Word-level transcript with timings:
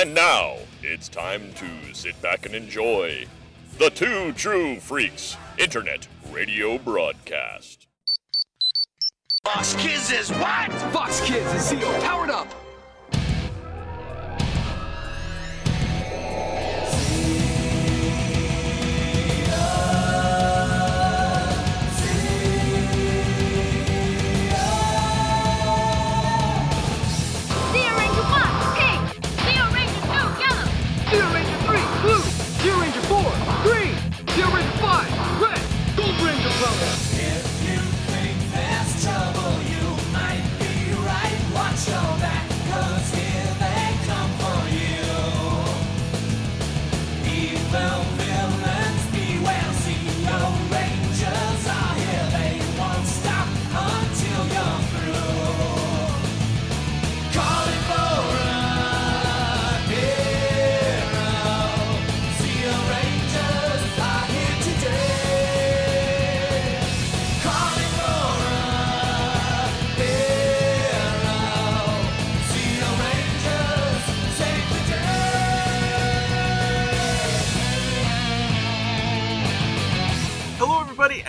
And 0.00 0.14
now 0.14 0.56
it's 0.82 1.10
time 1.10 1.52
to 1.56 1.94
sit 1.94 2.22
back 2.22 2.46
and 2.46 2.54
enjoy 2.54 3.26
the 3.76 3.90
Two 3.90 4.32
True 4.32 4.80
Freaks 4.80 5.36
Internet 5.58 6.08
Radio 6.32 6.78
Broadcast. 6.78 7.86
Fox 9.44 9.74
Kids 9.74 10.10
is 10.10 10.30
what? 10.30 10.72
Fox 10.94 11.20
Kids 11.20 11.52
is 11.52 11.70
Zeo 11.78 12.00
powered 12.00 12.30
up. 12.30 12.48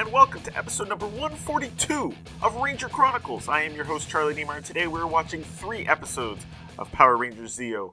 And 0.01 0.11
welcome 0.11 0.41
to 0.41 0.57
episode 0.57 0.89
number 0.89 1.05
142 1.05 2.11
of 2.41 2.55
Ranger 2.55 2.89
Chronicles. 2.89 3.47
I 3.47 3.61
am 3.61 3.75
your 3.75 3.85
host, 3.85 4.09
Charlie 4.09 4.33
Niemeyer, 4.33 4.57
and 4.57 4.65
today 4.65 4.87
we're 4.87 5.05
watching 5.05 5.43
three 5.43 5.85
episodes 5.87 6.43
of 6.79 6.91
Power 6.91 7.15
Rangers 7.15 7.55
Zeo 7.55 7.91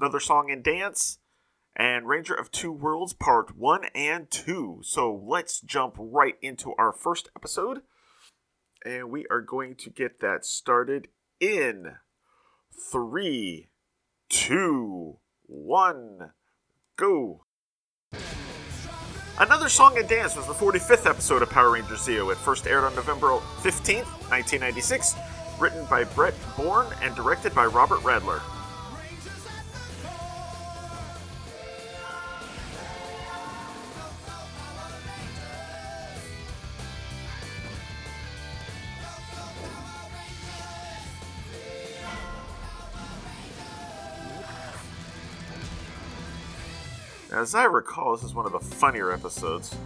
another 0.00 0.18
song 0.18 0.50
and 0.50 0.64
dance, 0.64 1.18
and 1.76 2.08
Ranger 2.08 2.32
of 2.32 2.50
Two 2.50 2.72
Worlds 2.72 3.12
Part 3.12 3.54
1 3.54 3.84
and 3.94 4.30
2. 4.30 4.78
So 4.82 5.14
let's 5.14 5.60
jump 5.60 5.96
right 5.98 6.36
into 6.40 6.72
our 6.78 6.90
first 6.90 7.28
episode, 7.36 7.82
and 8.86 9.10
we 9.10 9.26
are 9.30 9.42
going 9.42 9.74
to 9.74 9.90
get 9.90 10.20
that 10.20 10.46
started 10.46 11.08
in 11.38 11.96
three, 12.90 13.68
two, 14.30 15.18
one, 15.42 16.30
go. 16.96 17.45
Another 19.38 19.68
Song 19.68 19.98
and 19.98 20.08
Dance 20.08 20.34
was 20.34 20.46
the 20.46 20.54
45th 20.54 21.04
episode 21.04 21.42
of 21.42 21.50
Power 21.50 21.72
Rangers 21.72 22.00
Zeo. 22.00 22.32
It 22.32 22.38
first 22.38 22.66
aired 22.66 22.84
on 22.84 22.94
November 22.94 23.28
15th, 23.60 24.08
1996, 24.30 25.14
written 25.60 25.84
by 25.90 26.04
Brett 26.04 26.32
Bourne 26.56 26.86
and 27.02 27.14
directed 27.14 27.54
by 27.54 27.66
Robert 27.66 28.00
Radler. 28.00 28.40
As 47.36 47.54
I 47.54 47.64
recall, 47.64 48.16
this 48.16 48.24
is 48.24 48.32
one 48.32 48.46
of 48.46 48.52
the 48.52 48.60
funnier 48.60 49.12
episodes. 49.12 49.76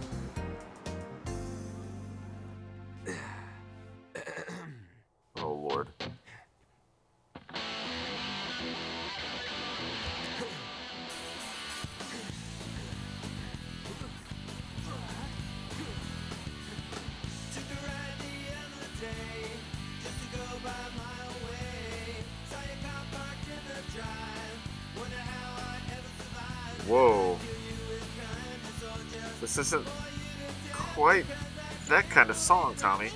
Of 32.83 32.89
song, 32.89 32.97
Tommy. 32.97 33.09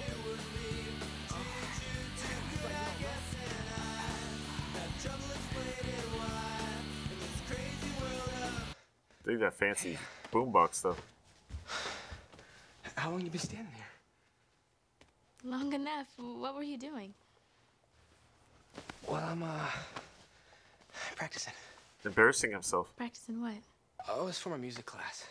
Dig 9.25 9.39
that 9.39 9.53
fancy 9.55 9.97
boombox 10.31 10.83
though. 10.83 10.95
How 12.95 13.09
long 13.09 13.21
you 13.21 13.29
been 13.29 13.39
standing 13.39 13.73
here? 13.73 13.83
Long 15.51 15.73
enough. 15.73 16.07
What 16.17 16.55
were 16.55 16.63
you 16.63 16.77
doing? 16.77 17.13
Well, 19.07 19.23
I'm 19.23 19.43
uh 19.43 19.69
practicing. 21.15 21.53
Embarrassing 22.03 22.51
himself. 22.51 22.95
Practicing 22.95 23.41
what? 23.41 23.55
Oh, 24.07 24.27
it's 24.27 24.37
for 24.37 24.49
my 24.49 24.57
music 24.57 24.85
class. 24.85 25.25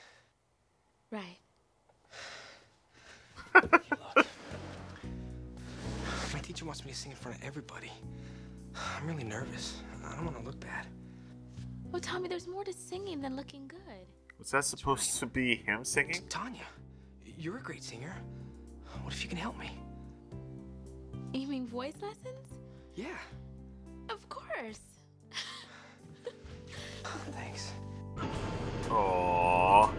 Right. 1.13 1.39
Look. 6.55 6.61
My 6.61 6.61
teacher 6.61 6.67
wants 6.67 6.85
me 6.85 6.93
to 6.93 6.97
sing 6.97 7.11
in 7.11 7.17
front 7.17 7.39
of 7.39 7.45
everybody. 7.45 7.91
I'm 8.97 9.09
really 9.09 9.25
nervous. 9.25 9.83
I 10.07 10.15
don't 10.15 10.25
want 10.25 10.39
to 10.39 10.45
look 10.45 10.61
bad. 10.61 10.87
Well, 11.91 12.01
Tommy, 12.01 12.29
there's 12.29 12.47
more 12.47 12.63
to 12.63 12.73
singing 12.73 13.21
than 13.21 13.35
looking 13.35 13.67
good. 13.67 14.07
Was 14.39 14.53
that 14.53 14.65
supposed 14.65 15.19
to 15.19 15.27
be 15.27 15.57
him 15.57 15.85
singing? 15.85 16.23
Tanya, 16.29 16.63
you're 17.25 17.57
a 17.57 17.63
great 17.63 17.83
singer. 17.83 18.15
What 19.03 19.13
if 19.13 19.23
you 19.25 19.29
can 19.29 19.39
help 19.39 19.59
me? 19.59 19.71
You 21.33 21.49
mean 21.49 21.67
voice 21.67 21.95
lessons? 22.01 22.61
Yeah. 22.95 23.19
Of 24.09 24.29
course. 24.29 24.81
Thanks. 27.33 27.73
Aww. 28.89 29.93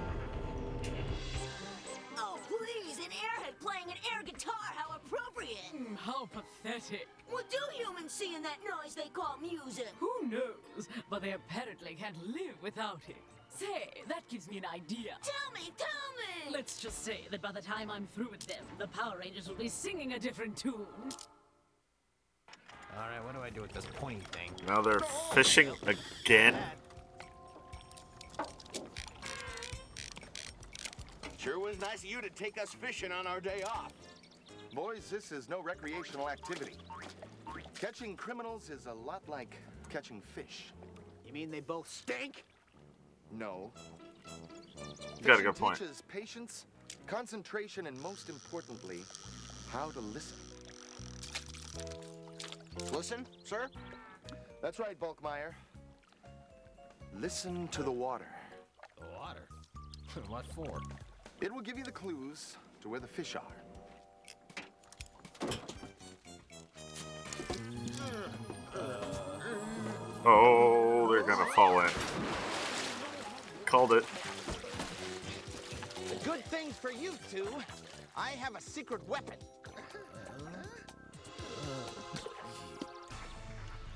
Appropriate! 5.95 6.15
How 6.15 6.25
pathetic. 6.25 7.07
What 7.29 7.49
do 7.49 7.57
humans 7.73 8.11
see 8.11 8.35
in 8.35 8.43
that 8.43 8.57
noise 8.63 8.95
they 8.95 9.09
call 9.13 9.37
music? 9.41 9.89
Who 9.99 10.11
knows? 10.29 10.87
But 11.09 11.21
they 11.21 11.31
apparently 11.31 11.95
can't 11.99 12.15
live 12.25 12.55
without 12.61 13.01
it. 13.07 13.15
Say, 13.49 14.03
that 14.09 14.27
gives 14.27 14.49
me 14.49 14.57
an 14.57 14.65
idea. 14.73 15.17
Tell 15.23 15.53
me, 15.53 15.71
tell 15.77 15.87
me! 15.87 16.53
Let's 16.53 16.77
just 16.79 17.03
say 17.03 17.21
that 17.31 17.41
by 17.41 17.51
the 17.51 17.61
time 17.61 17.89
I'm 17.89 18.07
through 18.07 18.29
with 18.31 18.45
them, 18.47 18.63
the 18.77 18.87
Power 18.87 19.17
Rangers 19.19 19.47
will 19.47 19.55
be 19.55 19.69
singing 19.69 20.13
a 20.13 20.19
different 20.19 20.57
tune. 20.57 20.85
All 22.97 23.09
right, 23.09 23.23
what 23.23 23.33
do 23.33 23.41
I 23.41 23.49
do 23.49 23.61
with 23.61 23.73
this 23.73 23.85
pointy 23.95 24.23
thing? 24.31 24.51
Now 24.67 24.81
they're 24.81 24.99
fishing 25.33 25.71
again. 25.85 26.55
Sure 31.37 31.59
was 31.59 31.79
nice 31.79 31.99
of 31.99 32.05
you 32.05 32.21
to 32.21 32.29
take 32.29 32.59
us 32.61 32.73
fishing 32.73 33.11
on 33.11 33.27
our 33.27 33.39
day 33.39 33.63
off. 33.63 33.93
Boys, 34.75 35.09
this 35.09 35.31
is 35.31 35.47
no 35.47 35.61
recreational 35.61 36.29
activity. 36.29 36.73
Catching 37.79 38.17
criminals 38.17 38.69
is 38.69 38.87
a 38.87 38.93
lot 38.93 39.21
like 39.29 39.55
catching 39.89 40.19
fish. 40.19 40.73
You 41.25 41.31
mean 41.31 41.49
they 41.49 41.61
both 41.61 41.89
stink? 41.89 42.43
No. 43.31 43.71
You 45.17 45.23
got 45.23 45.35
a 45.35 45.37
Fishing 45.37 45.45
good 45.45 45.55
point. 45.55 45.77
teaches 45.79 46.03
patience, 46.09 46.65
concentration, 47.07 47.87
and 47.87 47.97
most 48.01 48.27
importantly, 48.27 48.99
how 49.69 49.91
to 49.91 50.01
listen. 50.01 50.35
Listen, 52.91 53.25
sir. 53.45 53.67
That's 54.61 54.77
right, 54.77 54.99
Bulkmeyer. 54.99 55.53
Listen 57.17 57.69
to 57.69 57.81
the 57.81 57.91
water. 57.91 58.27
The 58.97 59.05
water. 59.17 59.47
what 60.27 60.45
for? 60.47 60.81
It 61.39 61.53
will 61.53 61.61
give 61.61 61.77
you 61.77 61.85
the 61.85 61.91
clues 61.93 62.57
to 62.81 62.89
where 62.89 62.99
the 62.99 63.07
fish 63.07 63.37
are. 63.37 63.64
Oh, 70.25 71.07
they're 71.11 71.23
gonna 71.23 71.45
fall 71.53 71.81
in. 71.81 71.89
Called 73.65 73.93
it. 73.93 74.05
Good 76.23 76.43
things 76.45 76.75
for 76.77 76.91
you 76.91 77.13
two. 77.31 77.47
I 78.17 78.29
have 78.31 78.55
a 78.55 78.61
secret 78.61 79.07
weapon. 79.07 79.35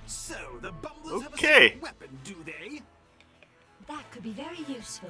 So, 0.06 0.36
the 0.62 0.72
Bumblers 0.72 1.24
have 1.24 1.32
a 1.32 1.36
Okay. 1.36 1.78
weapon, 1.82 2.20
do 2.24 2.36
they? 2.46 2.82
That 3.88 4.12
could 4.12 4.24
be 4.24 4.32
very 4.32 4.60
useful. 4.68 5.10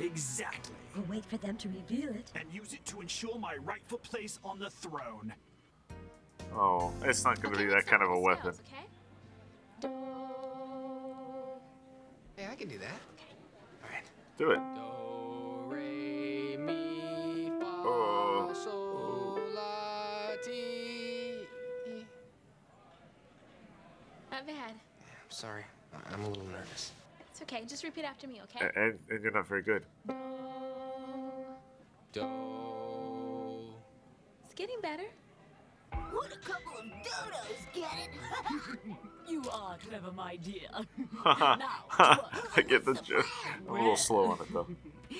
Exactly. 0.00 0.74
We'll 0.96 1.04
wait 1.04 1.24
for 1.26 1.36
them 1.36 1.56
to 1.58 1.68
reveal 1.68 2.08
it. 2.10 2.32
And 2.34 2.52
use 2.52 2.72
it 2.72 2.84
to 2.86 3.00
ensure 3.00 3.38
my 3.38 3.56
rightful 3.56 3.98
place 3.98 4.40
on 4.42 4.58
the 4.58 4.70
throne. 4.70 5.32
Oh, 6.52 6.92
it's 7.02 7.24
not 7.24 7.40
gonna 7.40 7.56
be 7.58 7.66
that 7.66 7.86
kind 7.86 8.02
of 8.02 8.10
a 8.10 8.18
weapon. 8.18 8.54
Hey, 8.64 8.78
I 8.78 8.89
can 12.60 12.68
do 12.68 12.76
that. 12.78 13.00
Okay. 13.16 13.32
All 13.82 13.88
right. 13.90 14.04
Do 14.36 14.50
it. 14.50 14.60
Do, 14.76 15.74
re, 15.74 16.58
mi, 16.58 17.50
fa, 17.58 17.64
Oh. 17.64 18.52
sol, 18.52 19.40
la, 19.54 20.36
ti. 20.44 21.46
Not 24.30 24.46
bad. 24.46 24.72
I'm 24.72 25.30
sorry. 25.30 25.64
I- 25.94 26.12
I'm 26.12 26.22
a 26.24 26.28
little 26.28 26.44
nervous. 26.44 26.92
It's 27.30 27.40
okay. 27.42 27.64
Just 27.64 27.82
repeat 27.82 28.04
after 28.04 28.26
me, 28.28 28.42
okay? 28.44 28.66
A- 28.66 28.78
And, 28.78 28.98
and 29.08 29.22
you're 29.22 29.32
not 29.32 29.46
very 29.46 29.62
good. 29.62 29.82
Do. 32.12 32.26
It's 34.44 34.54
getting 34.54 34.80
better. 34.82 35.06
What 36.12 36.30
a 36.30 36.38
couple 36.44 36.76
of 36.78 36.84
dodos, 36.84 37.72
get 37.72 37.90
it? 38.04 38.96
You 39.30 39.44
are 39.52 39.76
clever, 39.88 40.10
my 40.10 40.34
dear. 40.36 40.68
now, 41.24 41.84
I 42.56 42.64
get 42.66 42.84
the 42.84 42.94
joke. 42.94 43.26
I'm 43.68 43.68
a 43.68 43.78
little 43.78 43.96
slow 43.96 44.32
on 44.32 44.40
it 44.40 44.52
though. 44.52 44.66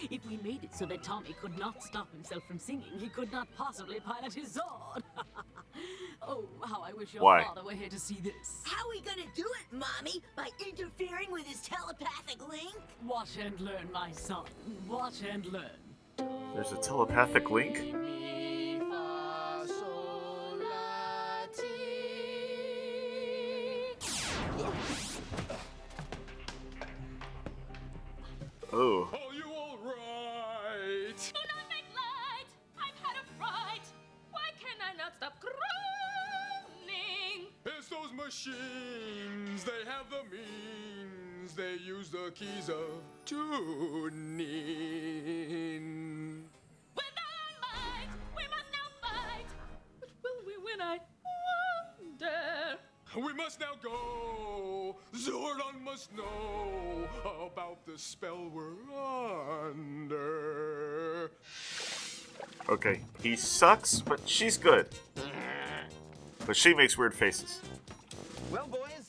If 0.09 0.25
we 0.25 0.37
made 0.37 0.63
it 0.63 0.73
so 0.73 0.87
that 0.87 1.03
Tommy 1.03 1.35
could 1.43 1.59
not 1.59 1.83
stop 1.83 2.13
himself 2.13 2.45
from 2.47 2.61
singing, 2.61 2.93
he 3.01 3.09
could 3.09 3.33
not 3.33 3.49
possibly 3.57 3.99
pilot 3.99 4.33
his 4.33 4.57
Zord. 4.57 5.03
oh, 6.23 6.45
how 6.65 6.81
I 6.83 6.93
wish 6.93 7.13
your 7.13 7.25
Why? 7.25 7.43
father 7.43 7.65
were 7.65 7.73
here 7.73 7.89
to 7.89 7.99
see 7.99 8.19
this. 8.23 8.63
How 8.65 8.87
are 8.87 8.91
we 8.91 9.01
gonna 9.01 9.27
do 9.35 9.43
it, 9.43 9.77
Mommy? 9.77 10.23
By 10.37 10.49
interfering 10.65 11.33
with 11.33 11.45
his 11.45 11.61
telepathic 11.63 12.49
link? 12.49 12.77
Watch 13.05 13.37
and 13.41 13.61
learn, 13.61 13.91
my 13.93 14.13
son. 14.13 14.45
Watch 14.89 15.23
and 15.29 15.45
learn. 15.47 15.81
There's 16.55 16.71
a 16.71 16.77
telepathic 16.77 17.51
link. 17.51 17.93
Okay, 62.71 63.01
he 63.21 63.35
sucks, 63.35 64.01
but 64.01 64.21
she's 64.29 64.57
good. 64.57 64.89
But 66.47 66.57
she 66.57 66.73
makes 66.73 66.97
weird 66.97 67.15
faces. 67.15 67.61
Well, 68.51 68.67
boys, 68.69 69.07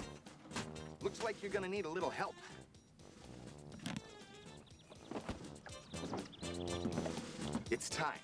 looks 1.02 1.24
like 1.24 1.42
you're 1.44 1.52
gonna 1.52 1.68
need 1.68 1.86
a 1.86 1.90
little 1.90 2.10
help. 2.10 2.36
It's 7.70 7.88
time. 7.90 8.20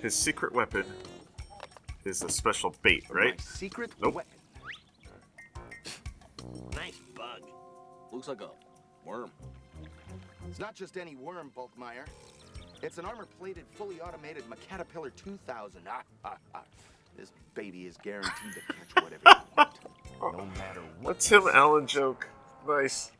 His 0.00 0.14
secret 0.14 0.52
weapon 0.52 0.84
is 2.04 2.22
a 2.22 2.28
special 2.28 2.74
bait, 2.82 3.04
right? 3.10 3.36
My 3.38 3.42
secret 3.44 3.90
Nope. 4.00 4.14
weapon. 4.14 4.30
Nice 6.74 7.00
bug. 7.14 7.42
Looks 8.12 8.28
like 8.28 8.40
a 8.40 8.50
worm. 9.04 9.30
It's 10.48 10.58
not 10.58 10.74
just 10.74 10.96
any 10.96 11.16
worm, 11.16 11.50
Bulkmeyer. 11.56 12.06
It's 12.84 12.98
an 12.98 13.06
armor-plated, 13.06 13.64
fully 13.76 13.98
automated 14.02 14.44
Caterpillar 14.68 15.08
2000. 15.10 15.80
Ah, 15.88 16.02
ah, 16.22 16.36
ah. 16.54 16.60
This 17.16 17.32
baby 17.54 17.86
is 17.86 17.96
guaranteed 17.96 18.52
to 18.52 18.60
catch 18.74 19.02
whatever 19.02 19.22
you 19.24 19.64
want, 20.20 20.36
no 20.36 20.44
matter 20.58 20.82
what. 21.00 21.14
That's 21.14 21.28
him, 21.30 21.48
Alan 21.50 21.86
joke. 21.86 22.28
Nice. 22.68 23.10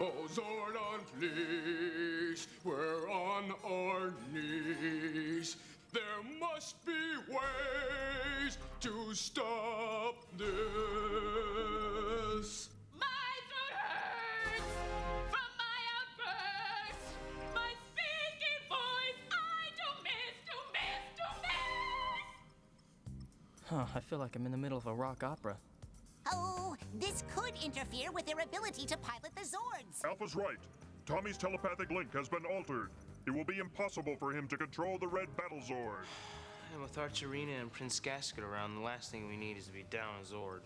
Oh, 0.00 0.12
Zordon, 0.28 1.04
please. 1.18 2.48
We're 2.64 3.10
on 3.10 3.52
our 3.66 4.14
knees. 4.32 5.56
There 5.92 6.02
must 6.40 6.86
be 6.86 6.92
ways 7.28 8.56
to 8.80 9.14
stop 9.14 10.14
this. 10.38 11.43
Huh, 23.74 23.86
I 23.92 23.98
feel 23.98 24.20
like 24.20 24.36
I'm 24.36 24.46
in 24.46 24.52
the 24.52 24.58
middle 24.58 24.78
of 24.78 24.86
a 24.86 24.94
rock 24.94 25.24
opera. 25.24 25.56
Oh, 26.32 26.76
this 27.00 27.24
could 27.34 27.54
interfere 27.60 28.12
with 28.12 28.24
their 28.24 28.38
ability 28.38 28.86
to 28.86 28.96
pilot 28.98 29.32
the 29.34 29.40
Zords. 29.40 30.04
Alpha's 30.04 30.36
right. 30.36 30.58
Tommy's 31.06 31.36
telepathic 31.36 31.90
link 31.90 32.12
has 32.14 32.28
been 32.28 32.44
altered. 32.54 32.90
It 33.26 33.34
will 33.34 33.42
be 33.42 33.58
impossible 33.58 34.14
for 34.16 34.30
him 34.30 34.46
to 34.46 34.56
control 34.56 34.96
the 34.98 35.08
Red 35.08 35.26
Battle 35.36 35.58
Zord. 35.58 36.06
And 36.72 36.82
with 36.82 36.94
Archerina 36.94 37.60
and 37.60 37.72
Prince 37.72 37.98
Gasket 37.98 38.44
around, 38.44 38.76
the 38.76 38.80
last 38.80 39.10
thing 39.10 39.26
we 39.26 39.36
need 39.36 39.56
is 39.56 39.66
to 39.66 39.72
be 39.72 39.84
down 39.90 40.14
a 40.22 40.24
Zord. 40.24 40.60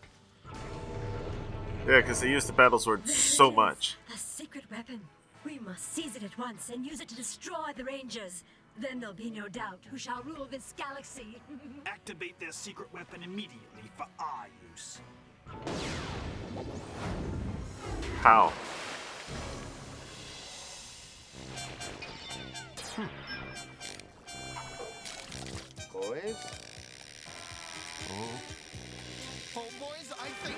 Yeah, 1.86 2.02
because 2.02 2.20
they 2.20 2.28
use 2.28 2.44
the 2.44 2.52
battle 2.52 2.78
Zord 2.78 3.08
so 3.08 3.50
much. 3.50 3.96
A 4.14 4.18
secret 4.18 4.64
weapon. 4.70 5.00
We 5.46 5.58
must 5.60 5.94
seize 5.94 6.14
it 6.14 6.24
at 6.24 6.36
once 6.36 6.68
and 6.68 6.84
use 6.84 7.00
it 7.00 7.08
to 7.08 7.14
destroy 7.14 7.72
the 7.74 7.84
Rangers. 7.84 8.44
Then 8.80 9.00
there'll 9.00 9.14
be 9.14 9.30
no 9.30 9.48
doubt 9.48 9.80
who 9.90 9.98
shall 9.98 10.22
rule 10.22 10.46
this 10.48 10.72
galaxy. 10.76 11.40
Activate 11.86 12.38
their 12.38 12.52
secret 12.52 12.92
weapon 12.92 13.24
immediately 13.24 13.90
for 13.96 14.06
our 14.20 14.46
use. 14.70 15.00
How? 18.20 18.52
Boys? 25.92 26.36
Oh, 29.56 29.64
boys, 29.80 30.12
I 30.20 30.28
think 30.44 30.56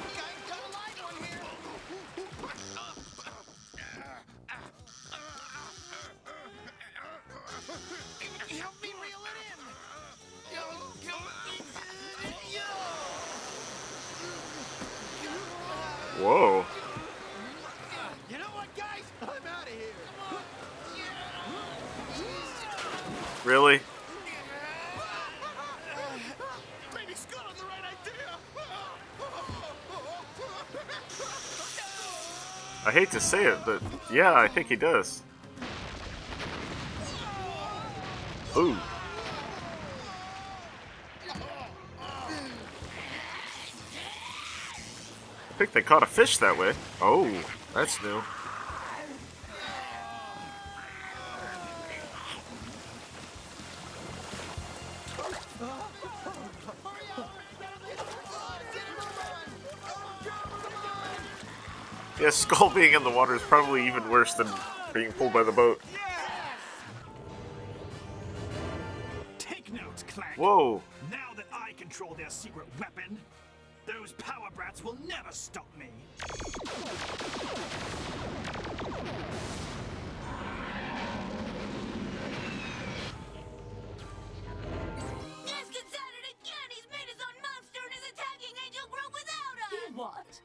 Whoa. 16.20 16.66
You 18.28 18.36
know 18.38 18.44
what, 18.44 18.68
guys? 18.76 19.04
I'm 19.22 19.28
out 19.28 19.62
of 19.62 19.68
here. 19.68 19.94
Really? 23.44 23.80
I 32.86 32.92
hate 32.92 33.10
to 33.12 33.20
say 33.20 33.46
it, 33.46 33.58
but 33.64 33.82
yeah, 34.12 34.34
I 34.34 34.46
think 34.48 34.68
he 34.68 34.76
does. 34.76 35.22
Ooh. 38.56 38.76
Think 45.60 45.72
they 45.72 45.82
caught 45.82 46.02
a 46.02 46.06
fish 46.06 46.38
that 46.38 46.56
way. 46.56 46.72
Oh, 47.02 47.30
that's 47.74 48.02
new. 48.02 48.22
Yeah, 62.18 62.30
Skull 62.30 62.70
being 62.70 62.94
in 62.94 63.04
the 63.04 63.10
water 63.10 63.34
is 63.34 63.42
probably 63.42 63.86
even 63.86 64.08
worse 64.08 64.32
than 64.32 64.48
being 64.94 65.12
pulled 65.12 65.34
by 65.34 65.42
the 65.42 65.52
boat. 65.52 65.82
Take 69.36 69.70
note, 69.70 70.04
Clank. 70.08 70.38
Whoa. 70.38 70.80
Now 71.10 71.34
that 71.36 71.48
I 71.52 71.72
control 71.74 72.14
their 72.14 72.30
secret 72.30 72.66
weapon, 72.78 73.18
those 73.86 74.12
power 74.12 74.48
brats 74.54 74.82
will 74.84 74.98
never 75.06 75.30
stop 75.30 75.66
me. 75.78 75.88
Gasket's 85.46 85.94
at 85.94 86.12
it 86.18 86.26
again! 86.34 86.68
He's 86.68 86.88
made 86.90 87.08
his 87.08 87.20
own 87.20 87.36
monster 87.42 87.80
and 87.84 87.92
is 87.96 88.04
attacking 88.12 88.54
Angel 88.66 88.86
Grove 88.90 89.12
without 89.12 89.56
us! 89.66 89.94
What? 89.94 90.40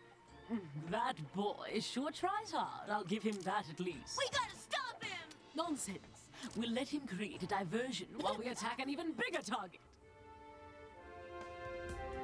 That 0.91 1.15
boy 1.33 1.79
sure 1.81 2.11
tries 2.11 2.51
hard. 2.51 2.89
I'll 2.89 3.03
give 3.03 3.23
him 3.23 3.37
that 3.43 3.65
at 3.69 3.79
least. 3.79 4.17
We 4.17 4.25
gotta 4.31 4.55
stop 4.57 5.03
him! 5.03 5.29
Nonsense. 5.55 5.99
We'll 6.55 6.71
let 6.71 6.89
him 6.89 7.01
create 7.07 7.41
a 7.43 7.47
diversion 7.47 8.07
while 8.19 8.37
we 8.37 8.47
attack 8.47 8.79
an 8.79 8.89
even 8.89 9.13
bigger 9.13 9.41
target. 9.43 9.79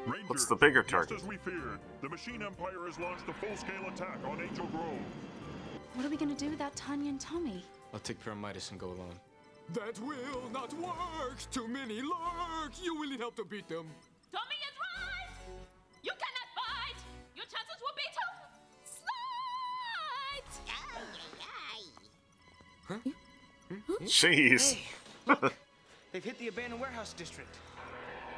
Rangers, 0.05 0.29
What's 0.29 0.45
the 0.45 0.55
bigger 0.55 0.81
just 0.81 0.91
target? 0.91 1.17
as 1.17 1.23
we 1.23 1.37
feared, 1.37 1.79
the 2.01 2.09
Machine 2.09 2.41
Empire 2.41 2.85
has 2.85 2.99
launched 2.99 3.27
a 3.27 3.33
full-scale 3.33 3.85
attack 3.93 4.17
on 4.25 4.41
Angel 4.41 4.65
Grove. 4.67 4.99
What 5.93 6.05
are 6.05 6.09
we 6.09 6.17
gonna 6.17 6.33
do 6.35 6.49
without 6.49 6.75
Tanya 6.75 7.09
and 7.09 7.19
Tommy? 7.19 7.63
I'll 7.93 7.99
take 7.99 8.23
Pyramidas 8.23 8.71
and 8.71 8.79
go 8.79 8.87
alone. 8.87 9.19
That 9.73 9.99
will 9.99 10.49
not 10.51 10.73
work. 10.73 11.37
Too 11.51 11.67
many 11.67 12.01
lurk. 12.01 12.71
You 12.81 12.95
will 12.95 13.07
need 13.09 13.19
help 13.19 13.35
to 13.35 13.45
beat 13.45 13.67
them. 13.67 13.85
Tommy 14.31 14.55
is 14.55 14.75
right! 14.79 15.29
You 16.03 16.11
cannot 16.11 16.49
fight! 16.55 16.97
Your 17.35 17.45
chances 17.45 17.79
will 17.81 17.95
be 17.95 18.07
to 18.17 18.25
slight! 20.25 20.51
Huh? 22.87 22.99
Jeez. 24.05 24.77
They've 26.11 26.23
hit 26.23 26.37
the 26.39 26.47
abandoned 26.47 26.81
warehouse 26.81 27.13
district. 27.13 27.55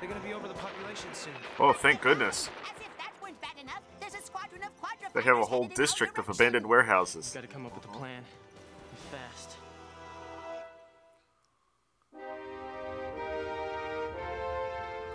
They're 0.04 0.12
gonna 0.12 0.28
be 0.28 0.34
over 0.34 0.50
the 0.50 0.54
population 0.56 1.14
soon. 1.14 1.32
Oh, 1.62 1.72
thank 1.72 2.02
goodness. 2.02 2.50
As 2.66 2.72
if 2.82 2.98
that 2.98 3.14
weren't 3.22 3.40
bad 3.40 3.54
enough, 3.58 3.80
there's 4.02 4.16
a 4.16 4.22
squadron 4.22 4.62
of 4.62 4.78
quadra 4.78 5.08
They 5.14 5.22
have 5.22 5.38
a 5.38 5.46
whole 5.46 5.70
district 5.70 6.18
of 6.18 6.28
abandoned 6.28 6.68
warehouses. 6.68 7.32
Gotta 7.34 7.48
come 7.48 7.66
up 7.66 7.74
with 7.74 7.86
a 7.86 7.88
plan. 7.88 8.22
And 8.92 9.00
fast. 9.10 9.56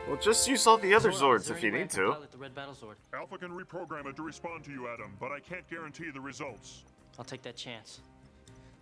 Well, 0.08 0.16
just 0.22 0.48
use 0.48 0.66
all 0.66 0.78
the 0.78 0.94
other 0.94 1.12
Zora, 1.12 1.38
Zords 1.38 1.50
if 1.50 1.62
you 1.62 1.68
any 1.68 1.76
way 1.76 1.80
I 1.80 1.82
need 1.82 1.90
to. 1.90 2.12
pilot 2.12 2.32
the 2.32 2.38
red 2.38 2.54
battle 2.54 2.72
Zord? 2.72 2.94
Alpha 3.12 3.36
can 3.36 3.50
reprogram 3.50 4.06
it 4.06 4.16
to 4.16 4.22
respond 4.22 4.64
to 4.64 4.70
you, 4.70 4.88
Adam, 4.88 5.14
but 5.20 5.32
I 5.32 5.40
can't 5.40 5.68
guarantee 5.68 6.08
the 6.10 6.20
results. 6.22 6.84
I'll 7.18 7.26
take 7.26 7.42
that 7.42 7.56
chance. 7.56 8.00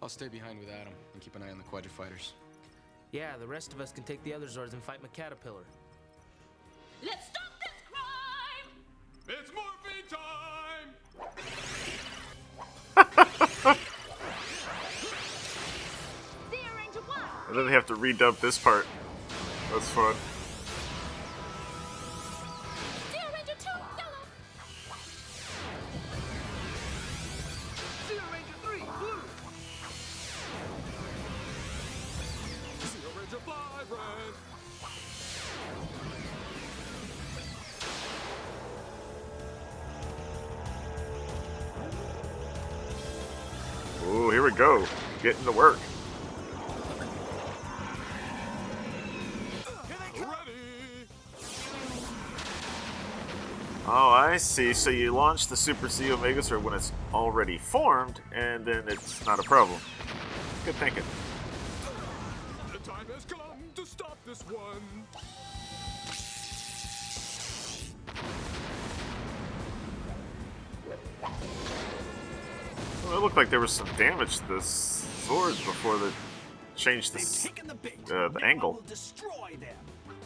I'll 0.00 0.08
stay 0.08 0.28
behind 0.28 0.60
with 0.60 0.68
Adam 0.68 0.92
and 1.14 1.20
keep 1.20 1.34
an 1.34 1.42
eye 1.42 1.50
on 1.50 1.58
the 1.58 1.64
Quadra 1.64 1.90
fighters. 1.90 2.34
Yeah, 3.10 3.36
the 3.38 3.46
rest 3.48 3.72
of 3.72 3.80
us 3.80 3.90
can 3.90 4.04
take 4.04 4.22
the 4.22 4.32
other 4.32 4.46
Zords 4.46 4.72
and 4.72 4.80
fight 4.80 5.00
McCaterpillar. 5.02 5.64
Let's 7.02 7.26
stop 7.26 7.52
this 7.60 7.78
crime! 7.90 8.68
It's 9.28 9.50
morphin' 9.52 10.06
time! 10.10 10.88
Zeo 16.50 16.70
Ranger 16.76 17.00
1! 17.00 17.18
And 17.48 17.56
then 17.58 17.66
they 17.66 17.72
have 17.72 17.86
to 17.86 17.94
redub 17.96 18.40
this 18.40 18.58
part. 18.58 18.86
That's 19.72 19.88
fun. 19.90 20.14
Getting 45.26 45.44
to 45.44 45.50
work. 45.50 45.78
Oh, 53.88 54.10
I 54.10 54.36
see. 54.36 54.72
So 54.72 54.90
you 54.90 55.12
launch 55.12 55.48
the 55.48 55.56
Super 55.56 55.88
Zeo 55.88 56.16
Megazord 56.16 56.62
when 56.62 56.74
it's 56.74 56.92
already 57.12 57.58
formed, 57.58 58.20
and 58.32 58.64
then 58.64 58.84
it's 58.86 59.26
not 59.26 59.40
a 59.40 59.42
problem. 59.42 59.80
Good 60.64 60.76
thinking. 60.76 61.02
The 62.72 62.78
time 62.88 63.06
has 63.12 63.24
come 63.24 63.40
to 63.74 63.84
stop 63.84 64.18
this 64.24 64.42
one. 64.42 64.80
Well, 73.04 73.18
it 73.18 73.20
looked 73.22 73.36
like 73.36 73.50
there 73.50 73.58
was 73.58 73.72
some 73.72 73.88
damage 73.96 74.36
to 74.38 74.46
this 74.46 75.05
sword 75.26 75.54
before 75.54 75.98
they 75.98 76.10
changed 76.76 77.12
the, 77.12 77.18
s- 77.18 77.42
Taken 77.42 77.66
the 77.66 77.74
bait. 77.74 77.98
uh, 78.12 78.28
the 78.28 78.44
angle. 78.44 78.74
will 78.74 78.80
destroy 78.82 79.56
them. 79.58 79.76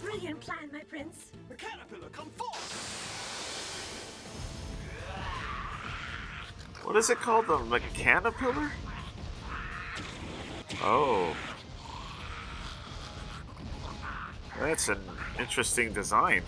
Brilliant 0.02 0.40
plan, 0.40 0.68
my 0.72 0.80
prince. 0.80 1.30
The 1.48 1.54
caterpillar, 1.54 2.08
come 2.10 2.30
forth! 2.36 2.96
What 6.84 6.96
is 6.96 7.08
it 7.10 7.18
called? 7.18 7.46
The 7.46 7.58
Mechanopillar? 7.58 8.70
Oh. 10.82 11.34
That's 14.58 14.88
an 14.88 15.00
interesting 15.38 15.92
design. 15.92 16.42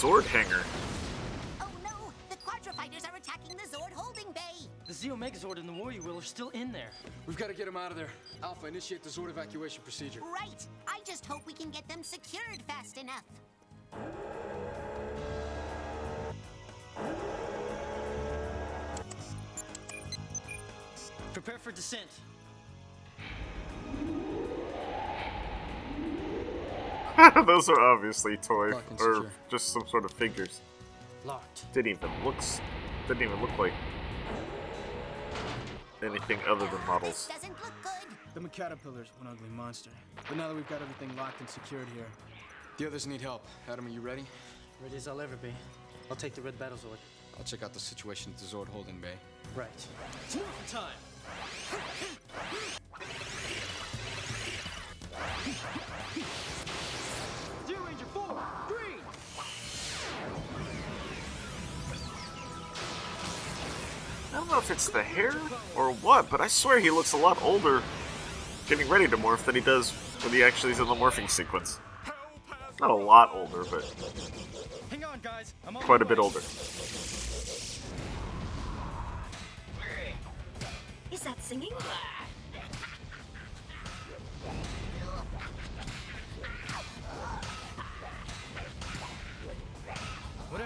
Sword 0.00 0.24
hanger. 0.24 0.62
Oh 1.60 1.68
no! 1.84 1.90
The 2.30 2.36
quadra 2.36 2.72
fighters 2.72 3.04
are 3.04 3.14
attacking 3.14 3.54
the 3.58 3.64
Zord 3.64 3.92
holding 3.92 4.32
bay! 4.32 4.66
The 4.86 4.94
Zeo 4.94 5.14
Megazord 5.14 5.58
and 5.58 5.68
the 5.68 5.74
Warrior 5.74 6.00
Wheel 6.00 6.16
are 6.16 6.22
still 6.22 6.48
in 6.48 6.72
there. 6.72 6.88
We've 7.26 7.36
got 7.36 7.48
to 7.48 7.54
get 7.54 7.66
them 7.66 7.76
out 7.76 7.90
of 7.90 7.98
there. 7.98 8.08
Alpha, 8.42 8.66
initiate 8.66 9.02
the 9.02 9.10
Zord 9.10 9.28
evacuation 9.28 9.82
procedure. 9.82 10.20
Right! 10.22 10.66
I 10.88 11.00
just 11.04 11.26
hope 11.26 11.44
we 11.44 11.52
can 11.52 11.68
get 11.68 11.86
them 11.86 12.02
secured 12.02 12.62
fast 12.66 12.96
enough. 12.96 13.24
Prepare 21.34 21.58
for 21.58 21.72
descent. 21.72 22.08
Those 27.46 27.68
are 27.68 27.80
obviously 27.80 28.36
toys 28.36 28.74
or 28.74 29.14
secure. 29.14 29.32
just 29.50 29.72
some 29.72 29.86
sort 29.88 30.04
of 30.04 30.12
figures. 30.12 30.60
Locked. 31.24 31.72
Didn't 31.72 31.90
even 31.92 32.10
looks 32.24 32.60
didn't 33.08 33.22
even 33.22 33.40
look 33.40 33.56
like 33.58 33.72
anything 36.02 36.38
other 36.48 36.66
than 36.66 36.86
models. 36.86 37.28
Doesn't 37.32 37.50
look 37.50 37.72
good. 37.82 38.42
The 38.42 38.48
Caterpillar's 38.48 39.08
one 39.18 39.28
ugly 39.30 39.48
monster. 39.50 39.90
But 40.28 40.36
now 40.36 40.48
that 40.48 40.54
we've 40.54 40.68
got 40.68 40.80
everything 40.80 41.14
locked 41.16 41.40
and 41.40 41.48
secured 41.48 41.88
here, 41.94 42.06
The 42.78 42.86
others 42.86 43.06
need 43.06 43.20
help. 43.20 43.44
Adam, 43.68 43.86
are 43.86 43.90
you 43.90 44.00
ready? 44.00 44.24
ready 44.82 44.96
as 44.96 45.08
I'll 45.08 45.20
ever 45.20 45.36
be. 45.36 45.52
I'll 46.10 46.16
take 46.16 46.34
the 46.34 46.40
Red 46.40 46.58
Battle 46.58 46.78
Zord. 46.78 46.96
I'll 47.36 47.44
check 47.44 47.62
out 47.62 47.72
the 47.74 47.80
situation 47.80 48.32
at 48.34 48.38
the 48.38 48.46
Zord 48.56 48.68
holding 48.68 48.98
bay. 49.00 49.14
Right. 49.54 49.68
It's 50.24 50.36
morphin' 50.36 50.66
time! 50.68 50.94
Zeo 58.14 58.28
Ranger 58.28 58.40
4, 58.68 58.68
green! 58.68 58.98
I 64.32 64.36
don't 64.36 64.50
know 64.50 64.58
if 64.58 64.70
it's 64.70 64.88
the 64.88 65.02
hair 65.02 65.34
or 65.76 65.92
what, 65.94 66.30
but 66.30 66.40
I 66.40 66.48
swear 66.48 66.78
he 66.78 66.90
looks 66.90 67.12
a 67.12 67.16
lot 67.16 67.42
older 67.42 67.82
getting 68.68 68.88
ready 68.88 69.08
to 69.08 69.16
morph 69.16 69.44
than 69.44 69.54
he 69.54 69.60
does 69.60 69.90
when 70.22 70.32
he 70.32 70.44
actually 70.44 70.72
is 70.72 70.78
in 70.78 70.86
the 70.86 70.94
morphing 70.94 71.28
sequence. 71.28 71.80
Not 72.80 72.90
a 72.90 72.94
lot 72.94 73.30
older, 73.34 73.64
but 73.70 73.84
Hang 74.90 75.04
on, 75.04 75.20
guys. 75.20 75.54
I'm 75.66 75.74
quite 75.74 76.02
a 76.02 76.04
bit 76.04 76.18
older. 76.18 76.40
Is 81.10 81.20
that 81.20 81.42
singing? 81.42 81.70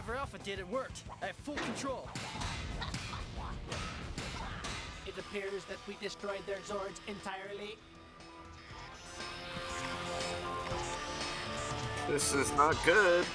Whatever 0.04 0.20
Alpha 0.20 0.38
did, 0.44 0.58
it 0.58 0.68
worked. 0.68 1.02
I 1.22 1.26
have 1.26 1.36
full 1.36 1.54
control. 1.54 2.08
It 5.06 5.18
appears 5.18 5.64
that 5.66 5.76
we 5.86 5.96
destroyed 6.00 6.40
their 6.46 6.56
Zords 6.66 6.98
entirely. 7.06 7.76
This 12.08 12.34
is 12.34 12.50
not 12.56 12.74
good. 12.86 13.26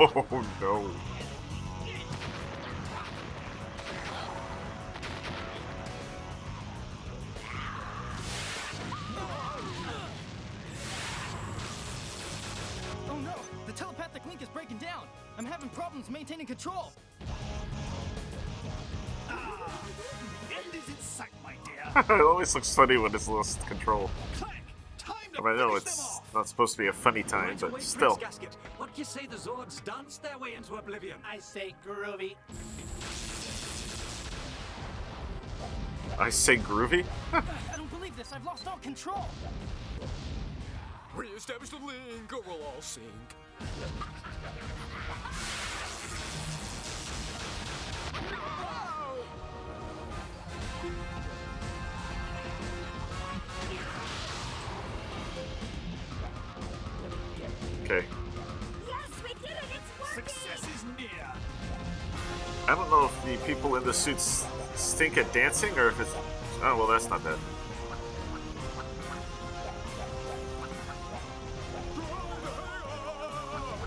Oh, 0.00 0.24
no. 0.60 0.90
Oh 13.10 13.18
no! 13.18 13.34
The 13.66 13.72
telepathic 13.72 14.24
link 14.26 14.40
is 14.40 14.48
breaking 14.48 14.78
down! 14.78 15.08
I'm 15.36 15.44
having 15.44 15.68
problems 15.70 16.08
maintaining 16.08 16.46
control! 16.46 16.92
End 19.28 20.74
is 20.74 20.88
in 20.88 20.98
sight, 21.00 21.28
my 21.42 21.54
dear. 21.64 22.16
it 22.16 22.20
always 22.22 22.54
looks 22.54 22.72
funny 22.72 22.98
when 22.98 23.12
it's 23.12 23.26
lost 23.26 23.66
control. 23.66 24.10
I, 25.44 25.56
know 25.56 25.74
it's 25.74 26.20
not 26.34 26.48
supposed 26.48 26.76
to 26.76 26.78
be 26.78 26.86
a 26.88 26.92
funny 26.92 27.24
time, 27.24 27.56
but 27.60 27.82
still. 27.82 28.16
Gasket. 28.16 28.56
What 28.98 29.04
do 29.04 29.10
you 29.12 29.20
say 29.20 29.26
the 29.30 29.36
Zords 29.36 29.84
dance 29.84 30.18
their 30.18 30.36
way 30.38 30.54
into 30.54 30.74
oblivion? 30.74 31.18
I 31.24 31.38
say 31.38 31.72
groovy. 31.86 32.34
I 36.18 36.30
say 36.30 36.56
groovy? 36.56 37.06
I 37.32 37.76
don't 37.76 37.88
believe 37.90 38.16
this! 38.16 38.32
I've 38.32 38.44
lost 38.44 38.66
all 38.66 38.78
control! 38.78 39.28
Re-establish 41.14 41.68
the 41.68 41.76
link 41.76 42.32
or 42.32 42.40
we'll 42.44 42.60
all 42.60 42.80
sink. 42.80 43.06
Okay. 57.84 58.04
I 62.68 62.74
don't 62.74 62.90
know 62.90 63.06
if 63.06 63.24
the 63.24 63.46
people 63.46 63.76
in 63.76 63.84
the 63.84 63.94
suits 63.94 64.44
stink 64.74 65.16
at 65.16 65.32
dancing 65.32 65.76
or 65.78 65.88
if 65.88 65.98
it's. 66.00 66.14
Oh, 66.62 66.76
well, 66.76 66.86
that's 66.86 67.08
not 67.08 67.24
bad. 67.24 67.38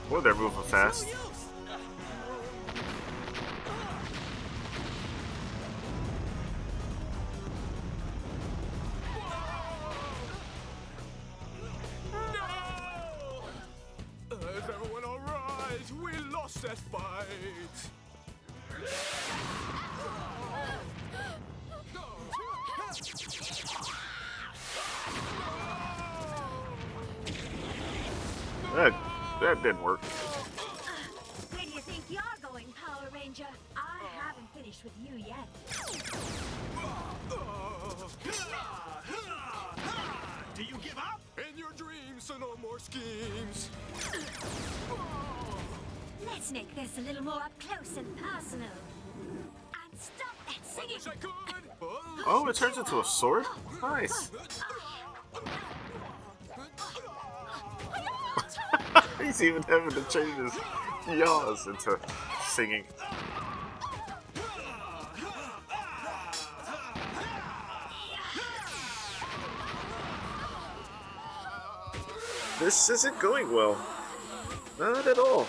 Oh, 0.10 0.20
they're 0.20 0.34
moving 0.34 0.64
fast. 0.64 1.06
Having 59.82 60.04
to 60.04 60.10
change 60.12 60.36
his 60.38 61.18
yaws 61.18 61.66
into 61.66 61.98
singing. 62.48 62.84
This 72.60 72.92
isn't 72.92 73.18
going 73.20 73.52
well. 73.52 73.76
Not 74.78 75.08
at 75.08 75.18
all. 75.18 75.48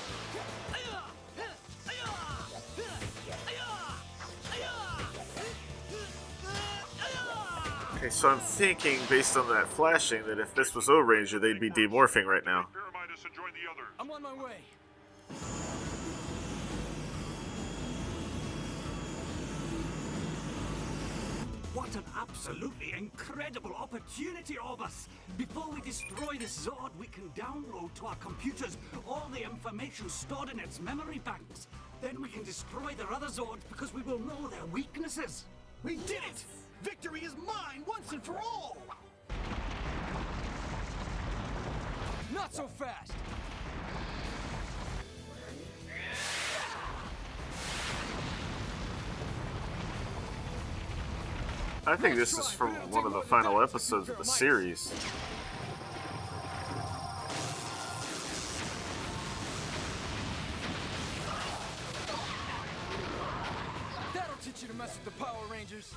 Okay, 7.97 8.09
so 8.09 8.31
I'm 8.31 8.39
thinking, 8.39 8.99
based 9.11 9.37
on 9.37 9.47
that 9.51 9.69
flashing, 9.69 10.25
that 10.27 10.39
if 10.39 10.55
this 10.55 10.75
was 10.75 10.89
O 10.89 11.01
Ranger, 11.01 11.39
they'd 11.39 11.61
be 11.61 11.71
demorphing 11.71 12.25
right 12.25 12.47
now. 12.47 12.69
I'm 14.03 14.11
on 14.11 14.21
my 14.21 14.35
way. 14.35 14.57
What 21.73 21.95
an 21.95 22.03
absolutely 22.21 22.95
incredible 22.99 23.73
opportunity, 23.77 24.55
Orbus! 24.55 25.07
Before 25.39 25.71
we 25.73 25.81
destroy 25.83 26.37
this 26.37 26.67
Zord, 26.67 26.91
we 26.99 27.07
can 27.07 27.31
download 27.37 27.95
to 27.95 28.07
our 28.07 28.17
computers 28.17 28.77
all 29.07 29.31
the 29.33 29.45
information 29.45 30.09
stored 30.09 30.51
in 30.51 30.59
its 30.59 30.81
memory 30.81 31.21
banks. 31.25 31.69
Then 32.01 32.21
we 32.21 32.29
can 32.29 32.43
destroy 32.43 32.95
their 32.95 33.13
other 33.13 33.29
Zords 33.29 33.61
because 33.69 33.95
we 33.95 34.03
will 34.03 34.19
know 34.19 34.49
their 34.49 34.67
weaknesses. 34.73 35.45
We 35.85 35.95
did 35.95 36.23
it! 36.29 36.45
Victory 36.83 37.21
is 37.21 37.37
mine 37.37 37.85
once 37.87 38.11
and 38.11 38.25
for 38.25 38.37
all! 38.37 38.77
Not 42.35 42.53
so 42.53 42.67
fast! 42.67 43.13
I 51.85 51.97
think 51.97 52.15
this 52.17 52.39
is 52.39 52.49
from 52.49 52.75
one 52.91 53.07
of 53.07 53.13
the 53.13 53.23
final 53.23 53.61
episodes 53.61 54.09
of 54.09 54.17
the 54.19 54.25
series. 54.25 54.93
That'll 64.15 64.37
teach 64.37 64.63
you 64.63 64.69
to 64.69 64.75
mess 64.75 64.99
with 65.05 65.17
the 65.17 65.25
Power 65.25 65.45
Rangers! 65.51 65.95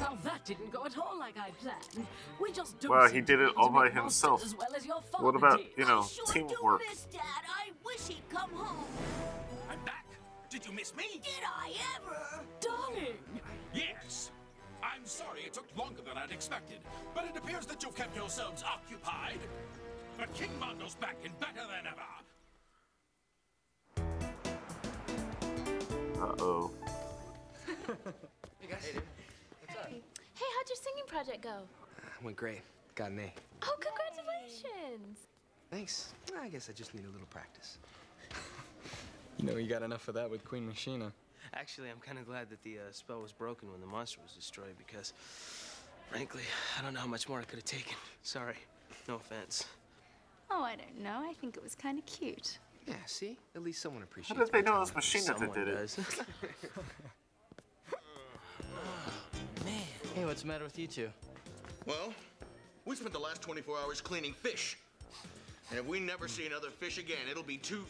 Now 0.00 0.16
that 0.24 0.44
didn't 0.44 0.70
go 0.70 0.84
at 0.84 0.96
all 0.98 1.18
like 1.18 1.36
I 1.38 1.50
planned. 1.62 2.06
We 2.40 2.52
just 2.52 2.78
don't 2.80 2.90
Well, 2.92 3.08
he 3.08 3.20
did 3.20 3.40
it 3.40 3.52
all 3.56 3.70
by 3.70 3.88
himself. 3.88 4.44
As 4.44 4.54
well 4.54 4.68
as 4.76 4.86
your 4.86 5.00
What 5.18 5.34
about, 5.34 5.60
you 5.76 5.84
know, 5.86 6.02
Sure 6.02 6.26
teamwork? 6.26 6.80
do 6.80 6.88
miss 6.88 7.04
Dad. 7.04 7.20
I 7.48 7.70
wish 7.84 8.06
he'd 8.08 8.28
come 8.30 8.50
home. 8.50 8.84
I'm 10.56 10.60
back. 10.60 10.62
Did 10.62 10.70
you 10.70 10.76
miss 10.76 10.94
me? 10.96 11.20
Did 11.22 11.44
I 11.44 11.72
ever? 11.96 12.44
Darling! 12.60 13.18
Yes. 13.74 14.30
I'm 14.82 15.04
sorry 15.04 15.42
it 15.46 15.52
took 15.52 15.66
longer 15.76 16.02
than 16.02 16.16
I'd 16.16 16.30
expected, 16.30 16.78
but 17.14 17.24
it 17.24 17.36
appears 17.36 17.66
that 17.66 17.82
you've 17.82 17.94
kept 17.94 18.16
yourselves 18.16 18.62
occupied. 18.62 19.40
But 20.18 20.32
King 20.34 20.50
Mondo's 20.60 20.94
back 20.94 21.16
and 21.24 21.38
better 21.40 21.66
than 21.66 21.86
ever. 21.86 22.02
Uh 26.22 26.34
oh. 26.42 26.70
Hey 28.60 28.68
guys. 28.70 28.92
What's 29.60 29.80
up? 29.80 29.90
Hey, 29.90 30.00
how'd 30.56 30.68
your 30.68 30.76
singing 30.76 31.06
project 31.06 31.42
go? 31.42 31.68
Went 32.22 32.36
great. 32.36 32.62
Got 32.94 33.10
an 33.10 33.20
A. 33.20 33.32
Oh, 33.62 33.76
congratulations! 33.78 35.18
Thanks. 35.70 36.14
I 36.40 36.48
guess 36.48 36.70
I 36.70 36.72
just 36.72 36.94
need 36.94 37.04
a 37.04 37.10
little 37.10 37.26
practice. 37.26 37.78
You 39.38 39.44
know, 39.46 39.56
you 39.56 39.68
got 39.68 39.82
enough 39.82 40.08
of 40.08 40.14
that 40.14 40.30
with 40.30 40.44
Queen 40.44 40.66
Machina. 40.66 41.12
Actually, 41.54 41.90
I'm 41.90 41.98
kind 42.00 42.18
of 42.18 42.26
glad 42.26 42.50
that 42.50 42.62
the 42.62 42.78
uh, 42.78 42.92
spell 42.92 43.20
was 43.20 43.32
broken 43.32 43.70
when 43.70 43.80
the 43.80 43.86
monster 43.86 44.18
was 44.22 44.32
destroyed 44.32 44.74
because, 44.78 45.12
frankly, 46.10 46.42
I 46.78 46.82
don't 46.82 46.94
know 46.94 47.00
how 47.00 47.06
much 47.06 47.28
more 47.28 47.38
I 47.40 47.44
could 47.44 47.58
have 47.58 47.64
taken. 47.64 47.96
Sorry. 48.22 48.56
No 49.08 49.16
offense. 49.16 49.66
Oh, 50.50 50.62
I 50.62 50.76
don't 50.76 51.02
know. 51.02 51.22
I 51.28 51.34
think 51.34 51.56
it 51.56 51.62
was 51.62 51.74
kind 51.74 51.98
of 51.98 52.06
cute. 52.06 52.58
Yeah, 52.86 52.94
see? 53.06 53.36
At 53.54 53.62
least 53.62 53.82
someone 53.82 54.02
appreciates 54.02 54.40
did 54.40 54.52
they 54.52 54.62
know 54.62 54.76
it 54.76 54.80
was 54.80 54.90
talent. 54.90 54.96
Machina 54.96 55.24
that 55.26 55.38
Someone 55.38 55.58
did 55.58 55.68
it? 55.68 55.74
does. 55.74 55.98
Hey, 60.14 60.24
what's 60.24 60.40
the 60.40 60.48
matter 60.48 60.64
with 60.64 60.78
you 60.78 60.86
two? 60.86 61.10
Well, 61.84 62.10
we 62.86 62.96
spent 62.96 63.12
the 63.12 63.18
last 63.18 63.42
24 63.42 63.76
hours 63.84 64.00
cleaning 64.00 64.32
fish. 64.32 64.78
And 65.68 65.78
if 65.78 65.84
we 65.84 66.00
never 66.00 66.26
see 66.26 66.46
another 66.46 66.70
fish 66.70 66.96
again, 66.96 67.18
it'll 67.30 67.42
be 67.42 67.58
too 67.58 67.84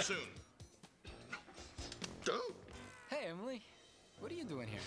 soon. 0.00 0.16
Oh. 2.30 2.52
Hey, 3.10 3.26
Emily. 3.28 3.62
What 4.20 4.32
are 4.32 4.34
you 4.34 4.44
doing 4.44 4.68
here? 4.68 4.80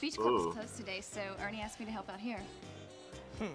Beach 0.00 0.16
club 0.16 0.32
Ooh. 0.32 0.48
is 0.48 0.54
closed 0.54 0.76
today, 0.76 1.00
so 1.00 1.20
Ernie 1.44 1.60
asked 1.60 1.78
me 1.80 1.86
to 1.86 1.92
help 1.92 2.08
out 2.10 2.20
here. 2.20 2.40
Hmm. 3.38 3.46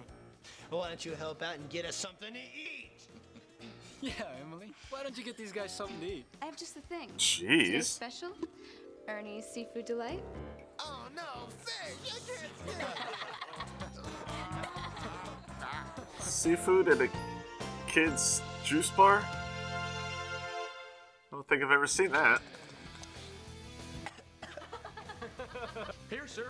why 0.70 0.88
don't 0.88 1.04
you 1.04 1.12
help 1.14 1.42
out 1.42 1.56
and 1.56 1.68
get 1.68 1.84
us 1.84 1.96
something 1.96 2.32
to 2.32 2.38
eat? 2.38 2.90
Yeah, 4.00 4.12
Emily. 4.40 4.72
Why 4.90 5.04
don't 5.04 5.16
you 5.16 5.22
get 5.22 5.36
these 5.36 5.52
guys 5.52 5.70
something 5.72 6.00
to 6.00 6.06
eat? 6.06 6.24
I 6.42 6.46
have 6.46 6.56
just 6.56 6.74
the 6.74 6.80
thing. 6.80 7.08
Jeez. 7.18 7.66
Today's 7.66 7.86
special, 7.86 8.30
Ernie's 9.08 9.46
seafood 9.46 9.84
delight. 9.84 10.24
Oh 10.80 11.04
no, 11.14 11.22
fish! 11.64 11.94
I 12.10 12.18
can't 16.18 16.20
Seafood 16.20 16.88
at 16.88 17.00
a 17.00 17.08
kid's 17.86 18.42
juice 18.64 18.90
bar? 18.90 19.22
Think 21.52 21.64
I've 21.64 21.70
ever 21.70 21.86
seen 21.86 22.12
that. 22.12 22.40
Here, 26.08 26.26
sir. 26.26 26.46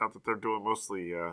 Not 0.00 0.14
that 0.14 0.24
they're 0.24 0.34
doing 0.34 0.64
mostly 0.64 1.14
uh, 1.14 1.32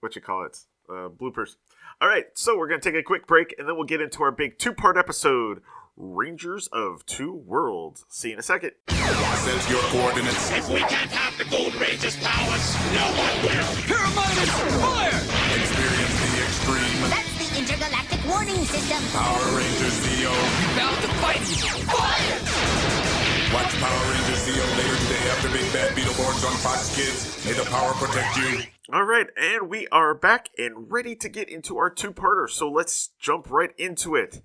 what 0.00 0.14
you 0.14 0.22
call 0.22 0.44
it, 0.44 0.58
uh, 0.88 1.08
bloopers. 1.08 1.56
All 2.00 2.08
right, 2.08 2.26
so 2.34 2.56
we're 2.56 2.68
gonna 2.68 2.80
take 2.80 2.94
a 2.94 3.02
quick 3.02 3.26
break 3.26 3.54
and 3.58 3.66
then 3.68 3.74
we'll 3.76 3.84
get 3.86 4.00
into 4.00 4.22
our 4.22 4.30
big 4.30 4.58
two-part 4.58 4.96
episode, 4.96 5.62
Rangers 5.96 6.68
of 6.68 7.04
Two 7.06 7.32
Worlds. 7.32 8.04
See 8.08 8.28
you 8.28 8.34
in 8.34 8.38
a 8.38 8.42
second. 8.42 8.72
Says 8.88 9.70
your 9.70 9.80
coordinates. 9.90 10.52
If 10.52 10.68
we 10.68 10.80
can't 10.80 11.10
have 11.10 11.36
the 11.38 11.44
Gold 11.50 11.74
Ranger's 11.74 12.16
powers, 12.22 12.74
no 12.94 13.06
one 13.18 13.36
will. 13.42 13.70
Pyramidas, 13.88 14.50
fire! 14.82 15.22
Experience 15.58 16.16
the 16.22 16.42
extreme. 16.44 17.00
That's 17.10 17.34
the 17.40 17.58
intergalactic 17.58 18.20
warning 18.28 18.64
system. 18.64 19.02
Power 19.18 19.44
Rangers 19.56 19.96
Zeo. 20.06 20.34
Bound 20.76 20.96
to 21.02 21.08
fight 21.18 21.42
Fire! 21.88 23.15
Watch 23.54 23.78
Power 23.78 24.10
Rangers 24.10 24.44
Zeo 24.44 24.76
later 24.76 24.96
today 25.04 25.30
after 25.30 25.48
Big 25.48 25.72
Bad 25.72 25.96
Beetleborgs 25.96 26.44
on 26.44 26.56
Fox 26.58 26.96
Kids. 26.96 27.44
May 27.46 27.52
the 27.52 27.64
power 27.70 27.92
protect 27.94 28.36
you. 28.36 28.62
All 28.92 29.04
right, 29.04 29.28
and 29.36 29.68
we 29.68 29.86
are 29.88 30.14
back 30.14 30.48
and 30.58 30.90
ready 30.90 31.14
to 31.16 31.28
get 31.28 31.48
into 31.48 31.76
our 31.78 31.88
two-parter. 31.88 32.50
So 32.50 32.68
let's 32.68 33.10
jump 33.20 33.50
right 33.50 33.70
into 33.78 34.16
it. 34.16 34.42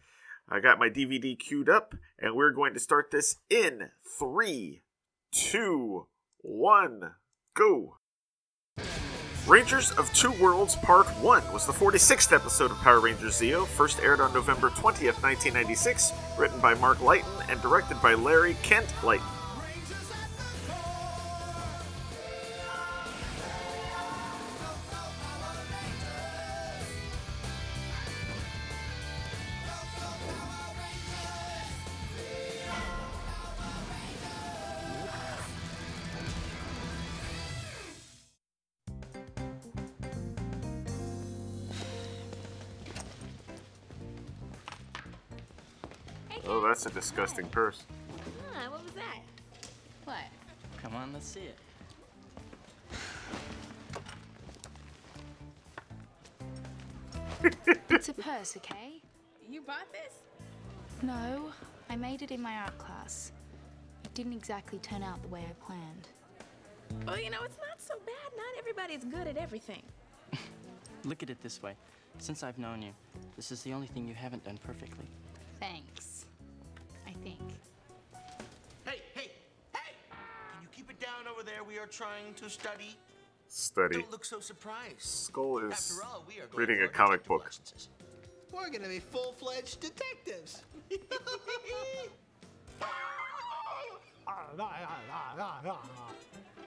I 0.48 0.60
got 0.60 0.78
my 0.78 0.88
DVD 0.88 1.38
queued 1.38 1.68
up, 1.68 1.96
and 2.20 2.36
we're 2.36 2.54
going 2.54 2.76
to 2.76 2.80
start 2.80 3.10
this 3.10 3.38
in 3.50 3.90
three, 4.20 4.84
two, 5.32 6.08
one, 6.38 7.16
go. 7.56 7.98
Rangers 9.52 9.92
of 9.98 10.10
Two 10.14 10.32
Worlds 10.42 10.78
Part 10.78 11.08
1 11.22 11.52
was 11.52 11.66
the 11.66 11.74
46th 11.74 12.34
episode 12.34 12.72
of 12.72 12.78
Power 12.78 13.02
Rangers 13.02 13.42
Zeo, 13.42 13.68
first 13.68 14.00
aired 14.00 14.22
on 14.22 14.34
November 14.34 14.70
20th, 14.70 15.22
1996, 15.22 16.14
written 16.38 16.58
by 16.62 16.74
Mark 16.76 17.02
Litton 17.02 17.30
and 17.50 17.62
directed 17.62 18.02
by 18.02 18.14
Larry 18.14 18.56
Kent 18.64 18.88
Lighton. 19.04 19.41
That's 47.02 47.10
disgusting 47.10 47.48
purse. 47.48 47.82
Ah, 48.54 48.70
what 48.70 48.84
was 48.84 48.94
that? 48.94 49.22
What? 50.06 50.18
Come 50.84 50.96
on, 50.96 51.12
let's 51.12 51.26
see 51.26 51.40
it. 51.40 51.58
It's 57.90 58.10
a 58.10 58.14
purse, 58.14 58.56
okay? 58.58 59.02
You 59.50 59.64
bought 59.64 59.92
this? 59.92 60.14
No, 61.02 61.52
I 61.90 61.96
made 61.96 62.22
it 62.22 62.30
in 62.30 62.40
my 62.40 62.54
art 62.54 62.78
class. 62.78 63.32
It 64.04 64.14
didn't 64.14 64.34
exactly 64.34 64.78
turn 64.78 65.02
out 65.02 65.24
the 65.24 65.30
way 65.30 65.44
I 65.50 65.54
planned. 65.66 66.08
Well, 67.08 67.20
you 67.20 67.32
know, 67.32 67.42
it's 67.44 67.58
not 67.68 67.82
so 67.82 67.96
bad. 68.06 68.32
Not 68.38 68.60
everybody's 68.60 69.06
good 69.06 69.26
at 69.26 69.38
everything. 69.38 69.82
Look 71.04 71.24
at 71.24 71.32
it 71.32 71.42
this 71.42 71.64
way. 71.64 71.74
Since 72.20 72.44
I've 72.44 72.60
known 72.60 72.84
you, 72.84 72.92
this 73.36 73.52
is 73.52 73.64
the 73.64 73.74
only 73.74 73.88
thing 73.88 74.08
you 74.08 74.14
haven't 74.14 74.44
done 74.44 74.60
perfectly. 74.64 75.08
Thanks. 75.60 76.11
I 77.22 77.24
think. 77.24 77.40
Hey, 78.86 79.02
hey, 79.14 79.32
hey! 79.74 79.94
Can 80.10 80.62
you 80.62 80.68
keep 80.76 80.90
it 80.90 81.00
down 81.00 81.28
over 81.32 81.44
there? 81.44 81.64
We 81.64 81.78
are 81.78 81.86
trying 81.86 82.34
to 82.38 82.50
study. 82.50 82.98
Study. 83.48 84.00
Don't 84.00 84.12
look 84.12 84.26
so 84.26 84.40
surprised. 84.40 85.02
Skull 85.02 85.60
is 85.60 85.74
After 85.74 86.04
all, 86.04 86.26
we 86.28 86.40
are 86.40 86.48
reading 86.56 86.82
a 86.82 86.88
comic 86.88 87.24
book. 87.26 87.44
licenses. 87.44 87.90
We're 88.52 88.70
gonna 88.70 88.88
be 88.88 89.00
full-fledged 89.00 89.80
detectives. 89.80 90.64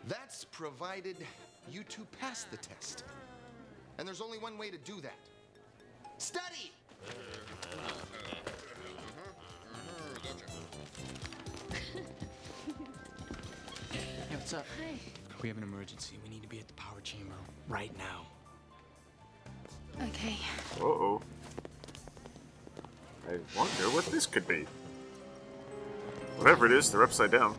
That's 0.07 0.45
provided 0.45 1.17
you 1.71 1.83
two 1.85 2.07
pass 2.21 2.45
the 2.45 2.59
test. 2.59 3.05
And 3.99 4.07
there's 4.07 4.21
only 4.21 4.38
one 4.38 4.57
way 4.59 4.71
to 4.71 4.79
do 4.79 5.01
that. 5.01 5.19
Study! 6.19 6.73
Hey, 13.92 14.00
what's 14.30 14.52
up? 14.52 14.66
Hi. 14.80 14.94
We 15.42 15.48
have 15.48 15.59
an 15.59 15.62
emergency. 15.62 16.18
We 16.24 16.30
need 16.30 16.42
to 16.42 16.48
be 16.48 16.59
at 16.59 16.66
the 16.66 16.74
power 16.74 17.00
chamber 17.02 17.35
right 17.68 17.92
now. 17.96 18.26
Okay. 20.09 20.37
Uh 20.80 20.85
oh. 20.85 21.22
I 23.28 23.38
wonder 23.57 23.85
what 23.94 24.07
this 24.07 24.26
could 24.26 24.46
be. 24.48 24.66
Whatever 26.37 26.66
it 26.66 26.72
is, 26.72 26.90
they're 26.90 27.02
upside 27.02 27.30
down. 27.30 27.54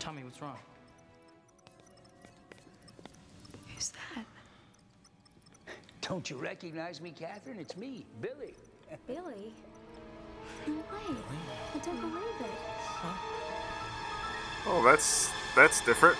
Tommy, 0.00 0.24
what's 0.24 0.42
wrong? 0.42 0.58
Who's 3.72 3.90
that? 3.90 4.24
Don't 6.00 6.28
you 6.28 6.36
recognize 6.36 7.00
me, 7.00 7.12
Katherine? 7.12 7.58
It's 7.60 7.76
me, 7.76 8.04
Billy. 8.20 8.54
Billy? 9.06 9.52
No 10.66 10.74
way. 10.74 11.16
I 11.74 11.78
don't 11.78 12.00
believe 12.00 12.40
it. 12.40 12.50
Oh, 14.68 14.82
that's 14.84 15.30
that's 15.54 15.80
different. 15.82 16.18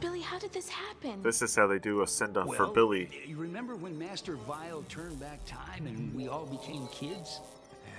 Billy, 0.00 0.20
how 0.20 0.38
did 0.38 0.52
this 0.52 0.68
happen? 0.68 1.22
This 1.22 1.40
is 1.42 1.56
how 1.56 1.66
they 1.66 1.78
do 1.78 2.02
a 2.02 2.06
send 2.06 2.36
off 2.36 2.54
for 2.54 2.66
Billy. 2.66 3.08
You 3.26 3.36
remember 3.36 3.76
when 3.76 3.98
Master 3.98 4.36
Vile 4.36 4.84
turned 4.88 5.18
back 5.18 5.44
time 5.46 5.86
and 5.86 6.14
we 6.14 6.28
all 6.28 6.46
became 6.46 6.86
kids? 6.88 7.40
Yeah. 7.84 7.92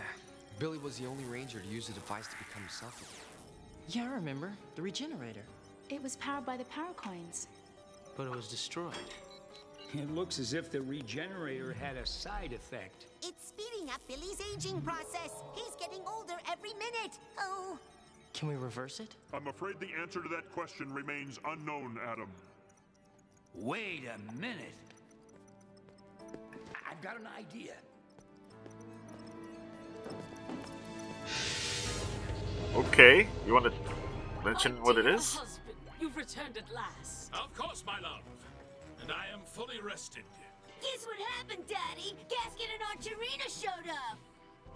Billy 0.59 0.77
was 0.77 0.99
the 0.99 1.07
only 1.07 1.23
ranger 1.25 1.59
to 1.59 1.67
use 1.67 1.87
the 1.87 1.93
device 1.93 2.27
to 2.27 2.35
become 2.37 2.61
himself 2.61 3.01
again. 3.01 3.25
Yeah, 3.87 4.11
I 4.11 4.13
remember. 4.13 4.51
The 4.75 4.83
regenerator. 4.83 5.43
It 5.89 6.03
was 6.03 6.15
powered 6.17 6.45
by 6.45 6.55
the 6.55 6.65
power 6.65 6.93
coins. 6.95 7.47
But 8.15 8.27
it 8.27 8.35
was 8.35 8.47
destroyed. 8.47 8.93
It 9.93 10.13
looks 10.13 10.37
as 10.37 10.53
if 10.53 10.69
the 10.71 10.81
regenerator 10.81 11.73
had 11.73 11.97
a 11.97 12.05
side 12.05 12.53
effect. 12.53 13.07
It's 13.23 13.47
speeding 13.47 13.89
up 13.89 14.01
Billy's 14.07 14.39
aging 14.53 14.81
process. 14.81 15.31
He's 15.55 15.75
getting 15.79 16.01
older 16.07 16.35
every 16.51 16.73
minute. 16.73 17.17
Oh, 17.39 17.77
Can 18.33 18.47
we 18.49 18.55
reverse 18.55 18.99
it? 18.99 19.15
I'm 19.33 19.47
afraid 19.47 19.79
the 19.79 19.89
answer 19.99 20.21
to 20.21 20.29
that 20.29 20.51
question 20.51 20.93
remains 20.93 21.39
unknown, 21.45 21.97
Adam. 22.07 22.29
Wait 23.55 24.03
a 24.05 24.19
minute. 24.39 24.75
I- 26.21 26.91
I've 26.91 27.01
got 27.01 27.19
an 27.19 27.27
idea. 27.37 27.73
Okay, 32.75 33.27
you 33.47 33.53
want 33.53 33.65
to 33.65 34.45
mention 34.45 34.79
what 34.83 34.97
it 34.99 35.07
is? 35.07 35.33
Husband, 35.35 35.75
you've 35.99 36.15
returned 36.15 36.57
at 36.57 36.71
last. 36.73 37.33
Of 37.33 37.53
course, 37.57 37.83
my 37.85 37.99
love. 37.99 38.21
And 39.09 39.17
I 39.17 39.33
am 39.33 39.41
fully 39.41 39.81
rested. 39.81 40.21
guess 40.81 41.03
what 41.03 41.17
happened, 41.33 41.65
Daddy? 41.65 42.13
Gasket 42.29 42.69
and 42.69 42.83
Archerina 42.93 43.49
showed 43.49 43.89
up. 43.89 44.19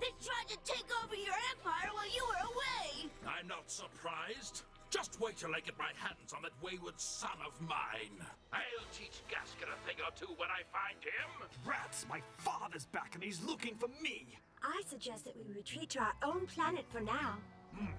They 0.01 0.09
tried 0.25 0.49
to 0.49 0.57
take 0.65 0.89
over 1.03 1.13
your 1.13 1.37
empire 1.53 1.93
while 1.93 2.09
you 2.09 2.25
were 2.25 2.41
away. 2.49 3.11
I'm 3.27 3.47
not 3.47 3.69
surprised. 3.69 4.63
Just 4.89 5.21
wait 5.21 5.37
till 5.37 5.53
I 5.53 5.59
get 5.59 5.77
my 5.77 5.91
hands 5.93 6.33
on 6.35 6.41
that 6.41 6.53
wayward 6.63 6.99
son 6.99 7.37
of 7.45 7.61
mine. 7.61 8.25
I'll 8.51 8.89
teach 8.91 9.21
Gasket 9.29 9.69
a 9.69 9.77
thing 9.87 10.01
or 10.01 10.09
two 10.17 10.33
when 10.37 10.49
I 10.49 10.65
find 10.73 10.97
him. 10.97 11.47
Rats, 11.63 12.07
my 12.09 12.21
father's 12.37 12.85
back 12.87 13.13
and 13.13 13.23
he's 13.23 13.43
looking 13.43 13.75
for 13.75 13.89
me. 14.01 14.25
I 14.63 14.81
suggest 14.89 15.25
that 15.25 15.35
we 15.37 15.53
retreat 15.53 15.91
to 15.91 15.99
our 15.99 16.15
own 16.23 16.47
planet 16.47 16.85
for 16.91 17.01
now. 17.01 17.37
Hmm. 17.77 17.93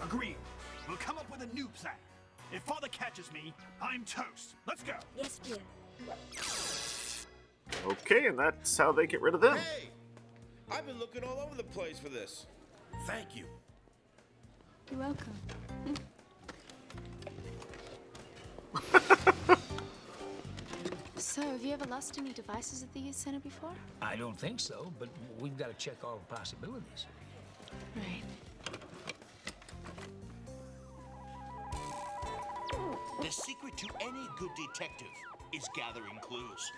Agreed. 0.00 0.36
We'll 0.86 0.98
come 0.98 1.18
up 1.18 1.28
with 1.32 1.42
a 1.42 1.52
new 1.52 1.66
plan. 1.66 1.94
If 2.52 2.62
father 2.62 2.88
catches 2.88 3.32
me, 3.32 3.52
I'm 3.82 4.04
toast. 4.04 4.54
Let's 4.68 4.84
go. 4.84 4.94
Yes, 5.16 5.40
dear. 5.42 5.58
Okay, 7.86 8.26
and 8.26 8.38
that's 8.38 8.76
how 8.76 8.92
they 8.92 9.06
get 9.06 9.20
rid 9.20 9.34
of 9.34 9.40
them. 9.40 9.56
Hey! 9.56 9.90
I've 10.70 10.86
been 10.86 10.98
looking 10.98 11.24
all 11.24 11.40
over 11.40 11.56
the 11.56 11.64
place 11.64 11.98
for 11.98 12.08
this. 12.08 12.46
Thank 13.06 13.34
you. 13.34 13.44
You're 14.90 15.00
welcome. 15.00 15.32
so, 21.16 21.42
have 21.42 21.62
you 21.62 21.72
ever 21.72 21.86
lost 21.86 22.18
any 22.18 22.32
devices 22.32 22.82
at 22.82 22.92
the 22.92 23.00
youth 23.00 23.16
center 23.16 23.40
before? 23.40 23.72
I 24.02 24.16
don't 24.16 24.38
think 24.38 24.60
so, 24.60 24.92
but 24.98 25.08
we've 25.38 25.56
got 25.56 25.68
to 25.68 25.74
check 25.84 25.96
all 26.04 26.20
the 26.28 26.34
possibilities. 26.34 27.06
Right. 27.96 28.22
The 33.22 33.30
secret 33.30 33.76
to 33.76 33.86
any 34.00 34.28
good 34.38 34.50
detective 34.56 35.08
is 35.52 35.68
gathering 35.74 36.18
clues. 36.20 36.72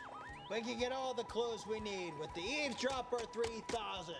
We 0.50 0.60
can 0.60 0.78
get 0.78 0.92
all 0.92 1.14
the 1.14 1.24
clues 1.24 1.64
we 1.68 1.80
need 1.80 2.12
with 2.20 2.32
the 2.34 2.42
Eavesdropper 2.42 3.20
3000. 3.32 4.14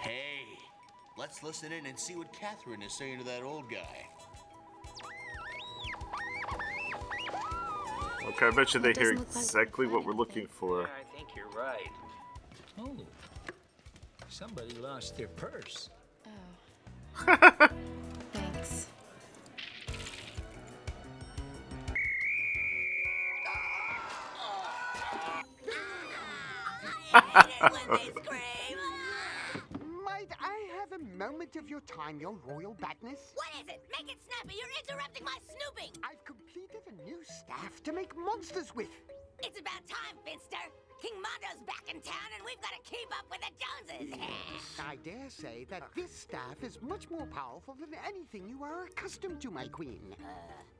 Hey, 0.00 0.42
let's 1.16 1.42
listen 1.42 1.72
in 1.72 1.86
and 1.86 1.98
see 1.98 2.16
what 2.16 2.32
Katherine 2.32 2.82
is 2.82 2.92
saying 2.92 3.18
to 3.18 3.24
that 3.24 3.42
old 3.42 3.70
guy. 3.70 4.06
Okay, 8.26 8.46
I 8.46 8.50
bet 8.50 8.74
you 8.74 8.80
they 8.80 8.92
hear 8.92 9.14
doesn't 9.14 9.18
like- 9.34 9.44
exactly 9.44 9.86
what 9.86 10.04
we're 10.04 10.12
looking 10.12 10.46
for. 10.46 10.82
I 10.84 11.16
think 11.16 11.28
you're 11.36 11.48
right. 11.50 11.90
Oh, 12.78 12.96
somebody 14.28 14.74
lost 14.76 15.16
their 15.16 15.28
purse. 15.28 15.90
Thanks. 17.24 17.72
Might 30.04 30.32
I 30.40 30.68
have 30.78 30.92
a 30.92 31.04
moment 31.16 31.56
of 31.56 31.68
your 31.68 31.80
time, 31.82 32.20
your 32.20 32.36
royal 32.46 32.74
badness? 32.80 33.34
What 33.34 33.48
is 33.60 33.68
it? 33.74 33.82
Make 33.92 34.10
it 34.12 34.18
snappy. 34.22 34.56
You're 34.58 34.68
interrupting 34.82 35.24
my 35.24 35.36
snooping. 35.46 35.92
I've 36.04 36.24
completed 36.24 36.82
a 36.88 36.92
new 37.04 37.22
staff 37.24 37.82
to 37.84 37.92
make 37.92 38.16
monsters 38.16 38.74
with. 38.74 38.88
It's 39.40 39.58
about 39.60 39.86
time, 39.86 40.16
Finster. 40.24 40.72
King 41.00 41.14
Mondo's 41.22 41.62
back 41.64 41.84
in 41.94 42.00
town, 42.00 42.30
and 42.34 42.44
we've 42.44 42.60
got 42.60 42.72
to 42.72 42.82
keep 42.90 43.08
up 43.16 43.24
with 43.30 43.40
the 43.40 43.52
Joneses. 43.62 44.18
I 44.84 44.96
dare 44.96 45.30
say 45.30 45.64
that 45.70 45.94
this 45.94 46.12
staff 46.12 46.62
is 46.62 46.82
much 46.82 47.08
more 47.08 47.26
powerful 47.26 47.76
than 47.78 47.90
anything 48.04 48.48
you 48.48 48.64
are 48.64 48.86
accustomed 48.86 49.40
to, 49.42 49.50
my 49.50 49.68
queen. 49.68 50.16
Uh, 50.20 50.77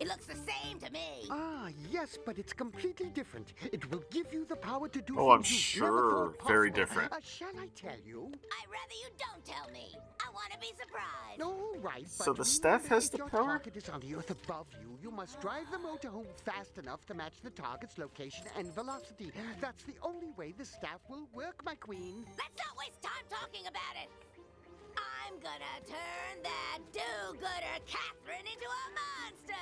it 0.00 0.08
looks 0.08 0.26
the 0.26 0.34
same 0.34 0.78
to 0.80 0.90
me. 0.92 1.26
Ah, 1.30 1.68
yes, 1.90 2.18
but 2.24 2.38
it's 2.38 2.52
completely 2.52 3.08
different. 3.10 3.52
It 3.72 3.90
will 3.90 4.02
give 4.10 4.32
you 4.32 4.44
the 4.44 4.56
power 4.56 4.88
to 4.88 5.00
do 5.00 5.14
Oh, 5.18 5.30
I'm 5.30 5.42
things 5.42 5.74
you've 5.74 5.84
never 5.84 5.96
sure. 5.98 6.34
Very 6.48 6.70
different. 6.70 7.12
Uh, 7.12 7.16
shall 7.22 7.56
I 7.58 7.68
tell 7.76 7.98
you? 8.04 8.30
I'd 8.34 8.70
rather 8.70 8.94
you 9.02 9.08
don't 9.18 9.44
tell 9.44 9.70
me. 9.72 9.94
I 10.20 10.30
want 10.32 10.50
to 10.52 10.58
be 10.58 10.72
surprised. 10.78 11.40
All 11.42 11.76
right, 11.80 12.08
So 12.08 12.26
but 12.26 12.36
the 12.38 12.44
staff 12.44 12.86
has 12.88 13.06
if 13.06 13.12
the 13.12 13.18
your 13.18 13.28
power? 13.28 13.44
target 13.46 13.76
is 13.76 13.88
on 13.88 14.00
the 14.00 14.14
earth 14.16 14.30
above 14.30 14.66
you, 14.80 14.98
you 15.02 15.10
must 15.10 15.40
drive 15.40 15.66
the 15.70 15.78
motorhome 15.78 16.26
fast 16.44 16.78
enough 16.78 17.04
to 17.06 17.14
match 17.14 17.34
the 17.42 17.50
target's 17.50 17.98
location 17.98 18.44
and 18.58 18.72
velocity. 18.74 19.30
That's 19.60 19.84
the 19.84 19.94
only 20.02 20.30
way 20.36 20.52
the 20.56 20.64
staff 20.64 21.00
will 21.08 21.28
work, 21.34 21.62
my 21.64 21.74
queen. 21.76 22.24
Let's 22.38 22.56
not 22.58 22.76
waste 22.78 23.02
time 23.02 23.24
talking 23.30 23.66
about 23.66 23.94
it. 24.02 24.10
I'm 25.32 25.40
gonna 25.40 25.80
turn 25.88 26.42
that 26.42 26.78
do-gooder 26.92 27.78
Katherine 27.86 28.44
into 28.44 28.66
a 28.66 28.86
monster. 29.00 29.54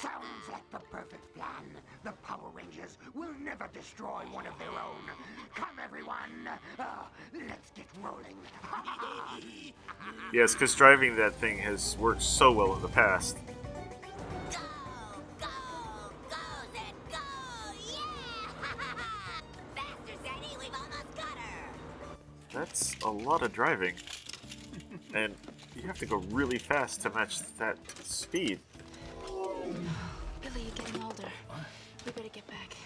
Sounds 0.00 0.48
like 0.52 0.70
the 0.70 0.78
perfect 0.90 1.34
plan. 1.34 1.64
The 2.04 2.12
Power 2.22 2.50
Rangers 2.54 2.98
will 3.14 3.34
never 3.42 3.68
destroy 3.72 4.22
one 4.30 4.46
of 4.46 4.56
their 4.58 4.70
own. 4.70 5.10
Come, 5.56 5.80
everyone. 5.82 6.48
Ah, 6.78 7.08
let's 7.48 7.70
get 7.72 7.86
rolling. 8.02 8.36
Yes, 10.32 10.52
because 10.52 10.74
driving 10.74 11.16
that 11.16 11.34
thing 11.34 11.58
has 11.58 11.96
worked 11.98 12.22
so 12.22 12.52
well 12.52 12.76
in 12.76 12.82
the 12.82 12.88
past. 12.88 13.36
Faster, 19.74 20.14
Zany. 20.22 20.56
We've 20.58 20.74
almost 20.74 21.16
got 21.16 21.38
her. 21.38 21.70
That's 22.52 22.94
a 23.04 23.10
lot 23.10 23.42
of 23.42 23.52
driving. 23.52 23.94
And 25.14 25.34
you 25.74 25.82
have 25.82 25.98
to 25.98 26.06
go 26.06 26.16
really 26.30 26.58
fast 26.58 27.00
to 27.02 27.10
match 27.10 27.38
that 27.58 27.78
speed. 28.04 28.60
Billy, 29.26 30.62
you're 30.62 30.70
getting 30.74 31.02
older. 31.02 31.28
We 32.04 32.12
better 32.12 32.28
get 32.28 32.46
back. 32.46 32.76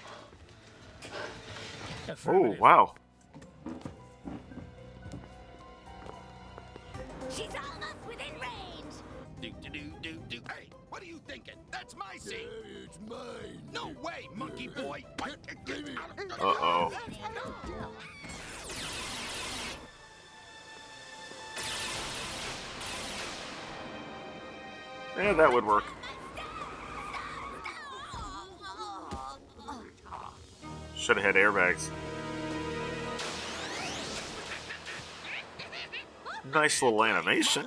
Oh, 2.26 2.56
wow. 2.58 2.94
She's 7.30 7.46
almost 7.54 7.96
within 8.06 8.32
range. 8.40 8.94
Do 9.40 9.50
do 9.62 9.70
do 9.70 9.92
do 10.02 10.18
do. 10.28 10.40
Hey, 10.48 10.68
what 10.90 11.02
are 11.02 11.06
you 11.06 11.20
thinking? 11.26 11.54
That's 11.70 11.96
my 11.96 12.16
seat. 12.18 12.48
it's 12.84 12.98
mine. 13.08 13.62
No 13.72 13.88
way, 14.02 14.28
monkey 14.34 14.68
boy. 14.68 15.04
Uh 15.22 15.26
oh. 16.40 16.92
Yeah, 25.16 25.32
that 25.34 25.52
would 25.52 25.64
work. 25.64 25.84
Should 30.96 31.16
have 31.16 31.24
had 31.24 31.34
airbags. 31.34 31.90
Nice 36.52 36.82
little 36.82 37.04
animation. 37.04 37.66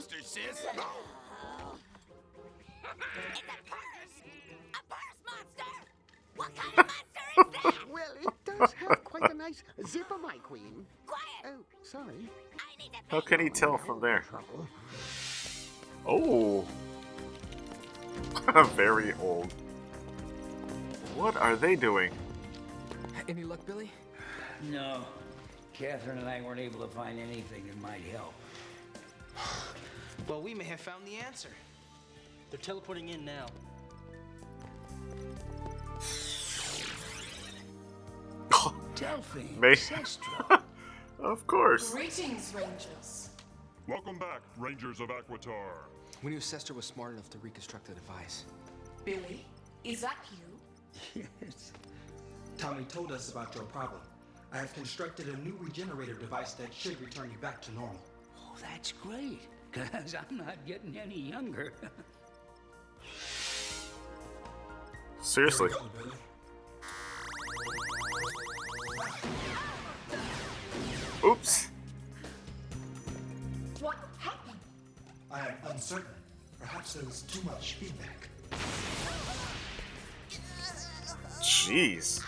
well, 7.89 8.03
it 8.21 8.33
does 8.45 8.73
have 8.73 9.03
quite 9.03 9.31
a 9.31 9.33
nice 9.33 9.63
zipper, 9.85 10.17
my 10.17 10.37
queen. 10.37 10.85
Quiet. 11.05 11.23
Oh, 11.45 11.63
sorry. 11.83 12.29
How 13.07 13.21
can 13.21 13.39
he 13.39 13.49
tell 13.49 13.77
from 13.77 14.01
there? 14.01 14.23
Oh. 16.07 16.65
Very 18.75 19.13
old. 19.21 19.51
What 21.15 21.35
are 21.37 21.55
they 21.55 21.75
doing? 21.75 22.11
Any 23.27 23.43
luck, 23.43 23.65
Billy? 23.65 23.91
No. 24.69 25.03
Katherine 25.73 26.19
and 26.19 26.29
I 26.29 26.41
weren't 26.41 26.59
able 26.59 26.79
to 26.81 26.87
find 26.93 27.19
anything 27.19 27.65
that 27.67 27.81
might 27.81 28.01
help. 28.11 28.33
Well, 30.27 30.41
we 30.41 30.53
may 30.53 30.63
have 30.65 30.79
found 30.79 31.05
the 31.05 31.17
answer. 31.17 31.49
They're 32.49 32.59
teleporting 32.59 33.09
in 33.09 33.25
now. 33.25 33.47
Delphine, 38.95 39.59
May- 39.59 39.75
Cestro. 39.75 40.61
Of 41.19 41.47
course. 41.47 41.91
Greetings, 41.91 42.53
Rangers. 42.53 43.29
Welcome 43.87 44.19
back, 44.19 44.41
Rangers 44.57 44.99
of 44.99 45.09
Aquitar. 45.09 45.85
We 46.25 46.31
knew 46.31 46.39
Cestro 46.39 46.75
was 46.75 46.85
smart 46.85 47.13
enough 47.13 47.29
to 47.29 47.37
reconstruct 47.37 47.85
the 47.85 47.93
device. 47.93 48.45
Billy, 49.05 49.45
is 49.83 50.01
that 50.01 50.17
you? 50.31 51.23
Yes. 51.39 51.71
Tommy 52.57 52.83
told 52.85 53.11
us 53.11 53.31
about 53.31 53.53
your 53.53 53.65
problem. 53.65 54.01
I 54.51 54.57
have 54.57 54.73
constructed 54.73 55.27
a 55.27 55.37
new 55.37 55.55
regenerator 55.61 56.15
device 56.15 56.53
that 56.53 56.73
should 56.73 56.99
return 56.99 57.29
you 57.29 57.37
back 57.37 57.61
to 57.61 57.71
normal. 57.75 58.01
Oh, 58.39 58.55
that's 58.59 58.91
great, 58.91 59.41
because 59.71 60.15
I'm 60.15 60.37
not 60.37 60.55
getting 60.65 60.97
any 60.97 61.19
younger. 61.19 61.73
Seriously. 65.21 65.69
Go, 65.69 65.85
Oops. 71.29 71.67
What 73.79 73.97
happened? 74.17 74.59
I 75.29 75.39
am 75.41 75.53
uncertain. 75.69 76.14
Perhaps 76.65 76.93
there 76.93 77.05
was 77.05 77.21
too 77.21 77.43
much 77.43 77.73
feedback. 77.75 78.27
Jeez. 81.43 82.23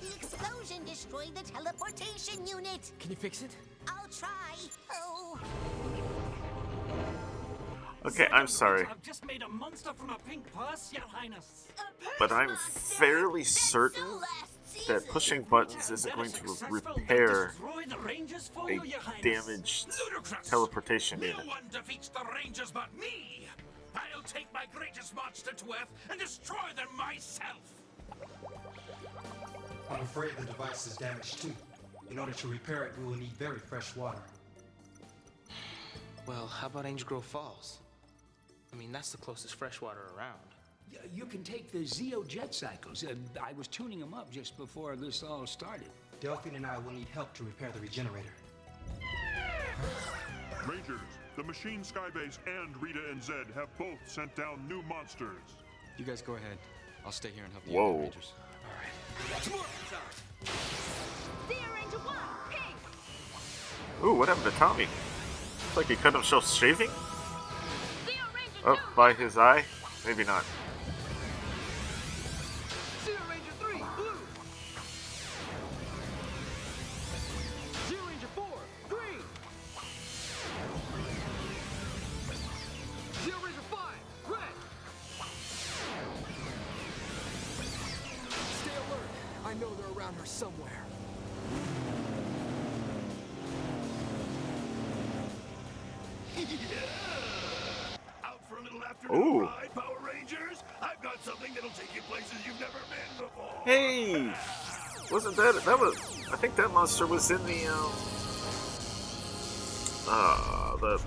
The 0.00 0.06
explosion 0.16 0.84
destroyed 0.84 1.32
the 1.32 1.48
teleportation 1.52 2.44
unit. 2.44 2.90
Can 2.98 3.10
you 3.10 3.16
fix 3.16 3.42
it? 3.42 3.54
I'll 3.86 4.08
try. 4.08 4.28
Oh. 4.92 5.38
Okay, 8.04 8.26
I'm 8.32 8.48
sorry, 8.48 8.84
I've 8.90 9.00
just 9.00 9.24
made 9.24 9.42
a 9.42 9.48
monster 9.48 9.92
from 9.94 10.10
a 10.10 10.18
pink 10.28 10.52
purse, 10.52 10.92
Your 10.92 11.04
Highness. 11.06 11.68
but 12.18 12.32
I'm 12.32 12.56
fairly 12.56 13.44
certain 13.44 14.20
that 14.88 15.06
pushing 15.08 15.42
buttons 15.42 15.90
isn't 15.90 16.14
going 16.14 16.30
to 16.32 16.56
repair 16.70 17.48
Destroy 17.48 17.82
the 17.88 17.98
Rangers 17.98 18.50
for 18.52 18.68
a 18.70 18.74
you, 18.74 18.82
Your 18.84 19.00
Highness. 19.00 19.44
damaged 19.46 19.86
teleportation 20.44 21.20
No 21.20 21.26
unit. 21.26 21.46
one 21.46 21.62
defeats 21.70 22.08
the 22.08 22.20
Rangers 22.34 22.70
but 22.70 22.88
me! 22.98 23.46
I'll 23.94 24.22
take 24.22 24.46
my 24.54 24.64
greatest 24.74 25.14
monster 25.14 25.52
to 25.52 25.64
Earth 25.72 25.88
and 26.10 26.18
destroy 26.20 26.56
them 26.76 26.88
myself! 26.96 27.74
I'm 29.90 30.00
afraid 30.00 30.30
the 30.38 30.46
device 30.46 30.86
is 30.86 30.96
damaged 30.96 31.42
too. 31.42 31.52
In 32.10 32.18
order 32.18 32.32
to 32.32 32.48
repair 32.48 32.84
it, 32.84 32.92
we 32.98 33.04
will 33.04 33.16
need 33.16 33.32
very 33.32 33.58
fresh 33.58 33.94
water. 33.96 34.22
Well, 36.26 36.46
how 36.46 36.68
about 36.68 36.86
Angel 36.86 37.06
Grove 37.08 37.24
Falls? 37.24 37.78
I 38.72 38.76
mean, 38.76 38.92
that's 38.92 39.10
the 39.12 39.18
closest 39.18 39.54
freshwater 39.56 40.10
around. 40.16 40.38
Y- 40.92 40.98
You 41.14 41.26
can 41.26 41.42
take 41.42 41.70
the 41.72 41.78
Zeo 41.84 42.26
jet 42.26 42.54
cycles. 42.54 43.04
Uh, 43.04 43.14
I 43.42 43.52
was 43.54 43.68
tuning 43.68 44.00
them 44.00 44.14
up 44.14 44.30
just 44.30 44.56
before 44.56 44.96
this 44.96 45.22
all 45.22 45.46
started. 45.46 45.88
Delphine 46.20 46.54
and 46.56 46.66
I 46.66 46.78
will 46.78 46.92
need 46.92 47.08
help 47.08 47.32
to 47.34 47.44
repair 47.44 47.70
the 47.72 47.80
regenerator. 47.80 48.28
Rangers, 50.68 51.00
the 51.36 51.42
Machine 51.42 51.80
Skybase 51.82 52.38
and 52.46 52.80
Rita 52.80 53.00
and 53.10 53.22
Zed 53.22 53.46
have 53.54 53.76
both 53.76 53.98
sent 54.06 54.34
down 54.36 54.66
new 54.68 54.82
monsters. 54.82 55.42
You 55.98 56.04
guys 56.04 56.22
go 56.22 56.34
ahead. 56.34 56.58
I'll 57.04 57.10
stay 57.12 57.30
here 57.34 57.42
and 57.44 57.52
help 57.52 57.64
the 57.64 57.72
Whoa. 57.72 57.90
other 57.94 58.02
Rangers. 58.02 58.32
Zeo 61.48 61.74
Ranger 61.74 61.98
1, 61.98 62.16
pink. 62.50 64.04
Ooh, 64.04 64.14
what 64.14 64.28
happened 64.28 64.46
to 64.52 64.58
Tommy? 64.58 64.84
Looks 64.86 65.76
like 65.76 65.86
he 65.86 65.96
cut 65.96 66.12
himself 66.14 66.48
shaving? 66.52 66.88
Zeo 68.06 68.24
Ranger 68.34 68.62
Oh, 68.64 68.78
by 68.94 69.12
his 69.14 69.36
eye? 69.36 69.64
Maybe 70.06 70.22
not. 70.24 70.44
Monster 106.92 107.06
was 107.06 107.30
in 107.30 107.42
the 107.46 107.66
um 107.68 107.90
uh 110.08 110.76
the 110.76 111.02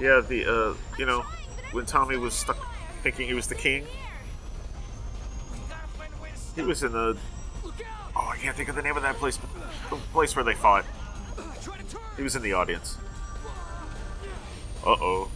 yeah, 0.00 0.20
the 0.26 0.46
uh 0.46 0.74
you 0.98 1.04
know, 1.04 1.20
when 1.72 1.84
Tommy 1.84 2.16
was 2.16 2.32
stuck 2.32 2.56
thinking 3.02 3.26
he 3.26 3.34
was 3.34 3.46
the 3.46 3.54
king. 3.54 3.84
He 6.54 6.62
was 6.62 6.82
in 6.82 6.92
the 6.92 7.18
Oh, 8.16 8.30
I 8.32 8.36
can't 8.36 8.56
think 8.56 8.70
of 8.70 8.76
the 8.76 8.82
name 8.82 8.96
of 8.96 9.02
that 9.02 9.16
place, 9.16 9.38
the 9.90 9.96
place 10.12 10.34
where 10.34 10.44
they 10.44 10.54
fought. 10.54 10.86
He 12.16 12.22
was 12.22 12.36
in 12.36 12.42
the 12.42 12.54
audience. 12.54 12.96
Uh-oh. 14.86 15.28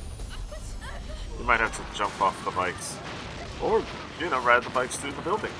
You 1.39 1.45
might 1.45 1.61
have 1.61 1.77
to 1.77 1.99
jump 1.99 2.19
off 2.23 2.43
the 2.45 2.53
bikes. 2.53 2.97
Or, 3.61 3.83
you 4.21 4.29
know, 4.31 4.41
ride 4.41 4.63
the 4.63 4.71
bikes 4.71 4.97
through 4.97 5.13
the 5.13 5.23
building. 5.23 5.53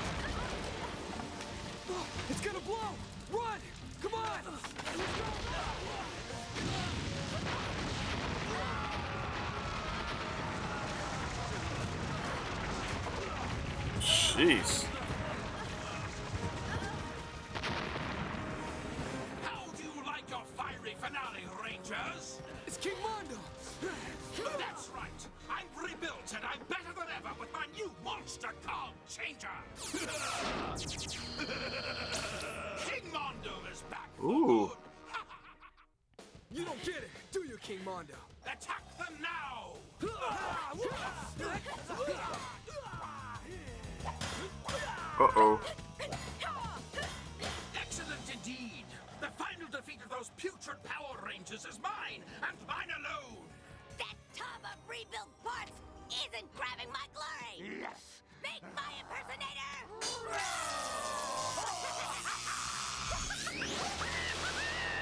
Uh-oh. 45.19 45.59
Excellent 47.75 48.33
indeed. 48.33 48.85
The 49.19 49.27
final 49.37 49.67
defeat 49.69 49.99
of 50.01 50.09
those 50.09 50.31
putrid 50.37 50.81
Power 50.85 51.19
Rangers 51.27 51.65
is 51.65 51.77
mine, 51.83 52.23
and 52.41 52.57
mine 52.65 52.87
alone. 53.03 53.43
That 53.97 54.15
tub 54.33 54.63
of 54.63 54.79
rebuilt 54.87 55.27
parts 55.43 55.81
isn't 56.07 56.53
grabbing 56.55 56.89
my 56.93 57.05
glory. 57.13 57.79
Yes. 57.81 58.21
Make 58.41 58.63
my 58.73 58.93
impersonator. 59.01 59.59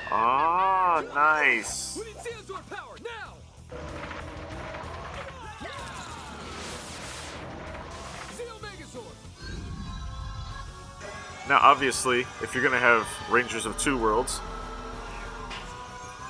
Ah, 0.09 1.03
nice. 1.13 1.99
Now, 11.49 11.59
obviously, 11.61 12.21
if 12.41 12.53
you're 12.53 12.63
gonna 12.63 12.77
have 12.77 13.07
Rangers 13.29 13.65
of 13.65 13.77
Two 13.77 13.97
Worlds, 13.97 14.41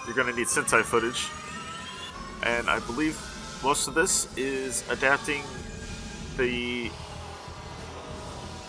you're 0.06 0.16
gonna 0.16 0.32
need 0.32 0.46
Sentai 0.46 0.84
footage. 0.84 1.28
And 2.44 2.70
I 2.70 2.80
believe 2.82 3.20
most 3.64 3.88
of 3.88 3.96
this 3.96 4.28
is 4.38 4.88
adapting 4.92 5.42
the 6.38 6.92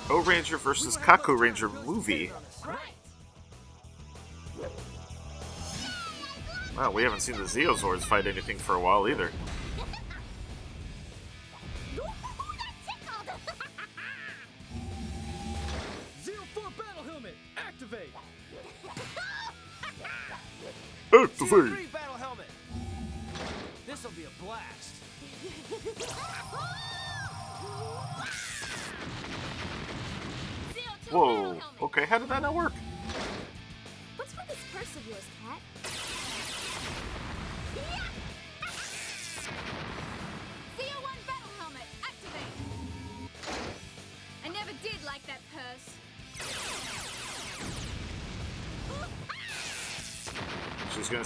Ohranger 0.07 0.59
versus 0.59 0.97
Kakuranger 0.97 1.71
movie. 1.85 2.33
Wow, 6.75 6.93
we 6.93 7.03
haven't 7.03 7.21
seen 7.21 7.37
the 7.37 7.43
Zeozords 7.43 8.05
fight 8.05 8.27
anything 8.27 8.57
for 8.57 8.75
a 8.75 8.81
while 8.81 9.07
either. 9.07 9.31
Activate! 21.51 21.88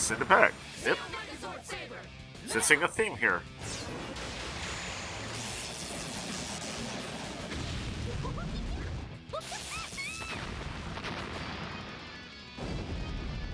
Send 0.03 0.21
it 0.21 0.29
back. 0.29 0.53
Yep. 0.85 0.99
Sensing 2.47 2.83
a 2.83 2.89
theme 2.89 3.17
here. 3.17 3.41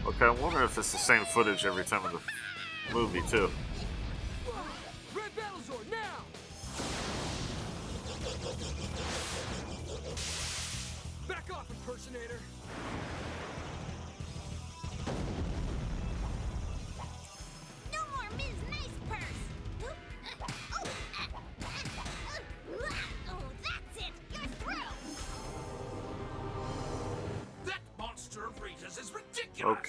Okay, 0.06 0.24
I 0.24 0.30
wonder 0.30 0.64
if 0.64 0.78
it's 0.78 0.90
the 0.90 0.98
same 0.98 1.24
footage 1.26 1.66
every 1.66 1.84
time 1.84 2.04
in 2.06 2.12
the 2.12 2.94
movie 2.94 3.22
too. 3.28 3.50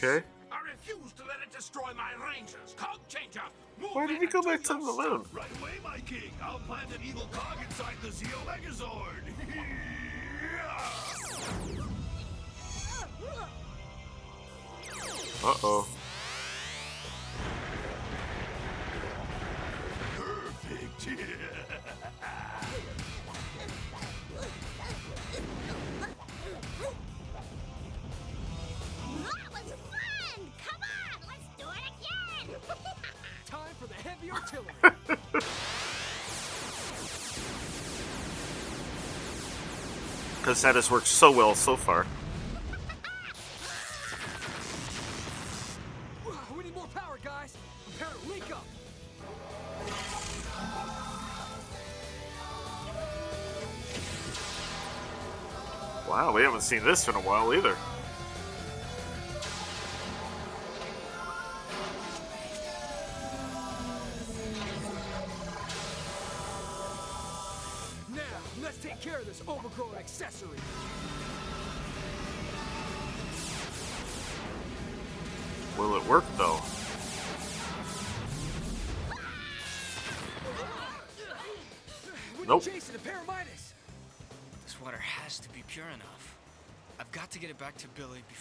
Okay. 0.01 0.25
I 0.49 0.55
refuse 0.71 1.11
to 1.17 1.23
let 1.23 1.37
it 1.45 1.51
destroy 1.53 1.91
my 1.97 2.11
rangers. 2.25 2.73
Cog 2.77 2.99
changer. 3.09 3.41
Move 3.81 3.89
Why 3.91 4.07
did 4.07 4.21
he 4.21 4.27
go 4.27 4.41
back 4.41 4.63
to 4.63 4.73
the 4.73 4.79
moon? 4.79 5.25
Right 5.33 5.45
away, 5.59 5.71
my 5.83 5.97
king. 5.99 6.31
I'll 6.41 6.59
plant 6.59 6.89
an 6.95 7.01
evil 7.05 7.27
cog 7.31 7.57
inside 7.61 7.95
the 8.01 8.07
Zeo 8.07 8.37
Megazord. 8.45 9.23
Uh 15.41 15.53
oh. 15.63 15.87
Perfect. 20.17 21.05
That 21.05 21.58
Because 40.49 40.63
that 40.63 40.73
has 40.73 40.89
worked 40.89 41.05
so 41.05 41.31
well 41.31 41.53
so 41.53 41.75
far. 41.75 42.07
we 46.57 46.63
need 46.63 46.73
more 46.73 46.87
power, 46.87 47.19
guys! 47.23 47.55
Prepare 47.85 48.15
to 48.15 48.29
link 48.29 48.49
up! 48.49 48.65
Wow, 56.09 56.33
we 56.33 56.41
haven't 56.41 56.61
seen 56.61 56.83
this 56.83 57.07
in 57.07 57.13
a 57.13 57.19
while 57.19 57.53
either. 57.53 57.77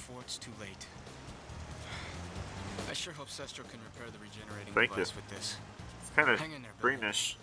Before 0.08 0.22
it's 0.22 0.38
too 0.38 0.50
late. 0.58 0.86
I 2.88 2.94
sure 2.94 3.12
hope 3.12 3.28
Cestro 3.28 3.68
can 3.68 3.78
repair 3.84 4.10
the 4.10 4.18
regenerating 4.18 4.72
Thank 4.72 4.92
you. 4.92 5.02
with 5.02 5.28
this. 5.28 5.56
It's 6.00 6.10
kind 6.16 6.30
of 6.30 6.38
there, 6.38 6.48
greenish. 6.80 7.36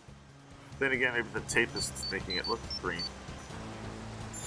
Then 0.79 0.91
again, 0.91 1.13
maybe 1.13 1.27
the 1.33 1.41
tape 1.41 1.69
is 1.75 1.91
making 2.11 2.37
it 2.37 2.47
look 2.47 2.59
green. 2.81 3.03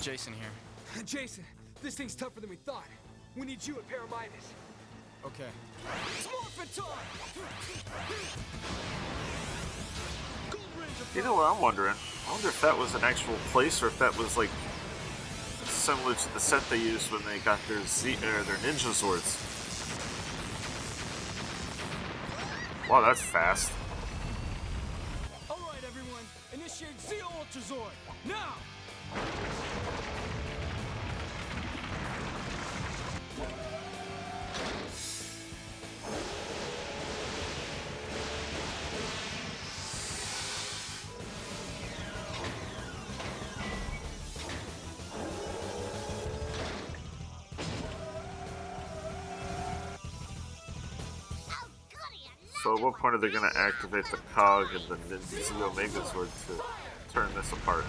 Jason 0.01 0.33
here. 0.33 1.03
Jason, 1.05 1.45
this 1.81 1.95
thing's 1.95 2.16
tougher 2.16 2.41
than 2.41 2.51
we 2.51 2.57
thought. 2.57 2.89
We 3.37 3.47
need 3.47 3.64
you 3.64 3.77
at 3.77 3.89
Pyramidas. 3.89 4.51
Okay. 5.25 5.45
Smorphin! 6.21 6.66
You 11.14 11.23
know 11.23 11.35
what 11.35 11.47
I'm 11.47 11.61
wondering? 11.61 11.95
I 12.27 12.33
wonder 12.33 12.49
if 12.49 12.61
that 12.62 12.77
was 12.77 12.95
an 12.95 13.03
actual 13.05 13.35
place 13.53 13.81
or 13.83 13.87
if 13.87 13.99
that 14.01 14.16
was 14.19 14.37
like 14.37 14.51
similar 15.89 16.14
to 16.14 16.34
the 16.34 16.39
set 16.39 16.61
they 16.68 16.76
used 16.76 17.11
when 17.11 17.24
they 17.24 17.39
got 17.39 17.59
their 17.66 17.80
Z 17.86 18.16
or 18.16 18.43
their 18.43 18.57
ninja 18.57 18.93
swords. 18.93 19.39
Wow, 22.91 23.01
that's 23.01 23.22
fast. 23.22 23.72
Point 52.99 53.15
are 53.15 53.19
they 53.19 53.31
going 53.31 53.49
to 53.49 53.59
activate 53.59 54.05
the 54.11 54.17
cog 54.35 54.67
and 54.75 54.85
the 54.89 54.97
Nin- 55.09 55.21
Zeo 55.21 55.71
Megazord 55.73 56.29
to 56.47 57.13
turn 57.13 57.29
this 57.35 57.53
apart? 57.53 57.85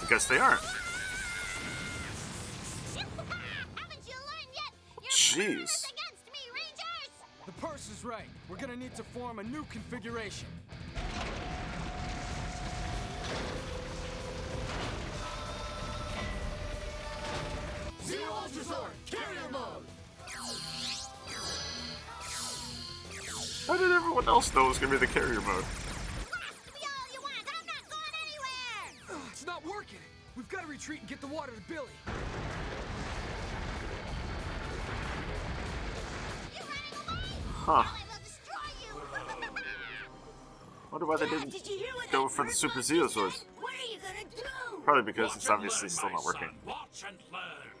I 0.00 0.08
guess 0.08 0.26
they 0.26 0.38
aren't. 0.38 0.60
Jeez. 5.12 5.70
The 7.46 7.52
purse 7.52 7.90
is 7.90 8.04
right. 8.04 8.28
We're 8.48 8.56
gonna 8.56 8.76
need 8.76 8.94
to 8.96 9.02
form 9.02 9.38
a 9.38 9.42
new 9.42 9.64
configuration. 9.70 10.46
Zeo 18.52 18.62
Ultrazord, 18.62 18.90
carrier 19.06 19.48
mode! 19.50 19.84
How 23.66 23.76
did 23.76 23.92
everyone 23.92 24.28
else 24.28 24.54
know 24.54 24.66
it 24.66 24.68
was 24.68 24.78
going 24.78 24.92
to 24.92 24.98
be 24.98 25.06
the 25.06 25.12
carrier 25.12 25.40
mode? 25.40 25.64
Ugh, 29.10 29.16
It's 29.30 29.46
not 29.46 29.64
working. 29.64 29.98
We've 30.36 30.48
got 30.48 30.62
to 30.62 30.66
retreat 30.66 31.00
and 31.00 31.08
get 31.08 31.20
the 31.20 31.26
water 31.28 31.52
to 31.52 31.60
Billy. 31.72 31.88
Huh. 37.54 37.84
Wonder 40.90 41.06
why 41.06 41.16
they 41.16 41.28
didn't 41.28 41.50
did 41.50 41.66
you 41.66 41.78
hear 41.78 41.94
what 41.94 42.10
go 42.10 42.24
that 42.28 42.34
for 42.34 42.44
the 42.44 42.52
Super 42.52 42.74
monkey 42.76 42.94
Zeo 42.94 43.02
said? 43.04 43.10
swords. 43.12 43.44
What 43.60 43.72
are 43.72 43.76
you 43.90 43.98
gonna 43.98 44.28
do? 44.36 44.82
Probably 44.84 45.02
because 45.10 45.34
it's 45.36 45.48
obviously 45.48 45.86
learn, 45.86 45.90
still 45.90 46.10
not 46.10 46.24
working. 46.24 46.48
son. 46.66 46.66
Watch 46.66 47.04
and 47.08 47.18
learn. 47.32 47.72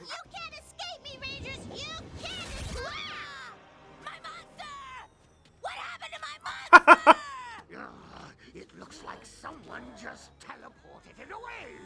You 0.00 0.22
can't 0.34 0.54
escape 0.58 1.00
me, 1.04 1.18
Rangers! 1.20 1.62
You 1.70 1.94
can't 2.22 2.50
escape! 2.60 2.86
Ah! 2.86 3.52
My 4.04 4.16
monster! 4.22 4.74
What 5.60 5.74
happened 5.74 6.12
to 6.14 6.20
my 6.20 6.36
monster? 6.42 7.20
Ugh, 7.78 8.32
it 8.54 8.68
looks 8.78 9.02
like 9.04 9.24
someone 9.24 9.82
just 10.00 10.30
teleported 10.40 11.18
it 11.18 11.30
away. 11.30 11.78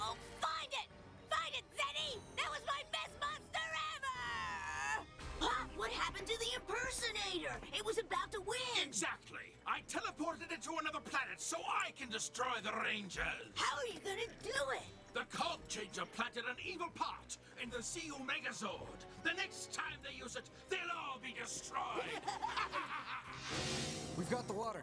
oh, 0.00 0.16
find 0.40 0.72
it! 0.72 0.88
Find 1.28 1.54
it, 1.54 1.64
Zeddy! 1.76 2.20
That 2.36 2.50
was 2.50 2.60
my 2.66 2.82
best 2.92 3.12
monster 3.20 3.66
ever! 3.96 5.06
Ah, 5.42 5.66
what 5.76 5.90
happened 5.90 6.10
happened 6.10 6.26
to 6.26 6.38
the 6.38 6.54
impersonator? 6.56 7.56
It 7.72 7.84
was 7.84 7.98
about 7.98 8.32
to 8.32 8.40
win. 8.40 8.86
Exactly. 8.86 9.49
I 9.70 9.82
teleported 9.88 10.50
it 10.50 10.62
to 10.62 10.72
another 10.80 10.98
planet 10.98 11.38
so 11.38 11.56
I 11.56 11.92
can 11.92 12.10
destroy 12.10 12.58
the 12.64 12.72
Rangers. 12.82 13.22
How 13.54 13.76
are 13.76 13.86
you 13.86 14.00
gonna 14.04 14.26
do 14.42 14.50
it? 14.74 14.82
The 15.14 15.20
cog 15.36 15.60
changer 15.68 16.02
planted 16.16 16.42
an 16.50 16.56
evil 16.66 16.88
part 16.92 17.38
in 17.62 17.70
the 17.70 17.76
Zeo 17.76 18.18
Megazord. 18.26 18.98
The 19.22 19.32
next 19.34 19.72
time 19.72 19.94
they 20.02 20.18
use 20.18 20.34
it, 20.34 20.50
they'll 20.70 20.80
all 20.98 21.20
be 21.22 21.36
destroyed. 21.40 22.02
We've 24.18 24.28
got 24.28 24.48
the 24.48 24.54
water. 24.54 24.82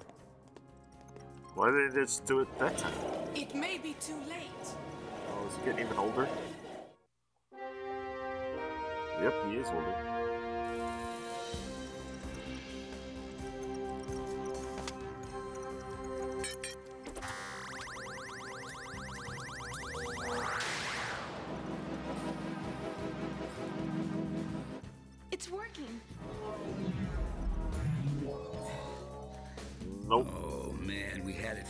Why 1.55 1.69
did 1.69 1.91
they 1.91 2.01
just 2.03 2.25
do 2.25 2.39
it 2.39 2.59
that 2.59 2.77
time? 2.77 2.93
It 3.35 3.53
may 3.53 3.79
be 3.79 3.93
too 3.99 4.15
late. 4.29 4.67
Oh, 5.29 5.47
is 5.47 5.57
he 5.57 5.65
getting 5.65 5.85
even 5.85 5.97
older? 5.97 6.29
Yep, 9.21 9.33
he 9.49 9.57
is 9.57 9.67
older. 9.67 10.16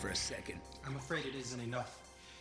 For 0.08 0.14
a 0.14 0.16
second. 0.16 0.62
I'm 0.86 0.96
afraid 0.96 1.26
it 1.26 1.36
isn't 1.36 1.60
enough. 1.60 2.00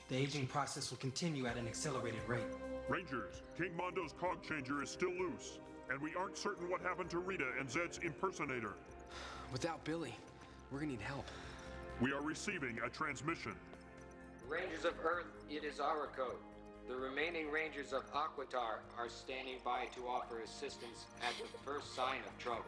The 0.09 0.17
aging 0.17 0.47
process 0.47 0.91
will 0.91 0.99
continue 0.99 1.47
at 1.47 1.57
an 1.57 1.67
accelerated 1.67 2.21
rate. 2.29 2.47
Rangers, 2.89 3.43
King 3.59 3.77
Mondo's 3.77 4.12
cog 4.12 4.41
changer 4.47 4.85
is 4.85 4.91
still 4.91 5.11
loose, 5.11 5.59
and 5.91 6.01
we 6.01 6.14
aren't 6.14 6.39
certain 6.39 6.71
what 6.71 6.81
happened 6.81 7.11
to 7.11 7.19
Rita 7.19 7.47
and 7.59 7.69
Zed's 7.69 7.99
impersonator. 7.99 8.75
Without 9.51 9.83
Billy, 9.83 10.14
we're 10.71 10.79
gonna 10.79 10.93
need 10.93 11.01
help. 11.01 11.27
We 12.01 12.12
are 12.12 12.23
receiving 12.23 12.79
a 12.87 12.89
transmission. 12.89 13.57
Rangers 14.49 14.85
of 14.85 14.95
Earth, 15.05 15.27
it 15.51 15.64
is 15.64 15.81
our 15.81 16.07
code. 16.17 16.39
The 16.87 16.95
remaining 16.95 17.51
Rangers 17.51 17.93
of 17.93 18.05
Aquitar 18.12 18.79
are 18.97 19.09
standing 19.09 19.57
by 19.64 19.87
to 19.97 20.07
offer 20.07 20.39
assistance 20.43 21.07
at 21.21 21.35
the 21.43 21.59
first 21.64 21.97
sign 21.97 22.21
of 22.29 22.39
trouble. 22.39 22.62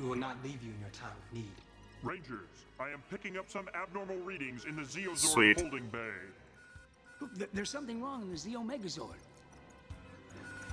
We 0.00 0.08
will 0.08 0.16
not 0.16 0.42
leave 0.42 0.64
you 0.64 0.72
in 0.72 0.80
your 0.80 0.90
time 0.90 1.14
of 1.16 1.32
need. 1.32 1.54
Rangers, 2.02 2.66
I 2.80 2.88
am 2.88 3.02
picking 3.10 3.36
up 3.38 3.48
some 3.48 3.68
abnormal 3.74 4.16
readings 4.18 4.64
in 4.64 4.74
the 4.74 4.82
Zeozord 4.82 5.18
Sweet. 5.18 5.60
holding 5.60 5.88
bay. 5.88 6.10
There's 7.52 7.70
something 7.70 8.02
wrong 8.02 8.22
in 8.22 8.30
the 8.30 8.36
Zeo 8.36 8.66
Megazord. 8.66 9.20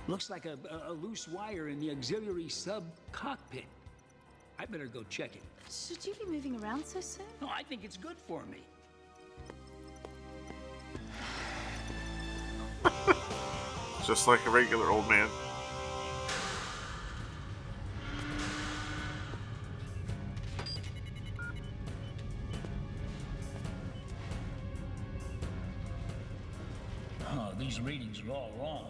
Looks 0.08 0.32
like 0.32 0.46
a, 0.46 0.58
a, 0.72 0.92
a 0.92 0.94
loose 0.94 1.28
wire 1.28 1.68
in 1.68 1.80
the 1.80 1.92
auxiliary 1.92 2.50
sub 2.50 2.84
cockpit. 3.12 3.66
I 4.58 4.66
better 4.66 4.88
go 4.88 5.04
check 5.10 5.36
it. 5.36 5.44
Should 5.72 6.04
you 6.06 6.16
be 6.16 6.32
moving 6.32 6.60
around 6.62 6.84
so 6.86 7.00
soon? 7.00 7.28
No, 7.42 7.48
I 7.48 7.62
think 7.62 7.84
it's 7.84 7.98
good 7.98 8.18
for 8.28 8.44
me. 8.46 8.58
Just 14.06 14.28
like 14.28 14.44
a 14.48 14.50
regular 14.50 14.90
old 14.90 15.08
man. 15.08 15.30
These 28.30 28.36
readings 28.36 28.36
are 28.36 28.36
all 28.36 28.52
wrong. 28.60 28.86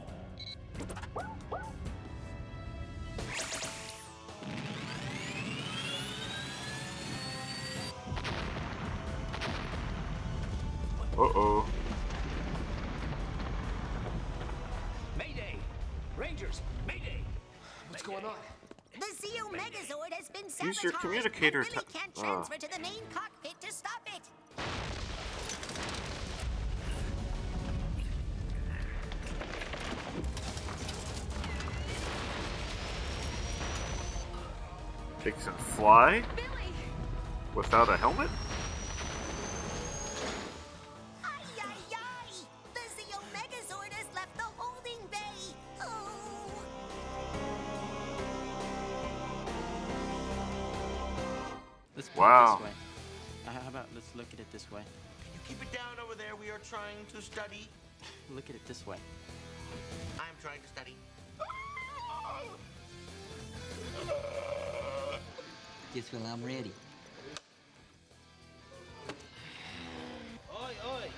Uh 11.17 11.21
oh. 11.35 11.65
Mayday! 15.17 15.55
Rangers, 16.17 16.61
Mayday! 16.87 17.21
What's 17.89 18.03
going 18.03 18.23
on? 18.23 18.35
The 18.93 19.05
Zeo 19.05 19.51
Megazord 19.51 20.13
has 20.13 20.29
been 20.29 20.49
sabotaged. 20.49 20.63
Use 20.63 20.83
your 20.83 20.91
communicator 20.93 21.59
and 21.61 21.69
Billy 21.69 21.85
can't 21.93 22.11
Ah. 22.17 22.21
transfer 22.21 22.55
to 22.67 22.73
the 22.73 22.79
main 22.79 23.01
cockpit 23.13 23.38
They 35.23 35.31
can 35.31 35.53
fly? 35.75 36.23
Without 37.55 37.89
a 37.89 37.97
helmet? 37.97 38.29
Ay, 41.23 41.43
ay, 41.59 41.95
ay! 41.95 42.31
The 42.73 42.79
Zeo 42.95 43.19
Megazord 43.35 43.91
has 43.91 44.05
left 44.15 44.37
the 44.37 44.43
holding 44.57 45.01
bay. 45.11 45.55
Oh. 45.81 46.09
Let's 51.95 52.09
put 52.09 52.19
Wow. 52.19 52.45
it 52.45 52.57
this 52.57 52.63
way. 52.65 52.73
Uh, 53.47 53.51
how 53.61 53.67
about 53.69 53.87
let's 53.93 54.15
look 54.15 54.27
at 54.33 54.39
it 54.39 54.49
this 54.51 54.71
way? 54.71 54.81
Can 55.23 55.33
you 55.33 55.39
keep 55.47 55.61
it 55.61 55.71
down 55.73 55.99
over 56.03 56.15
there? 56.15 56.35
We 56.35 56.49
are 56.49 56.59
trying 56.59 57.05
to 57.13 57.21
study. 57.21 57.67
Look 58.29 58.49
at 58.49 58.55
it 58.55 58.65
this 58.67 58.85
way. 58.87 58.97
I'm 60.19 60.28
Just 65.99 66.13
when 66.13 66.25
I'm 66.31 66.41
ready. 66.45 66.71
Oi, 70.49 70.73
oi. 70.87 71.09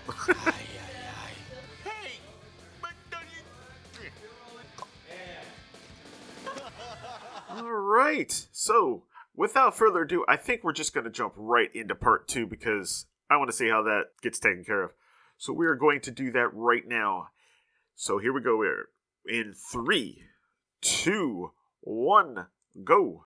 You... 7.52 7.62
Alright, 7.62 8.48
so 8.52 9.04
without 9.36 9.78
further 9.78 10.02
ado, 10.02 10.26
I 10.28 10.36
think 10.36 10.64
we're 10.64 10.74
just 10.74 10.96
going 10.96 11.04
to 11.04 11.12
jump 11.12 11.34
right 11.38 11.70
into 11.76 11.94
part 11.94 12.28
two 12.28 12.48
because 12.48 13.06
I 13.30 13.38
want 13.38 13.52
to 13.52 13.56
see 13.56 13.70
how 13.70 13.84
that 13.84 14.06
gets 14.24 14.40
taken 14.40 14.64
care 14.64 14.82
of. 14.82 14.94
So 15.38 15.54
we 15.54 15.68
are 15.68 15.76
going 15.76 16.02
to 16.02 16.10
do 16.10 16.32
that 16.32 16.52
right 16.54 16.88
now. 16.88 17.28
So 17.94 18.18
here 18.18 18.34
we 18.34 18.42
go. 18.42 18.58
We're 18.58 18.90
in 19.28 19.54
three, 19.54 20.24
two, 20.82 21.52
one, 21.82 22.48
go. 22.84 23.26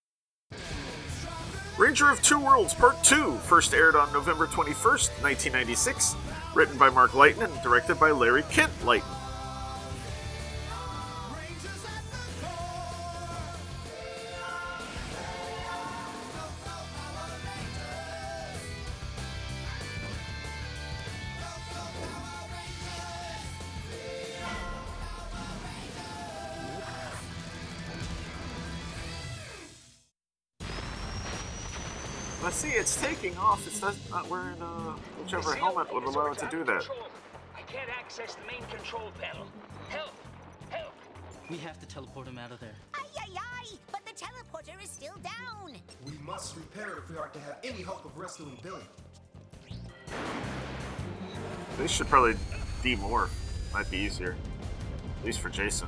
Ranger 1.77 2.09
of 2.09 2.21
Two 2.21 2.39
Worlds 2.39 2.73
Part 2.73 3.03
2 3.03 3.33
first 3.33 3.73
aired 3.73 3.97
on 3.97 4.11
November 4.13 4.47
21st, 4.47 5.09
1996, 5.21 6.15
written 6.55 6.77
by 6.77 6.89
Mark 6.89 7.13
Litton 7.13 7.43
and 7.43 7.61
directed 7.61 7.99
by 7.99 8.11
Larry 8.11 8.43
Kent 8.43 8.71
Lighton. 8.85 9.14
It's 32.75 33.01
taking 33.01 33.37
off. 33.37 33.65
It's 33.67 33.81
not, 33.81 33.95
not 34.09 34.29
wearing 34.29 34.61
uh, 34.61 34.95
whichever 35.21 35.55
helmet 35.55 35.93
would 35.93 36.03
allow 36.03 36.31
it 36.31 36.37
to 36.39 36.47
do 36.49 36.63
that. 36.65 36.83
I 37.55 37.61
can't 37.61 37.89
access 37.89 38.35
the 38.35 38.45
main 38.45 38.67
control 38.69 39.11
panel. 39.19 39.47
Help! 39.89 40.13
Help! 40.69 40.93
We 41.49 41.57
have 41.57 41.79
to 41.79 41.85
teleport 41.87 42.27
him 42.27 42.37
out 42.37 42.51
of 42.51 42.59
there. 42.59 42.75
Ay, 42.93 43.07
ay, 43.19 43.29
ay! 43.37 43.67
But 43.91 44.05
the 44.05 44.11
teleporter 44.11 44.83
is 44.83 44.89
still 44.89 45.15
down. 45.23 45.73
We 46.05 46.17
must 46.25 46.55
repair 46.57 46.91
it 46.91 46.97
if 46.99 47.09
we 47.09 47.17
are 47.17 47.29
to 47.29 47.39
have 47.39 47.57
any 47.63 47.81
hope 47.81 48.03
of 48.03 48.17
rescuing 48.17 48.57
Billy. 48.61 48.83
They 51.77 51.87
should 51.87 52.07
probably 52.07 52.35
demorph. 52.83 53.29
Might 53.73 53.89
be 53.89 53.97
easier. 53.97 54.35
At 55.19 55.25
least 55.25 55.39
for 55.39 55.49
Jason. 55.49 55.87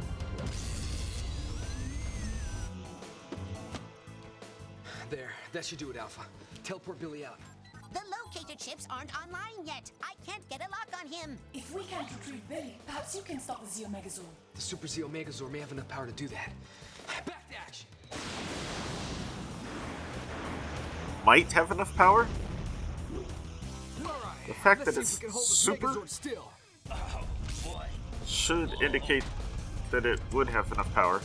There, 5.09 5.31
that 5.53 5.63
should 5.63 5.77
do 5.77 5.89
it, 5.89 5.97
Alpha. 5.97 6.21
Teleport 6.67 6.99
Billy 6.99 7.25
out. 7.25 7.39
The 7.93 8.01
locator 8.11 8.57
chips 8.61 8.85
aren't 8.89 9.17
online 9.17 9.65
yet. 9.65 9.89
I 10.03 10.15
can't 10.29 10.43
get 10.49 10.59
a 10.59 10.69
lock 10.69 10.89
on 11.01 11.09
him. 11.09 11.37
If 11.53 11.73
we 11.73 11.81
can't 11.83 12.05
retrieve 12.11 12.41
Billy, 12.49 12.77
perhaps 12.85 13.15
you 13.15 13.21
can 13.21 13.39
stop 13.39 13.63
the 13.63 13.69
Zeo 13.69 13.87
Megazord. 13.87 14.25
The 14.53 14.59
Super 14.61 14.85
Zeo 14.85 15.09
Megazord 15.09 15.49
may 15.49 15.59
have 15.59 15.71
enough 15.71 15.87
power 15.87 16.05
to 16.05 16.11
do 16.11 16.27
that. 16.27 16.49
Back 17.25 17.49
to 17.49 17.57
action! 17.57 17.87
Might 21.25 21.49
have 21.53 21.71
enough 21.71 21.95
power? 21.95 22.27
Alright, 24.01 24.47
The 24.47 24.53
fact 24.55 24.81
let's 24.81 24.95
that 24.95 25.01
it's 25.01 25.15
we 25.15 25.21
can 25.21 25.29
hold 25.29 25.45
this 25.45 25.57
super 25.57 25.87
Megazord 25.87 26.09
still. 26.09 26.51
Oh, 26.91 27.85
should 28.25 28.73
indicate 28.81 29.23
that 29.91 30.05
it 30.05 30.19
would 30.33 30.49
have 30.49 30.69
enough 30.73 30.93
power. 30.93 31.21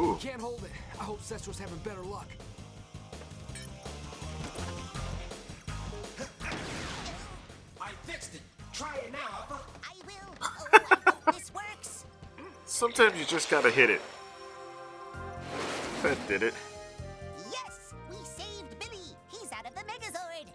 Ooh. 0.00 0.16
Can't 0.18 0.40
hold 0.40 0.64
it. 0.64 0.70
I 0.98 1.04
hope 1.04 1.20
Cestro's 1.22 1.58
having 1.58 1.76
better 1.78 2.00
luck. 2.00 2.26
I 7.78 7.90
fixed 8.04 8.34
it. 8.34 8.40
Try 8.72 8.94
it 8.96 9.12
now, 9.12 9.18
Alpha. 9.30 9.60
I 9.84 9.94
will. 10.06 10.34
Oh, 10.40 10.66
I 10.72 11.10
hope 11.10 11.34
this 11.34 11.52
works. 11.52 12.06
Sometimes 12.64 13.18
you 13.18 13.26
just 13.26 13.50
gotta 13.50 13.70
hit 13.70 13.90
it. 13.90 14.00
That 16.02 16.16
did 16.26 16.44
it. 16.44 16.54
Yes, 17.50 17.92
we 18.08 18.16
saved 18.24 18.78
Billy. 18.78 19.04
He's 19.30 19.52
out 19.52 19.66
of 19.66 19.74
the 19.74 19.82
Megazord. 19.82 20.46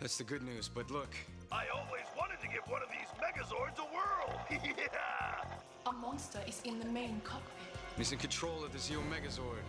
That's 0.00 0.18
the 0.18 0.24
good 0.24 0.42
news, 0.42 0.68
but 0.68 0.90
look. 0.90 1.14
I 1.52 1.66
always 1.72 2.04
wanted 2.18 2.40
to 2.40 2.48
give 2.48 2.62
one 2.66 2.82
of 2.82 2.88
these 2.88 3.06
Megazords 3.22 3.78
a 3.78 3.86
whirl. 3.94 4.40
yeah. 4.50 5.44
A 5.86 5.92
monster 5.92 6.40
is 6.48 6.60
in 6.64 6.80
the 6.80 6.86
main 6.86 7.20
cockpit. 7.22 7.57
He's 7.98 8.12
in 8.12 8.18
control 8.18 8.64
of 8.64 8.72
the 8.72 8.78
Zeo 8.78 9.02
Megazord. 9.10 9.64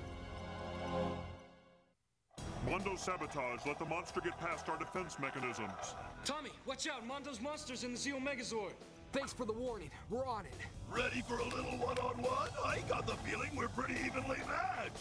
Mondo 2.69 2.95
sabotage. 2.95 3.65
Let 3.65 3.79
the 3.79 3.85
monster 3.85 4.21
get 4.21 4.39
past 4.39 4.69
our 4.69 4.77
defense 4.77 5.17
mechanisms. 5.19 5.95
Tommy, 6.25 6.51
watch 6.67 6.87
out! 6.87 7.07
Mondo's 7.07 7.41
monsters 7.41 7.83
in 7.83 7.91
the 7.91 7.97
Zeo 7.97 8.23
Megazord. 8.23 8.73
Thanks 9.11 9.33
for 9.33 9.45
the 9.45 9.53
warning. 9.53 9.89
We're 10.11 10.27
on 10.27 10.45
it. 10.45 10.53
Ready 10.91 11.23
for 11.27 11.39
a 11.39 11.43
little 11.43 11.77
one-on-one? 11.79 12.49
I 12.63 12.81
got 12.87 13.07
the 13.07 13.15
feeling 13.27 13.49
we're 13.55 13.69
pretty 13.69 13.95
evenly 14.05 14.37
matched. 14.47 14.91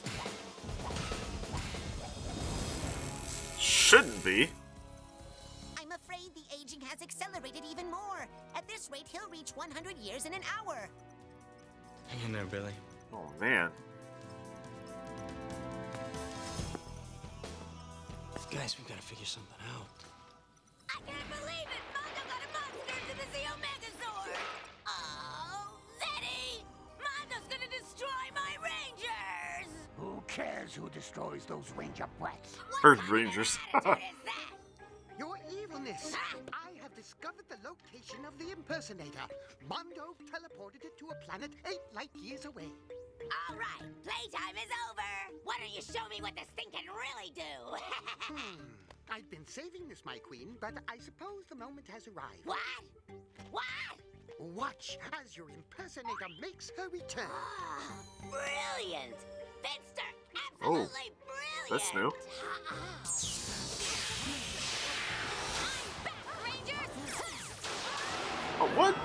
Shouldn't 3.59 4.25
be. 4.25 4.49
I'm 5.79 5.93
afraid 5.93 6.31
the 6.35 6.57
aging 6.59 6.81
has 6.81 7.03
accelerated 7.03 7.63
even 7.71 7.91
more. 7.91 8.27
At 8.57 8.67
this 8.67 8.89
rate, 8.91 9.07
he'll 9.13 9.29
reach 9.29 9.51
100 9.55 9.99
years 9.99 10.25
in 10.25 10.33
an 10.33 10.41
hour. 10.59 10.89
Hang 12.07 12.25
in 12.25 12.33
there, 12.33 12.47
Billy. 12.47 12.73
Oh 13.13 13.31
man. 13.41 13.71
Guys, 18.51 18.77
we've 18.79 18.89
got 18.89 18.97
to 18.97 19.03
figure 19.03 19.27
something 19.27 19.61
out. 19.77 19.87
I 20.89 20.97
can't 21.05 21.29
believe 21.29 21.69
it! 21.69 21.85
Mondo 21.93 22.23
got 22.25 22.41
a 22.41 22.51
monster 22.57 22.97
into 22.97 23.15
the 23.21 23.27
Zeo 23.37 23.53
Megazord! 23.61 24.41
Oh, 24.89 25.77
Letty! 26.01 26.65
Mondo's 26.97 27.47
gonna 27.53 27.69
destroy 27.69 28.25
my 28.35 28.57
Rangers! 28.65 29.69
Who 29.99 30.23
cares 30.29 30.75
who 30.75 30.89
destroys 30.89 31.45
those 31.45 31.71
ranger 31.77 32.07
brats? 32.19 32.57
Earth 32.83 33.07
Rangers. 33.11 33.59
What 33.73 33.85
is 33.99 34.05
that? 34.25 34.51
Your 35.19 35.37
evilness! 35.53 36.15
Ah! 36.17 36.37
I 36.55 36.83
have 36.83 36.95
discovered 36.97 37.45
the 37.51 37.59
location 37.69 38.25
of 38.25 38.39
the 38.39 38.51
impersonator. 38.53 39.29
Mondo 39.69 40.17
teleported 40.33 40.85
it 40.85 40.97
to 41.01 41.09
a 41.11 41.15
planet 41.27 41.51
eight 41.67 41.85
light 41.95 42.11
years 42.15 42.47
away. 42.47 42.73
All 43.23 43.57
right, 43.57 43.89
playtime 44.05 44.57
is 44.57 44.71
over! 44.91 45.39
Why 45.45 45.57
don't 45.61 45.75
you 45.75 45.83
show 45.83 46.09
me 46.09 46.21
what 46.23 46.35
this 46.37 46.49
thing 46.57 46.67
can 46.73 46.85
really 46.87 47.33
do? 47.35 47.77
Hmm. 48.21 48.61
I've 49.11 49.29
been 49.31 49.47
saving 49.47 49.89
this, 49.89 50.05
my 50.05 50.19
queen, 50.19 50.57
but 50.61 50.75
I 50.89 50.99
suppose 50.99 51.47
the 51.49 51.55
moment 51.57 51.87
has 51.89 52.09
arrived. 52.09 52.45
What? 52.45 52.59
What? 53.51 53.65
Watch 54.39 54.99
as 55.21 55.37
your 55.37 55.47
impersonator 55.51 56.29
makes 56.41 56.71
her 56.77 56.89
return. 56.91 57.27
Brilliant! 58.21 59.17
Finster, 59.63 60.03
Oh, 60.63 60.73
brilliant! 60.73 60.91
that's 61.71 61.95
new. 61.95 62.13
Oh, 68.61 68.67
what? 68.75 68.97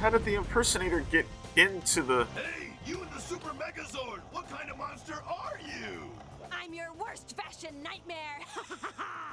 How 0.00 0.10
did 0.10 0.24
the 0.24 0.36
impersonator 0.36 1.00
get 1.10 1.26
into 1.56 2.02
the? 2.02 2.24
Hey, 2.26 2.68
you 2.86 3.00
and 3.02 3.10
the 3.10 3.20
Super 3.20 3.48
Megazord, 3.48 4.20
what 4.30 4.48
kind 4.48 4.70
of 4.70 4.78
monster 4.78 5.14
are 5.26 5.58
you? 5.60 6.02
I'm 6.52 6.72
your 6.72 6.92
worst 6.94 7.36
fashion 7.36 7.82
nightmare! 7.82 8.38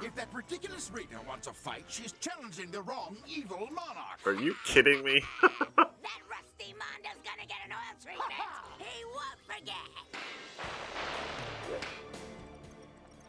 If 0.02 0.14
that 0.16 0.28
ridiculous 0.34 0.90
Rita 0.92 1.16
wants 1.26 1.46
a 1.46 1.54
fight, 1.54 1.84
she's 1.88 2.12
challenging 2.20 2.70
the 2.70 2.82
wrong 2.82 3.16
evil 3.26 3.60
monarch. 3.72 4.20
Are 4.26 4.34
you 4.34 4.54
kidding 4.66 5.02
me? 5.02 5.22
that 5.40 6.20
rusty 6.28 6.74
Mondo's 6.74 7.22
gonna 7.24 7.46
get 7.48 7.56
an 7.64 7.72
oil 7.72 7.96
treatment! 8.02 8.30
he 8.78 9.04
won't 9.06 9.40
forget! 9.46 9.76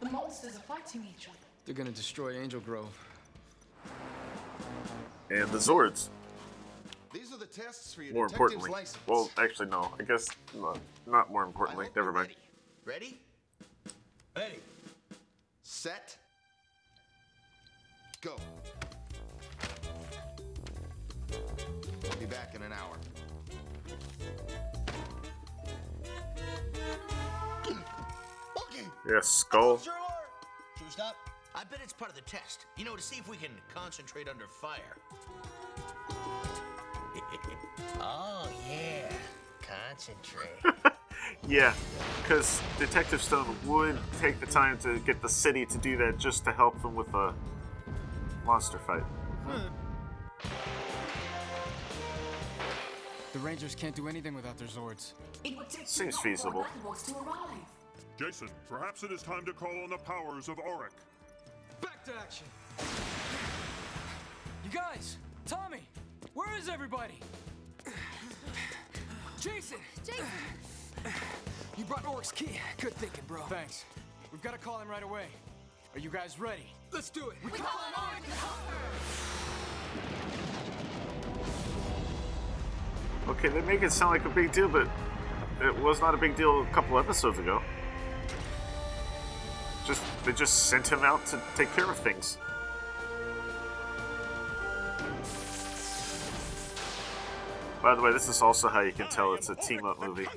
The 0.01 0.09
monsters 0.09 0.57
are 0.57 0.59
fighting 0.59 1.05
each 1.09 1.29
other. 1.29 1.37
They're 1.65 1.73
gonna 1.73 1.91
destroy 1.91 2.37
Angel 2.37 2.59
Grove. 2.59 3.07
and 5.29 5.49
the 5.49 5.59
Zords. 5.59 6.09
These 7.17 7.33
are 7.33 7.37
the 7.37 7.47
tests 7.47 7.95
for 7.95 8.03
your 8.03 8.13
More 8.13 8.27
importantly. 8.27 8.69
license. 8.69 8.99
Well, 9.07 9.31
actually, 9.39 9.69
no. 9.69 9.91
I 9.99 10.03
guess 10.03 10.27
not, 10.55 10.77
not 11.07 11.31
more 11.31 11.45
importantly. 11.45 11.87
Never 11.95 12.11
mind. 12.11 12.29
Ready? 12.85 13.19
Ready. 14.35 14.59
Set. 15.63 16.15
Go. 18.21 18.35
I'll 21.33 22.17
be 22.19 22.25
back 22.27 22.53
in 22.53 22.61
an 22.61 22.71
hour. 22.71 22.95
Yeah, 29.09 29.21
skull. 29.21 29.77
Should 29.79 29.93
we 30.81 30.91
stop? 30.91 31.15
I 31.55 31.63
bet 31.63 31.79
it's 31.81 31.93
part 31.93 32.11
of 32.11 32.15
the 32.15 32.29
test. 32.29 32.65
You 32.75 32.85
know, 32.85 32.95
to 32.95 33.01
see 33.01 33.15
if 33.17 33.27
we 33.27 33.37
can 33.37 33.51
concentrate 33.73 34.27
under 34.27 34.45
fire. 34.47 34.97
Oh, 37.99 38.49
yeah. 38.69 39.11
Concentrate. 39.61 40.93
Yeah, 41.47 41.73
because 42.21 42.61
Detective 42.77 43.21
Stone 43.21 43.55
would 43.65 43.97
take 44.19 44.39
the 44.39 44.45
time 44.45 44.77
to 44.79 44.99
get 44.99 45.21
the 45.21 45.29
city 45.29 45.65
to 45.65 45.77
do 45.77 45.97
that 45.97 46.17
just 46.17 46.43
to 46.45 46.51
help 46.51 46.81
them 46.81 46.95
with 46.95 47.13
a 47.13 47.33
monster 48.45 48.79
fight. 48.79 49.03
Hmm. 49.45 49.67
The 53.33 53.39
Rangers 53.39 53.75
can't 53.75 53.95
do 53.95 54.07
anything 54.07 54.33
without 54.33 54.57
their 54.57 54.67
Zords. 54.67 55.13
It 55.43 55.57
would 55.57 55.69
take 55.69 55.87
Seems 55.87 56.17
feasible. 56.17 56.65
for 56.81 56.89
Lightworks 56.89 57.05
to 57.07 57.17
arrive. 57.17 57.65
Jason, 58.17 58.49
perhaps 58.69 59.03
it 59.03 59.11
is 59.11 59.21
time 59.21 59.45
to 59.45 59.53
call 59.53 59.83
on 59.83 59.89
the 59.89 59.97
powers 59.97 60.49
of 60.49 60.57
Auric. 60.59 60.91
Back 61.81 62.03
to 62.05 62.11
action. 62.15 62.47
You 64.63 64.71
guys, 64.71 65.17
Tommy, 65.45 65.81
where 66.37 66.55
is 66.55 66.69
everybody? 66.69 67.15
Jason! 69.39 69.79
Jason! 70.05 70.25
You 71.75 71.83
brought 71.85 72.03
Auric's 72.03 72.31
key. 72.31 72.59
Good 72.79 72.93
thinking, 72.93 73.23
bro. 73.27 73.41
Thanks. 73.45 73.85
We've 74.31 74.43
got 74.43 74.51
to 74.51 74.59
call 74.59 74.77
him 74.79 74.87
right 74.87 75.01
away. 75.01 75.25
Are 75.95 75.99
you 75.99 76.11
guys 76.11 76.39
ready? 76.39 76.67
Let's 76.91 77.09
do 77.09 77.29
it. 77.29 77.37
We 77.43 77.57
call 77.57 77.79
on 77.87 77.93
Oric 77.93 78.23
the 78.23 78.35
Conqueror! 78.45 78.77
Okay, 83.29 83.49
they 83.49 83.61
make 83.61 83.81
it 83.81 83.91
sound 83.91 84.11
like 84.11 84.25
a 84.25 84.29
big 84.29 84.51
deal, 84.51 84.69
but 84.69 84.87
it 85.59 85.75
was 85.79 85.99
not 86.01 86.13
a 86.13 86.17
big 86.17 86.35
deal 86.35 86.61
a 86.61 86.65
couple 86.67 86.99
episodes 86.99 87.39
ago. 87.39 87.63
Just 89.87 90.03
they 90.23 90.33
just 90.33 90.67
sent 90.67 90.87
him 90.91 90.99
out 90.99 91.25
to 91.27 91.41
take 91.55 91.73
care 91.73 91.89
of 91.89 91.97
things. 91.97 92.37
By 97.87 97.95
the 97.95 98.01
way, 98.01 98.11
this 98.11 98.27
is 98.27 98.41
also 98.41 98.67
how 98.67 98.81
you 98.81 98.91
can 98.91 99.07
tell 99.07 99.33
it's 99.33 99.47
a 99.47 99.55
team 99.55 99.85
up 99.85 100.01
movie. 100.01 100.27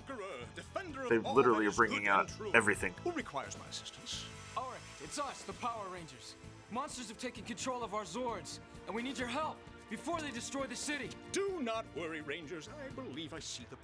They 1.09 1.18
literally 1.18 1.66
are 1.66 1.72
bringing 1.72 2.07
out 2.07 2.30
everything. 2.55 2.94
Who 3.03 3.11
requires 3.11 3.59
my 3.59 3.66
assistance? 3.68 4.24
Alright, 4.57 4.78
it's 5.03 5.18
us, 5.18 5.42
the 5.42 5.53
Power 5.55 5.82
Rangers. 5.92 6.36
Monsters 6.70 7.09
have 7.09 7.18
taken 7.18 7.42
control 7.42 7.82
of 7.82 7.92
our 7.92 8.05
Zords, 8.05 8.61
and 8.86 8.94
we 8.94 9.03
need 9.03 9.18
your 9.18 9.26
help 9.26 9.57
before 9.90 10.20
they 10.20 10.30
destroy 10.30 10.66
the 10.66 10.76
city. 10.76 11.09
Do 11.32 11.59
not 11.61 11.84
worry, 11.96 12.20
Rangers. 12.20 12.68
I 12.68 12.88
believe 12.94 13.34
I 13.34 13.40
see 13.40 13.66
the 13.68 13.78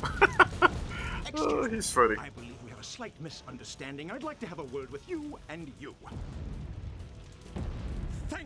problem. 0.00 0.72
Oh, 1.32 1.68
he's 1.68 1.88
funny. 1.88 2.16
I 2.18 2.30
believe 2.30 2.56
we 2.64 2.70
have 2.70 2.80
a 2.80 2.82
slight 2.82 3.14
misunderstanding. 3.20 4.10
I'd 4.10 4.24
like 4.24 4.40
to 4.40 4.48
have 4.48 4.58
a 4.58 4.64
word 4.64 4.90
with 4.90 5.08
you 5.08 5.38
and 5.48 5.70
you. 5.78 5.94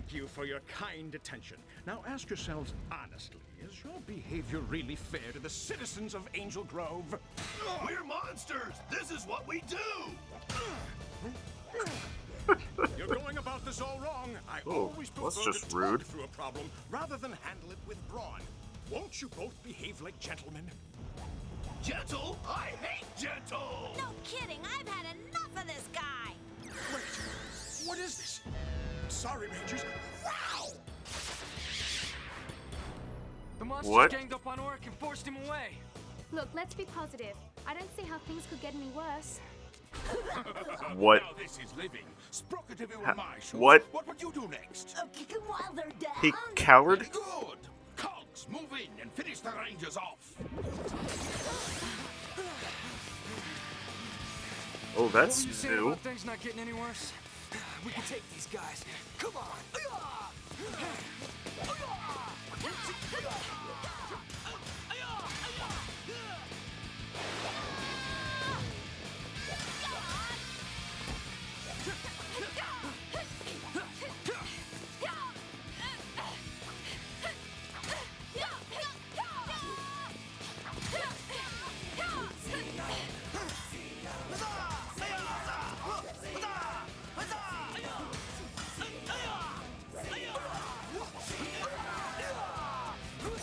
Thank 0.07 0.21
you 0.21 0.27
for 0.29 0.45
your 0.45 0.61
kind 0.69 1.15
attention. 1.15 1.57
Now 1.87 2.03
ask 2.07 2.29
yourselves 2.29 2.75
honestly, 2.93 3.39
is 3.67 3.73
your 3.83 3.95
behavior 4.07 4.59
really 4.59 4.97
fair 4.97 5.33
to 5.33 5.39
the 5.39 5.49
citizens 5.49 6.15
of 6.15 6.29
Angel 6.35 6.63
Grove? 6.65 7.19
We're 7.87 8.05
monsters. 8.05 8.75
This 8.91 9.11
is 9.11 9.25
what 9.27 9.49
we 9.49 9.63
do. 9.67 9.79
You're 12.99 13.07
going 13.07 13.39
about 13.39 13.65
this 13.65 13.81
all 13.81 13.99
wrong. 14.05 14.31
I 14.47 14.61
Oh, 14.67 14.91
always 14.93 15.09
that's 15.11 15.37
prefer 15.37 15.53
just 15.53 15.71
to 15.71 15.77
rude. 15.77 16.01
talk 16.01 16.09
through 16.09 16.25
a 16.25 16.29
problem 16.29 16.71
rather 16.91 17.17
than 17.17 17.33
handle 17.43 17.71
it 17.71 17.79
with 17.89 17.97
brawn. 18.09 18.43
Won't 18.91 19.23
you 19.23 19.29
both 19.29 19.55
behave 19.63 20.03
like 20.03 20.19
gentlemen? 20.21 20.71
Gentle? 21.83 22.39
I 22.47 22.73
hate 22.83 23.07
gentle. 23.17 23.93
No 23.97 24.09
kidding, 24.23 24.61
I've 24.79 24.87
had 24.89 25.07
enough 25.17 25.63
of 25.63 25.67
this 25.67 25.89
guy! 25.95 26.35
Wait, 26.93 27.87
what 27.89 27.99
is 27.99 28.19
this? 28.19 28.41
Sorry, 29.09 29.49
Rangers. 29.49 29.85
Wow! 30.25 30.67
The 33.59 33.65
monsters 33.65 33.91
What? 33.91 34.11
ganged 34.11 34.33
up 34.33 34.47
on 34.47 34.59
Auric 34.59 34.87
and 34.87 34.95
forced 34.99 35.27
him 35.27 35.37
away. 35.47 35.79
Look, 36.33 36.49
let's 36.55 36.75
be 36.75 36.85
positive. 36.85 37.35
I 37.67 37.75
don't 37.75 37.89
see 37.97 38.03
how 38.05 38.19
things 38.19 38.45
could 38.51 38.61
get 38.61 38.75
any 38.75 38.89
worse. 38.95 39.41
What? 40.97 41.23
Now 41.23 41.31
this 41.39 41.59
is 41.65 41.73
living. 41.77 42.05
Sprocket 42.31 42.81
if 42.81 42.93
Ha- 42.95 43.15
my 43.17 43.39
shoes. 43.41 43.55
what? 43.55 43.83
What 43.93 44.07
would 44.09 44.21
you 44.21 44.33
do 44.33 44.49
next? 44.49 44.97
Oh, 45.01 45.07
kick 45.13 45.33
'em 45.35 45.43
while 45.43 45.73
they're 45.75 45.93
down. 46.01 46.17
He 46.21 46.33
cowered? 46.57 47.09
Good. 47.13 47.59
Cogs, 47.97 48.49
move 48.49 48.73
in 48.73 48.89
and 49.01 49.13
finish 49.13 49.39
the 49.41 49.51
Rangers 49.53 49.97
off. 49.97 50.35
Oh, 54.97 55.09
that's 55.09 55.47
were 55.65 55.71
you 55.71 55.77
new. 55.77 55.87
about 55.89 56.01
things 56.01 56.25
not 56.25 56.41
getting 56.41 56.61
any 56.61 56.73
worse? 56.73 57.13
We 57.85 57.91
can 57.91 58.03
take 58.05 58.23
these 58.33 58.47
guys. 58.47 58.83
Come 59.19 59.37
on. 59.37 59.65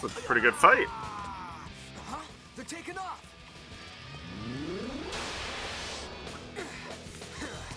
Was 0.02 0.18
a 0.18 0.22
pretty 0.22 0.42
good 0.42 0.56
fight. 0.56 0.88
Huh? 0.88 2.18
They're 2.56 2.66
taking 2.66 2.98
off. 2.98 3.24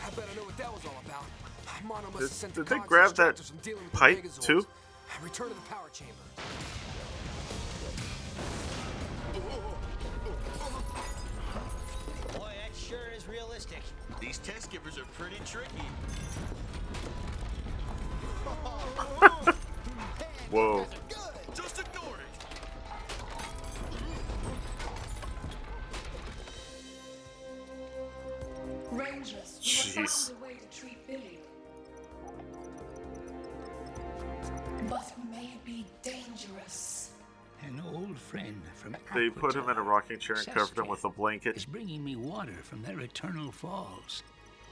I 0.02 0.10
better 0.10 0.34
know 0.34 0.44
what 0.44 0.56
that 0.56 0.72
was 0.72 0.84
all 0.86 1.02
about. 1.04 1.24
Mondo 1.86 2.08
must 2.08 2.18
Did, 2.18 2.22
have 2.22 2.30
sent 2.30 2.54
the 2.54 2.62
they 2.62 2.78
grab 2.86 3.14
that 3.16 3.36
distractors 3.36 3.48
from 3.48 3.58
dealing 3.58 3.82
with 3.82 3.92
the 3.92 3.98
pipe 3.98 4.24
too? 4.40 4.66
Return 5.22 5.48
to 5.48 5.54
the 5.54 5.60
power 5.62 5.90
chamber. 5.92 6.13
Rocking 40.04 40.18
chair 40.18 40.36
and 40.36 40.46
covered 40.46 40.78
him 40.78 40.88
with 40.88 41.04
a 41.04 41.10
blanket. 41.10 41.56
is 41.56 41.64
bringing 41.64 42.04
me 42.04 42.16
water 42.16 42.54
from 42.62 42.82
their 42.82 43.00
eternal 43.00 43.50
falls. 43.50 44.22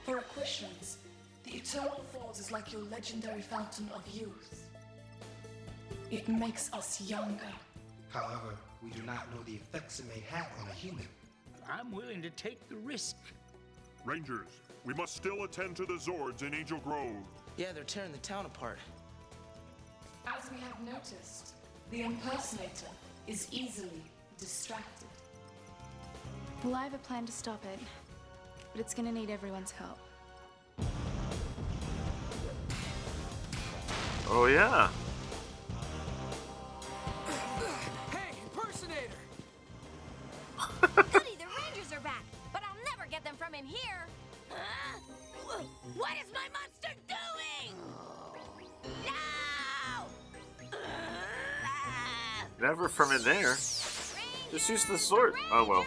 For 0.04 0.18
Equestrians, 0.18 0.98
the 1.44 1.52
Eternal 1.52 2.04
Falls 2.12 2.38
is 2.38 2.50
like 2.52 2.72
your 2.72 2.82
legendary 2.82 3.42
fountain 3.42 3.88
of 3.94 4.06
youth. 4.12 4.68
It 6.10 6.28
makes 6.28 6.72
us 6.72 7.00
younger. 7.00 7.52
However, 8.10 8.56
we 8.82 8.90
do 8.90 9.02
not 9.02 9.32
know 9.32 9.42
the 9.46 9.54
effects 9.54 10.00
it 10.00 10.06
may 10.08 10.22
have 10.28 10.48
on 10.60 10.68
a 10.68 10.72
human. 10.72 11.06
I'm 11.70 11.90
willing 11.92 12.20
to 12.22 12.30
take 12.30 12.68
the 12.68 12.76
risk. 12.76 13.16
Rangers, 14.04 14.48
we 14.84 14.94
must 14.94 15.14
still 15.16 15.44
attend 15.44 15.76
to 15.76 15.86
the 15.86 15.94
Zords 15.94 16.42
in 16.42 16.54
Angel 16.54 16.78
Grove. 16.78 17.16
Yeah, 17.56 17.72
they're 17.72 17.84
tearing 17.84 18.12
the 18.12 18.18
town 18.18 18.46
apart. 18.46 18.78
As 20.26 20.50
we 20.50 20.58
have 20.60 20.80
noticed, 20.84 21.54
the 21.90 22.02
impersonator 22.02 22.90
is 23.26 23.48
easily 23.52 24.02
distracted. 24.38 25.08
Well, 26.64 26.76
I 26.76 26.84
have 26.84 26.94
a 26.94 26.98
plan 26.98 27.26
to 27.26 27.32
stop 27.32 27.64
it, 27.64 27.78
but 28.70 28.80
it's 28.80 28.94
gonna 28.94 29.10
need 29.10 29.30
everyone's 29.30 29.72
help. 29.72 29.98
Oh 34.28 34.46
yeah. 34.46 34.88
Hey, 38.12 38.30
impersonator! 38.44 39.10
Goody, 40.80 41.36
the 41.36 41.46
Rangers 41.46 41.92
are 41.92 42.00
back, 42.00 42.24
but 42.52 42.62
I'll 42.62 42.78
never 42.96 43.10
get 43.10 43.24
them 43.24 43.34
from 43.36 43.54
in 43.54 43.66
here. 43.66 44.06
Huh? 44.48 45.62
What 45.96 46.12
is 46.12 46.32
my 46.32 46.48
monster 46.52 46.94
doing? 47.08 47.76
No! 49.04 50.78
Never 52.60 52.88
from 52.88 53.10
in 53.10 53.22
there. 53.24 53.56
Just 54.52 54.70
use 54.70 54.84
the 54.84 54.96
sword. 54.96 55.34
Oh 55.50 55.64
well. 55.68 55.84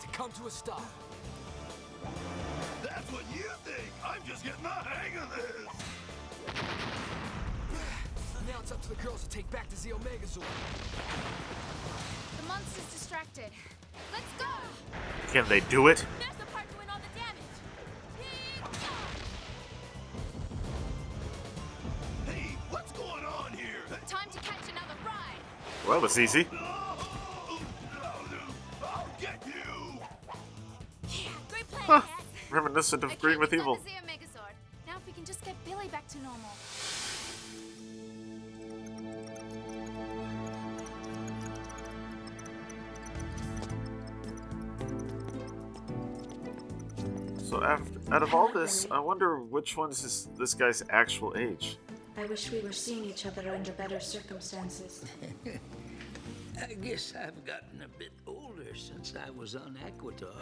To 0.00 0.06
come 0.08 0.30
to 0.32 0.46
a 0.46 0.50
stop. 0.50 0.82
That's 2.82 3.10
what 3.12 3.24
you 3.34 3.44
think. 3.64 3.92
I'm 4.04 4.22
just 4.26 4.44
getting 4.44 4.62
the 4.62 4.68
hang 4.68 5.16
of 5.18 5.30
this. 5.34 5.66
Now 8.46 8.60
it's 8.60 8.72
up 8.72 8.80
to 8.82 8.88
the 8.88 8.94
girls 8.96 9.22
to 9.24 9.28
take 9.28 9.50
back 9.50 9.68
the 9.68 9.76
Zeo 9.76 9.98
Megazord. 10.00 10.44
The 12.36 12.42
monster's 12.46 12.86
distracted. 12.92 13.50
Let's 14.12 14.32
go! 14.38 14.46
Can 15.32 15.48
they 15.48 15.60
do 15.68 15.88
it? 15.88 16.04
Now's 16.20 16.36
the 16.38 16.46
part 16.46 16.64
doing 16.72 16.88
all 16.88 16.98
the 16.98 17.12
damage. 17.18 17.58
Hey, 22.26 22.56
what's 22.70 22.92
going 22.92 23.24
on 23.24 23.52
here? 23.52 23.84
Time 24.06 24.30
to 24.30 24.38
catch 24.38 24.70
another 24.70 24.96
ride. 25.04 25.42
Well, 25.84 25.94
that 25.94 26.02
was 26.02 26.18
easy. 26.18 26.46
Reminiscent 32.50 33.04
of 33.04 33.18
Green 33.18 33.38
with 33.38 33.52
Evil. 33.52 33.74
got 33.74 33.84
the 33.84 33.90
Zeo 33.90 34.02
Megazord. 34.06 34.54
Now 34.86 34.96
if 34.96 35.06
we 35.06 35.12
can 35.12 35.24
just 35.24 35.44
get 35.44 35.54
Billy 35.64 35.88
back 35.88 36.08
to 36.08 36.18
normal. 36.22 36.50
So 47.44 47.62
after, 47.62 48.14
out 48.14 48.22
of 48.22 48.34
all 48.34 48.52
this, 48.52 48.86
I 48.90 48.98
wonder 48.98 49.40
which 49.40 49.76
one's 49.76 50.02
his, 50.02 50.28
this 50.38 50.54
guy's 50.54 50.82
actual 50.90 51.34
age. 51.36 51.78
I 52.16 52.26
wish 52.26 52.50
we 52.50 52.60
were 52.60 52.72
seeing 52.72 53.04
each 53.04 53.26
other 53.26 53.54
under 53.54 53.72
better 53.72 54.00
circumstances. 54.00 55.04
I 56.60 56.74
guess 56.74 57.14
I've 57.14 57.44
gotten 57.44 57.82
a 57.82 57.98
bit 57.98 58.10
older 58.26 58.74
since 58.74 59.14
I 59.14 59.30
was 59.30 59.54
on 59.54 59.78
Aquitar. 59.86 60.34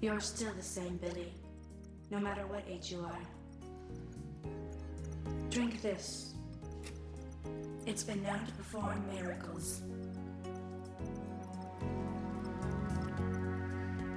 You're 0.00 0.20
still 0.20 0.52
the 0.54 0.62
same, 0.62 0.96
Billy. 0.98 1.32
No 2.10 2.20
matter 2.20 2.46
what 2.46 2.62
age 2.68 2.92
you 2.92 3.00
are. 3.00 3.18
Drink 5.50 5.82
this. 5.82 6.34
It's 7.84 8.04
been 8.04 8.22
known 8.22 8.46
to 8.46 8.52
perform 8.52 9.02
miracles. 9.12 9.82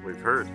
We've 0.06 0.20
heard. 0.20 0.48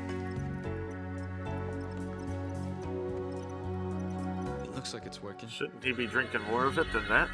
It 4.62 4.74
looks 4.74 4.94
like 4.94 5.06
it's 5.06 5.22
working. 5.22 5.48
Shouldn't 5.48 5.82
he 5.82 5.92
be 5.92 6.06
drinking 6.06 6.42
more 6.50 6.66
of 6.66 6.78
it 6.78 6.92
than 6.92 7.08
that? 7.08 7.28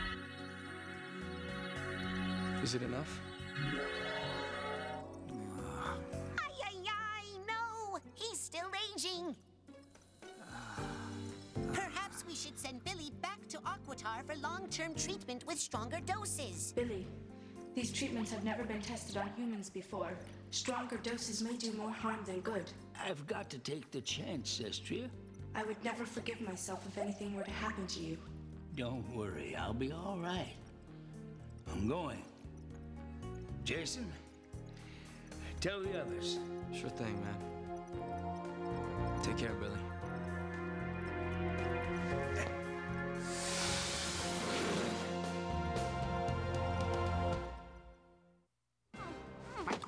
Is 2.62 2.74
it 2.74 2.82
enough? 2.82 3.20
Long-term 14.72 14.94
treatment 14.94 15.46
with 15.46 15.58
stronger 15.58 15.98
doses. 16.06 16.72
Billy, 16.74 17.06
these 17.74 17.92
treatments 17.92 18.32
have 18.32 18.42
never 18.42 18.64
been 18.64 18.80
tested 18.80 19.18
on 19.18 19.28
humans 19.36 19.68
before. 19.68 20.14
Stronger 20.50 20.96
doses 20.96 21.42
may 21.42 21.56
do 21.58 21.74
more 21.74 21.90
harm 21.90 22.20
than 22.24 22.40
good. 22.40 22.64
I've 22.98 23.26
got 23.26 23.50
to 23.50 23.58
take 23.58 23.90
the 23.90 24.00
chance, 24.00 24.62
Cestro. 24.62 25.10
I 25.54 25.62
would 25.64 25.76
never 25.84 26.06
forgive 26.06 26.40
myself 26.40 26.86
if 26.88 26.96
anything 26.96 27.36
were 27.36 27.42
to 27.42 27.50
happen 27.50 27.86
to 27.86 28.00
you. 28.00 28.16
Don't 28.74 29.06
worry, 29.14 29.54
I'll 29.54 29.74
be 29.74 29.92
all 29.92 30.16
right. 30.18 30.56
I'm 31.70 31.86
going. 31.86 32.22
Jason, 33.64 34.10
tell 35.60 35.82
the 35.82 36.00
others. 36.00 36.38
Sure 36.72 36.88
thing, 36.88 37.14
man. 37.22 37.36
Take 39.22 39.36
care, 39.36 39.52
Billy. 39.52 39.76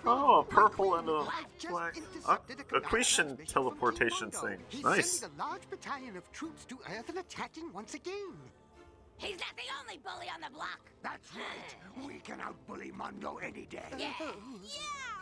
Oh, 0.07 0.41
a 0.41 0.45
purple 0.45 0.97
and 0.97 1.09
a 1.09 1.27
black 1.71 1.97
accretion 2.75 3.39
teleportation 3.47 4.31
thing. 4.31 4.59
He's 4.69 4.83
Nice. 4.85 5.23
a 5.23 5.31
large 5.39 5.69
battalion 5.71 6.17
of 6.17 6.31
troops 6.33 6.65
to 6.67 6.79
Earth 6.91 7.09
and 7.09 7.19
attacking 7.19 7.73
once 7.73 7.95
again. 7.95 8.35
He's 9.17 9.39
not 9.39 9.55
the 9.57 9.63
only 9.81 9.99
bully 10.05 10.27
on 10.35 10.41
the 10.41 10.51
block. 10.55 10.81
That's 11.03 11.29
right. 11.35 12.05
We 12.07 12.19
can 12.19 12.39
outbully 12.41 12.93
Mondo 12.93 13.37
any 13.39 13.67
day. 13.67 13.83
Yeah, 13.97 14.13
yeah, 14.19 14.29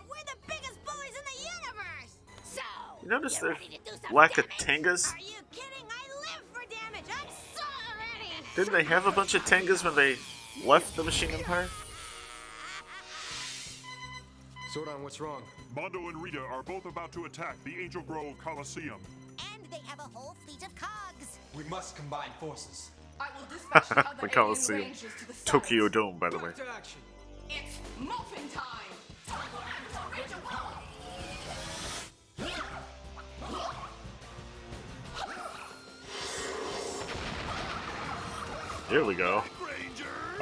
we're 0.09 0.24
the 0.24 0.39
biggest 0.49 0.83
bullies 0.85 1.11
in 1.11 1.24
the 1.24 1.39
universe. 1.43 2.18
So, 2.45 2.62
You 3.03 3.09
notice 3.09 3.35
you 3.37 3.49
the 3.49 3.55
ready 3.55 3.80
to 3.85 4.14
lack 4.14 4.39
of 4.39 4.47
damage? 4.59 4.83
Tengas? 4.85 5.12
Are 5.14 5.18
you 5.18 5.41
kidding? 5.53 5.87
I 5.89 6.09
live 6.20 6.43
for 6.53 6.62
damage. 6.70 7.05
I'm 7.11 7.28
so 7.55 7.62
ready. 7.99 8.33
Didn't 8.57 8.72
they 8.72 8.85
have 8.85 9.07
a 9.07 9.12
bunch 9.12 9.35
of 9.35 9.45
Tengas 9.45 9.85
when 9.85 9.95
they 9.95 10.16
left 10.66 10.97
the 10.97 11.05
Machine 11.05 11.30
Empire? 11.30 11.68
Zordon, 14.72 15.02
what's 15.02 15.20
wrong? 15.20 15.42
Mondo 15.76 16.08
and 16.08 16.22
Rita 16.22 16.40
are 16.40 16.62
both 16.62 16.86
about 16.86 17.12
to 17.12 17.26
attack 17.26 17.62
the 17.62 17.78
Angel 17.78 18.00
Grove 18.00 18.38
Coliseum. 18.42 19.00
And 19.38 19.70
they 19.70 19.80
have 19.86 19.98
a 19.98 20.08
whole 20.14 20.34
fleet 20.46 20.62
of 20.62 20.74
cogs. 20.74 21.38
We 21.54 21.64
must 21.64 21.94
combine 21.94 22.30
forces. 22.40 22.90
I 23.20 23.28
will 23.36 23.44
dispatch 23.54 23.88
the 23.90 23.98
other 24.08 24.22
the 24.22 24.28
Coliseum. 24.28 24.92
to 24.94 25.26
the 25.26 25.34
Tokyo 25.44 25.88
Dome, 25.88 26.16
by 26.18 26.30
the 26.30 26.38
way. 26.38 26.52
It's 27.50 27.80
muffin 27.98 28.48
time! 28.48 28.72
Ranger! 30.10 30.36
Here 38.88 39.04
we 39.04 39.14
go. 39.14 39.44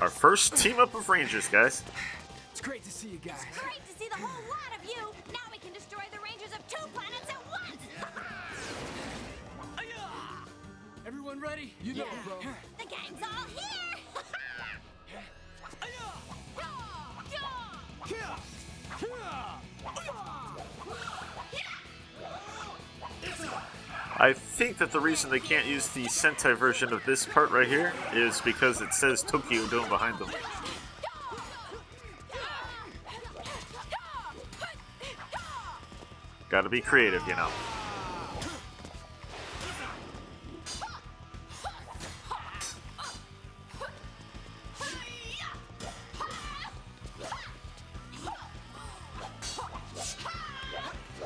Our 0.01 0.09
first 0.09 0.57
team 0.57 0.79
up 0.79 0.95
of 0.95 1.09
Rangers, 1.09 1.49
guys. 1.49 1.83
It's 2.53 2.61
great 2.61 2.85
to 2.85 2.91
see 2.91 3.09
you 3.09 3.19
guys. 3.19 3.45
Great 4.11 4.23
to 4.23 4.23
see 4.23 4.23
the 4.23 4.27
whole 4.27 4.43
lot 4.49 4.73
of 4.79 4.85
you. 4.85 5.33
Now 5.33 5.41
we 5.51 5.59
can 5.59 5.73
destroy 5.73 6.03
the 6.13 6.19
rangers 6.21 6.53
of 6.53 6.67
two 6.69 6.87
planets 6.95 7.29
at 7.29 7.47
once. 7.49 7.83
Everyone 11.07 11.41
ready? 11.41 11.75
You 11.83 11.95
know, 11.95 12.05
it, 12.05 12.25
bro. 12.25 12.39
the 12.79 12.85
gang's 12.85 13.23
all 13.23 13.47
here. 13.57 13.67
I 24.19 24.35
think 24.35 24.77
that 24.79 24.93
the 24.93 25.01
reason 25.01 25.31
they 25.31 25.41
can't 25.41 25.67
use 25.67 25.89
the 25.89 26.05
Sentai 26.05 26.55
version 26.55 26.93
of 26.93 27.03
this 27.07 27.25
part 27.25 27.51
right 27.51 27.67
here 27.67 27.95
is 28.13 28.41
because 28.43 28.83
it 28.83 28.93
says 28.93 29.23
Tokyo 29.23 29.67
Dome 29.69 29.89
behind 29.89 30.19
them. 30.19 30.29
Gotta 36.61 36.69
be 36.69 36.83
creative, 36.83 37.27
you 37.27 37.35
know. 37.37 37.49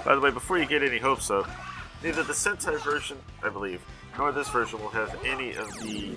By 0.05 0.15
the 0.15 0.21
way, 0.21 0.31
before 0.31 0.57
you 0.59 0.67
get 0.67 0.85
any 0.85 0.99
hopes 0.99 1.33
up, 1.33 1.51
neither 2.05 2.23
the 2.23 2.33
Sentai 2.33 2.81
version, 2.85 3.19
I 3.43 3.49
believe, 3.49 3.81
nor 4.17 4.31
this 4.31 4.49
version 4.51 4.79
will 4.79 4.91
have 4.91 5.19
any 5.25 5.57
of 5.57 5.67
the 5.81 6.15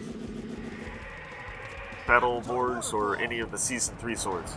battle 2.06 2.44
Zords 2.44 2.94
or 2.94 3.18
any 3.18 3.40
of 3.40 3.50
the 3.50 3.58
season 3.58 3.96
3 3.98 4.16
swords. 4.16 4.56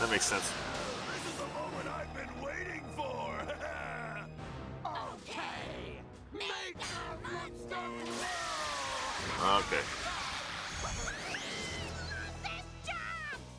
That 0.00 0.10
makes 0.10 0.24
sense. 0.24 0.50
I've 1.94 2.14
been 2.14 2.42
waiting 2.42 2.82
for. 2.96 3.34
Okay. 4.86 6.00
Make 6.32 6.78
the 6.78 7.18
monster 7.22 7.76
Okay. 9.58 9.82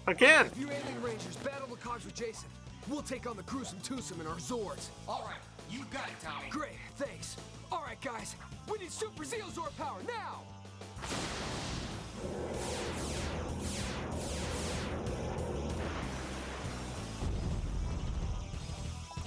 Again! 0.07 0.47
If 0.47 0.57
you 0.59 0.67
alien 0.71 1.03
rangers 1.03 1.35
battle 1.37 1.67
the 1.67 1.75
cogs 1.75 2.05
with 2.05 2.15
Jason, 2.15 2.49
we'll 2.89 3.03
take 3.03 3.29
on 3.29 3.37
the 3.37 3.43
gruesome 3.43 3.79
twosome 3.83 4.19
in 4.19 4.25
our 4.25 4.37
Zords. 4.37 4.89
All 5.07 5.23
right, 5.27 5.39
you 5.69 5.85
got 5.93 6.07
it, 6.07 6.19
Tommy. 6.23 6.49
Great, 6.49 6.71
thanks. 6.95 7.37
All 7.71 7.83
right, 7.85 8.01
guys, 8.01 8.35
we 8.69 8.79
need 8.79 8.91
Super 8.91 9.23
Zeo 9.23 9.45
Zord 9.51 9.77
power 9.77 9.99
now. 10.07 10.41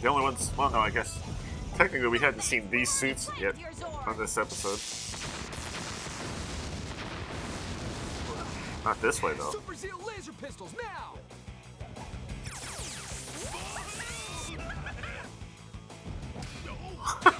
The 0.04 0.10
only 0.10 0.22
ones. 0.22 0.52
Well, 0.54 0.68
no, 0.68 0.80
I 0.80 0.90
guess. 0.90 1.18
Technically, 1.76 2.08
we 2.08 2.18
hadn't 2.18 2.42
seen 2.42 2.68
these 2.70 2.90
suits 2.90 3.30
yet 3.40 3.54
on 4.06 4.18
this 4.18 4.36
episode. 4.36 4.78
Not 8.84 9.00
this 9.00 9.22
way, 9.22 9.32
though. 9.32 9.50
Super 9.50 9.72
Zeo 9.72 10.06
laser 10.06 10.32
pistols 10.34 10.74
now. 10.82 11.14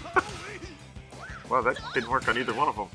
Wow, 1.51 1.61
that 1.61 1.79
didn't 1.93 2.09
work 2.09 2.27
on 2.27 2.39
either 2.39 2.55
one 2.55 2.69
of 2.69 2.77
them. 2.77 2.89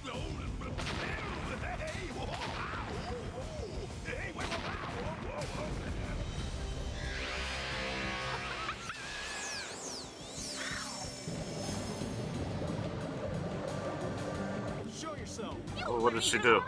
Do? 16.38 16.62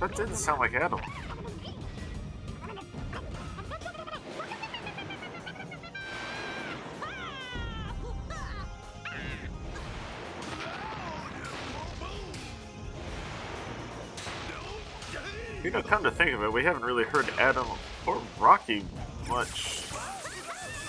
That 0.00 0.14
didn't 0.14 0.36
sound 0.36 0.60
like 0.60 0.74
Adam. 0.74 1.00
You 15.64 15.70
know, 15.70 15.82
come 15.82 16.02
to 16.02 16.10
think 16.10 16.32
of 16.32 16.42
it, 16.42 16.52
we 16.52 16.62
haven't 16.62 16.84
really 16.84 17.04
heard 17.04 17.28
Adam 17.38 17.66
or 18.06 18.20
Rocky 18.38 18.84
much 19.26 19.86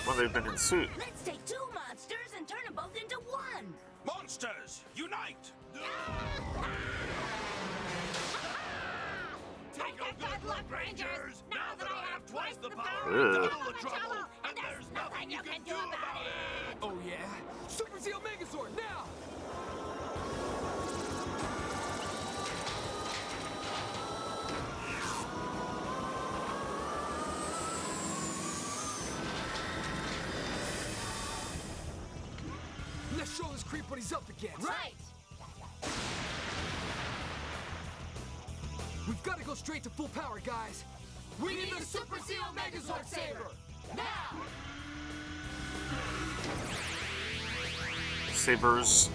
when 0.04 0.18
they've 0.18 0.32
been 0.32 0.46
in 0.46 0.58
suit. 0.58 0.90
Sabers. 48.58 49.10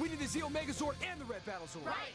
We 0.00 0.08
need 0.08 0.18
the 0.18 0.24
Zeo 0.24 0.50
Megazord 0.50 0.94
and 1.10 1.20
the 1.20 1.24
Red 1.26 1.44
Battlezord. 1.44 1.84
Right! 1.84 2.05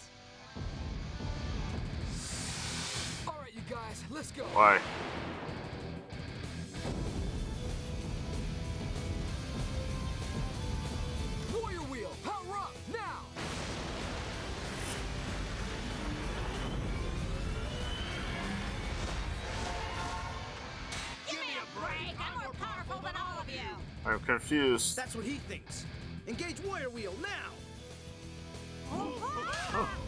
I'm 24.05 24.19
confused. 24.19 24.95
That's 24.95 25.15
what 25.15 25.25
he 25.25 25.35
thinks. 25.35 25.85
Engage 26.27 26.59
Warrior 26.61 26.89
Wheel 26.89 27.13
now! 27.21 27.51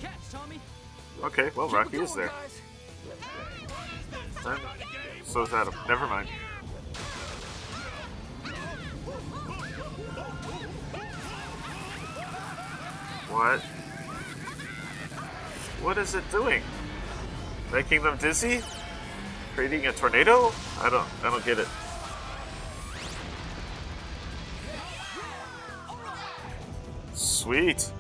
Catch, 0.02 0.32
Tommy! 0.32 0.60
Okay, 1.24 1.50
well, 1.56 1.68
Keep 1.68 1.76
Rocky 1.76 1.98
is 2.02 2.14
there. 2.14 2.32
And 4.46 4.60
so 5.24 5.44
is 5.44 5.54
Adam. 5.54 5.74
Never 5.88 6.08
mind. 6.08 6.28
What? 13.30 13.62
What 15.82 15.98
is 15.98 16.16
it 16.16 16.30
doing? 16.30 16.62
Making 17.72 18.04
them 18.04 18.18
dizzy? 18.18 18.62
Creating 19.56 19.88
a 19.88 19.94
tornado? 19.94 20.52
I 20.80 20.90
don't 20.90 21.08
I 21.24 21.30
don't 21.30 21.46
get 21.46 21.60
it. 21.60 21.68
Sweet. 27.44 27.92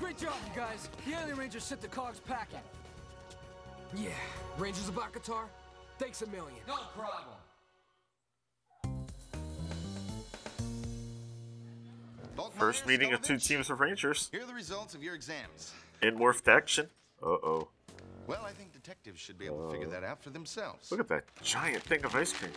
Great 0.00 0.18
job, 0.18 0.32
you 0.44 0.56
guys. 0.56 0.88
The 1.06 1.12
Alien 1.12 1.36
Rangers 1.36 1.62
sent 1.62 1.80
the 1.80 1.86
cogs 1.86 2.18
packing. 2.18 2.58
Yeah, 3.94 4.08
Rangers 4.58 4.88
of 4.88 4.96
Aquitar, 4.96 5.44
thanks 6.00 6.22
a 6.22 6.26
million. 6.26 6.58
No 6.66 6.78
problem. 6.96 7.36
First 12.58 12.86
meeting 12.86 13.12
of 13.12 13.22
two 13.22 13.38
teams 13.38 13.70
of 13.70 13.80
Rangers 13.80 14.30
Here 14.32 14.42
are 14.42 14.46
the 14.46 14.54
results 14.54 14.94
of 14.94 15.02
your 15.02 15.14
exams. 15.14 15.72
In 16.02 16.18
morphed 16.18 16.48
action. 16.48 16.88
Uh 17.22 17.26
oh. 17.26 17.68
Well, 18.26 18.44
I 18.44 18.52
think 18.52 18.72
detectives 18.72 19.20
should 19.20 19.38
be 19.38 19.46
able 19.46 19.66
to 19.66 19.72
figure 19.72 19.88
that 19.88 20.02
out 20.02 20.22
for 20.22 20.30
themselves. 20.30 20.90
Look 20.90 21.00
at 21.00 21.08
that 21.08 21.24
giant 21.42 21.82
thing 21.84 22.04
of 22.04 22.14
ice 22.14 22.32
cream. 22.32 22.52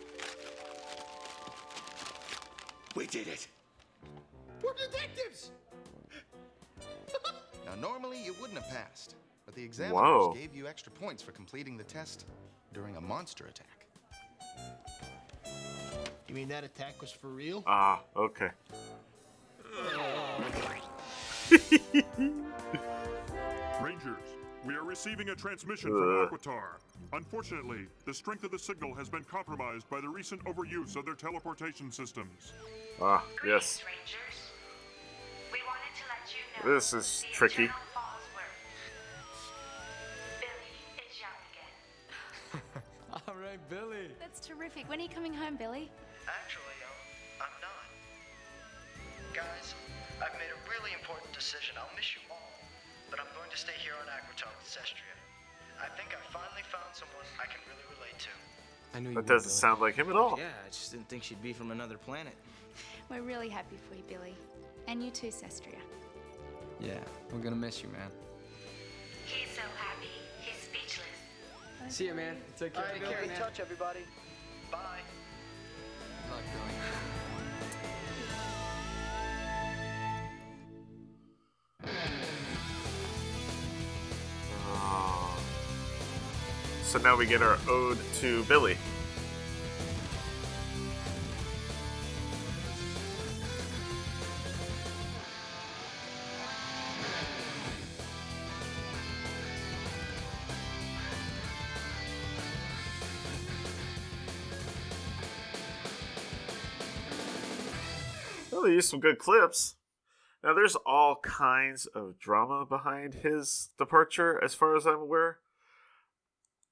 We 2.95 3.05
did 3.05 3.27
it. 3.27 3.47
We're 4.63 4.73
detectives! 4.73 5.51
Now, 7.65 7.75
normally 7.75 8.17
you 8.23 8.33
wouldn't 8.41 8.59
have 8.59 8.69
passed, 8.71 9.13
but 9.45 9.53
the 9.53 9.63
examiners 9.63 10.01
Whoa. 10.01 10.33
gave 10.33 10.55
you 10.55 10.67
extra 10.67 10.91
points 10.91 11.21
for 11.21 11.31
completing 11.33 11.77
the 11.77 11.83
test 11.83 12.25
during 12.73 12.95
a 12.95 13.01
monster 13.01 13.45
attack. 13.45 13.85
You 16.27 16.33
mean 16.33 16.47
that 16.49 16.63
attack 16.63 16.99
was 16.99 17.11
for 17.11 17.27
real? 17.27 17.63
Ah, 17.67 18.01
okay. 18.15 18.49
Rangers, 24.59 24.67
we 24.67 24.75
are 24.75 24.83
receiving 24.83 25.29
a 25.29 25.35
transmission 25.35 25.91
from 25.91 26.27
Aquitar. 26.27 26.77
Unfortunately, 27.13 27.87
the 28.05 28.13
strength 28.13 28.43
of 28.43 28.51
the 28.51 28.59
signal 28.59 28.93
has 28.95 29.09
been 29.09 29.23
compromised 29.23 29.89
by 29.89 30.01
the 30.01 30.09
recent 30.09 30.43
overuse 30.45 30.95
of 30.95 31.05
their 31.05 31.15
teleportation 31.15 31.91
systems. 31.91 32.53
Ah, 33.01 33.23
yes. 33.45 33.83
We 35.51 35.59
wanted 35.65 35.95
to 35.95 36.03
let 36.09 36.29
you 36.33 36.69
know 36.69 36.75
This 36.75 36.93
is 36.93 37.25
tricky. 37.31 37.63
Eternal 37.63 37.79
Falls 37.93 38.23
were. 38.35 38.41
Billy 40.41 41.01
is 41.09 41.19
young. 41.19 42.61
All 43.27 43.35
right, 43.35 43.59
Billy. 43.69 44.11
That's 44.19 44.45
terrific. 44.45 44.89
When 44.89 44.99
are 44.99 45.03
you 45.03 45.09
coming 45.09 45.33
home, 45.33 45.55
Billy? 45.55 45.89
Actually, 46.27 46.77
um, 46.85 47.47
I'm 47.47 47.61
not. 47.61 49.33
Guys, 49.33 49.73
I've 50.21 50.33
made 50.33 50.51
a 50.51 50.69
really 50.69 50.91
important 50.93 51.31
decision. 51.33 51.75
I'll 51.79 51.89
miss 51.95 52.13
you 52.13 52.21
all, 52.29 52.48
but 53.09 53.19
I'm 53.19 53.31
going 53.35 53.49
to 53.51 53.57
stay 53.57 53.75
here 53.81 53.93
on 53.99 54.07
Aquitar 54.07 54.49
with 54.57 54.67
Cestria. 54.67 55.15
I 55.81 55.87
think 55.95 56.09
I 56.13 56.21
finally 56.31 56.63
found 56.69 56.91
someone 56.93 57.25
I 57.39 57.45
can 57.45 57.59
really 57.67 57.85
relate 57.95 58.19
to. 58.19 58.33
I 58.95 58.99
knew 58.99 59.09
you 59.09 59.15
That 59.15 59.25
would, 59.25 59.27
doesn't 59.27 59.49
Billy. 59.49 59.59
sound 59.63 59.81
like 59.81 59.95
him 59.95 60.09
at 60.09 60.15
all. 60.15 60.37
Yeah, 60.37 60.49
I 60.65 60.69
just 60.69 60.91
didn't 60.91 61.07
think 61.09 61.23
she'd 61.23 61.41
be 61.41 61.53
from 61.53 61.71
another 61.71 61.97
planet. 61.97 62.33
We're 63.09 63.21
really 63.21 63.49
happy 63.49 63.77
for 63.87 63.95
you, 63.95 64.03
Billy. 64.07 64.35
And 64.87 65.03
you 65.03 65.11
too, 65.11 65.27
Cestria. 65.27 65.79
Yeah, 66.79 66.93
we're 67.33 67.39
gonna 67.39 67.57
miss 67.57 67.83
you, 67.83 67.89
man. 67.89 68.09
He's 69.25 69.49
so 69.53 69.61
happy, 69.77 70.07
he's 70.39 70.63
speechless. 70.63 71.93
See 71.93 72.05
you, 72.05 72.13
man. 72.13 72.37
Take 72.57 72.73
care. 72.73 72.85
All 72.85 72.89
right, 73.11 73.21
be 73.23 73.29
in 73.29 73.35
touch, 73.35 73.59
everybody. 73.59 73.99
Bye. 74.71 75.01
Good 76.29 76.35
luck, 76.35 76.43
Billy. 76.53 76.78
So 86.89 86.97
now 86.97 87.15
we 87.15 87.27
get 87.27 87.43
our 87.43 87.59
ode 87.67 87.99
to 88.15 88.43
Billy. 88.45 88.75
Some 108.81 109.01
good 109.01 109.19
clips. 109.19 109.75
Now, 110.43 110.53
there's 110.53 110.75
all 110.85 111.17
kinds 111.17 111.85
of 111.85 112.17
drama 112.17 112.65
behind 112.65 113.15
his 113.15 113.69
departure, 113.77 114.41
as 114.41 114.53
far 114.55 114.75
as 114.75 114.87
I'm 114.87 114.99
aware. 114.99 115.39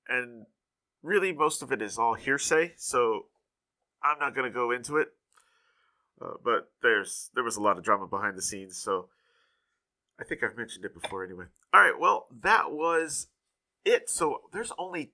And 0.10 0.46
really, 1.04 1.32
most 1.32 1.62
of 1.62 1.72
it 1.72 1.82
is 1.82 1.98
all 1.98 2.14
hearsay, 2.14 2.74
so 2.78 3.26
I'm 4.04 4.20
not 4.20 4.36
going 4.36 4.50
to 4.50 4.54
go 4.54 4.72
into 4.72 4.98
it. 4.98 5.10
Uh, 6.22 6.34
but 6.44 6.72
there's 6.82 7.30
there 7.36 7.44
was 7.44 7.58
a 7.58 7.62
lot 7.62 7.78
of 7.78 7.84
drama 7.84 8.08
behind 8.08 8.38
the 8.38 8.42
scenes, 8.42 8.78
so 8.78 9.10
I 10.20 10.24
think 10.24 10.44
I've 10.44 10.58
mentioned 10.58 10.84
it 10.86 11.00
before 11.00 11.24
anyway. 11.24 11.46
All 11.74 11.82
right, 11.82 12.00
well, 12.00 12.28
that 12.42 12.72
was 12.72 13.28
it. 13.86 14.10
So 14.10 14.42
there's 14.52 14.72
only 14.80 15.12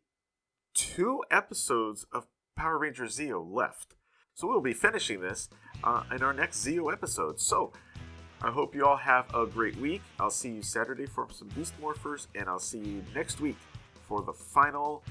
two 0.74 1.22
episodes 1.30 2.06
of 2.14 2.28
Power 2.56 2.78
Rangers 2.78 3.18
Zeo 3.18 3.46
left. 3.46 3.96
So 4.34 4.48
we'll 4.48 4.62
be 4.62 4.74
finishing 4.74 5.22
this 5.22 5.50
uh, 5.84 6.04
in 6.12 6.24
our 6.24 6.34
next 6.34 6.66
Zeo 6.66 6.92
episode. 6.92 7.40
So 7.40 7.74
I 8.42 8.50
hope 8.52 8.74
you 8.74 8.86
all 8.86 8.98
have 8.98 9.34
a 9.34 9.46
great 9.46 9.76
week. 9.78 10.02
I'll 10.20 10.32
see 10.32 10.52
you 10.52 10.62
Saturday 10.62 11.06
for 11.06 11.28
some 11.32 11.50
Beast 11.50 11.74
Morphers, 11.82 12.28
and 12.34 12.48
I'll 12.48 12.60
see 12.60 12.80
you 12.80 13.04
next 13.14 13.42
week 13.42 13.58
for 14.14 14.22
the 14.22 14.32
final 14.32 15.02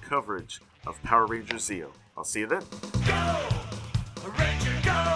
coverage 0.00 0.62
of 0.86 1.02
Power 1.02 1.26
Rangers 1.26 1.68
Zeo. 1.68 1.90
I'll 2.16 2.24
see 2.24 2.40
you 2.40 2.46
then. 2.46 2.62
Go! 3.06 3.48
Ranger, 4.38 4.72
go! 4.82 5.15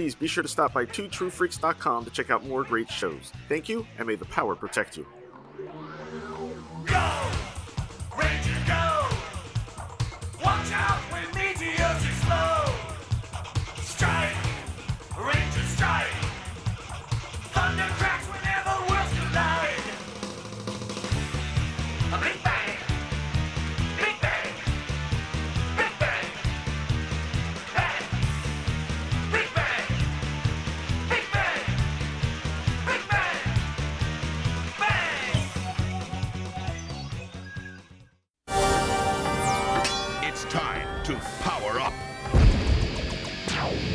be 0.19 0.27
sure 0.27 0.41
to 0.43 0.49
stop 0.49 0.73
by 0.73 0.85
twotruefreaks.com 0.85 2.05
to 2.05 2.11
check 2.11 2.29
out 2.29 2.45
more 2.45 2.63
great 2.63 2.89
shows. 2.89 3.31
Thank 3.47 3.69
you, 3.69 3.85
and 3.97 4.07
may 4.07 4.15
the 4.15 4.25
power 4.25 4.55
protect 4.55 4.97
you. 4.97 5.05
Rangers 6.91 7.40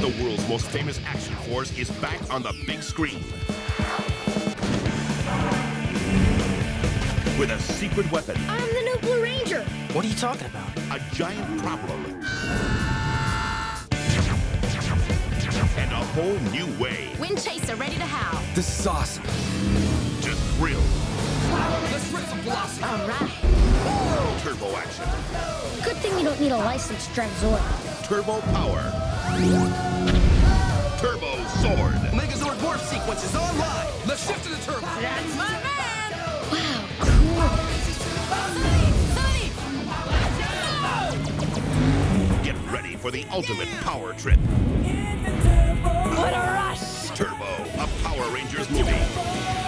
The 0.06 0.22
world's 0.22 0.48
most 0.48 0.66
famous 0.68 1.00
action 1.04 1.34
force 1.34 1.76
is 1.76 1.90
back 2.00 2.20
on 2.32 2.40
the 2.40 2.54
big 2.64 2.80
screen. 2.80 3.18
With 7.36 7.50
a 7.50 7.58
secret 7.58 8.08
weapon, 8.12 8.36
I'm 8.48 8.68
the 8.68 8.82
new 8.82 8.98
Blue 8.98 9.20
Ranger. 9.20 9.64
What 9.94 10.04
are 10.04 10.08
you 10.08 10.14
talking 10.14 10.46
about? 10.46 10.68
A 10.96 11.02
giant 11.12 11.60
problem. 11.60 12.04
And 15.76 15.90
a 15.90 16.04
whole 16.14 16.38
new 16.52 16.66
way 16.80 17.10
Wind 17.18 17.42
Chaser 17.42 17.74
ready 17.74 17.96
to 17.96 18.06
howl. 18.06 18.40
This 18.54 18.78
is 18.78 18.86
awesome. 18.86 19.24
to 19.24 20.30
thrill. 20.54 20.80
Let's 21.90 22.12
rip 22.12 22.24
some 22.26 22.38
velocity. 22.42 22.84
All 22.84 23.08
right. 23.08 23.56
Turbo 24.42 24.76
action, 24.76 25.04
Good 25.82 25.96
thing 25.96 26.16
you 26.18 26.24
don't 26.24 26.40
need 26.40 26.52
a 26.52 26.56
license 26.56 27.08
to 27.08 27.14
drive 27.14 27.30
Zord. 27.40 28.06
turbo 28.06 28.40
power, 28.52 28.78
sword. 31.66 31.94
Megazord 32.14 32.62
warp 32.62 32.78
sequence 32.80 33.24
is 33.24 33.34
online. 33.34 33.86
Let's 34.06 34.26
shift 34.26 34.44
to 34.44 34.50
the 34.50 34.56
turbo. 34.56 34.86
That's 35.00 35.36
my 35.36 35.50
man. 35.50 36.12
Wow, 36.52 36.86
cool. 37.00 37.46
Get 42.44 42.56
ready 42.70 42.96
for 42.96 43.10
the 43.10 43.26
ultimate 43.32 43.68
power 43.80 44.12
trip. 44.14 44.38
What 46.16 46.32
a 46.32 46.38
rush! 46.54 47.10
Turbo, 47.10 47.50
a 47.74 47.88
Power 48.02 48.28
Rangers 48.32 48.70
movie. 48.70 49.65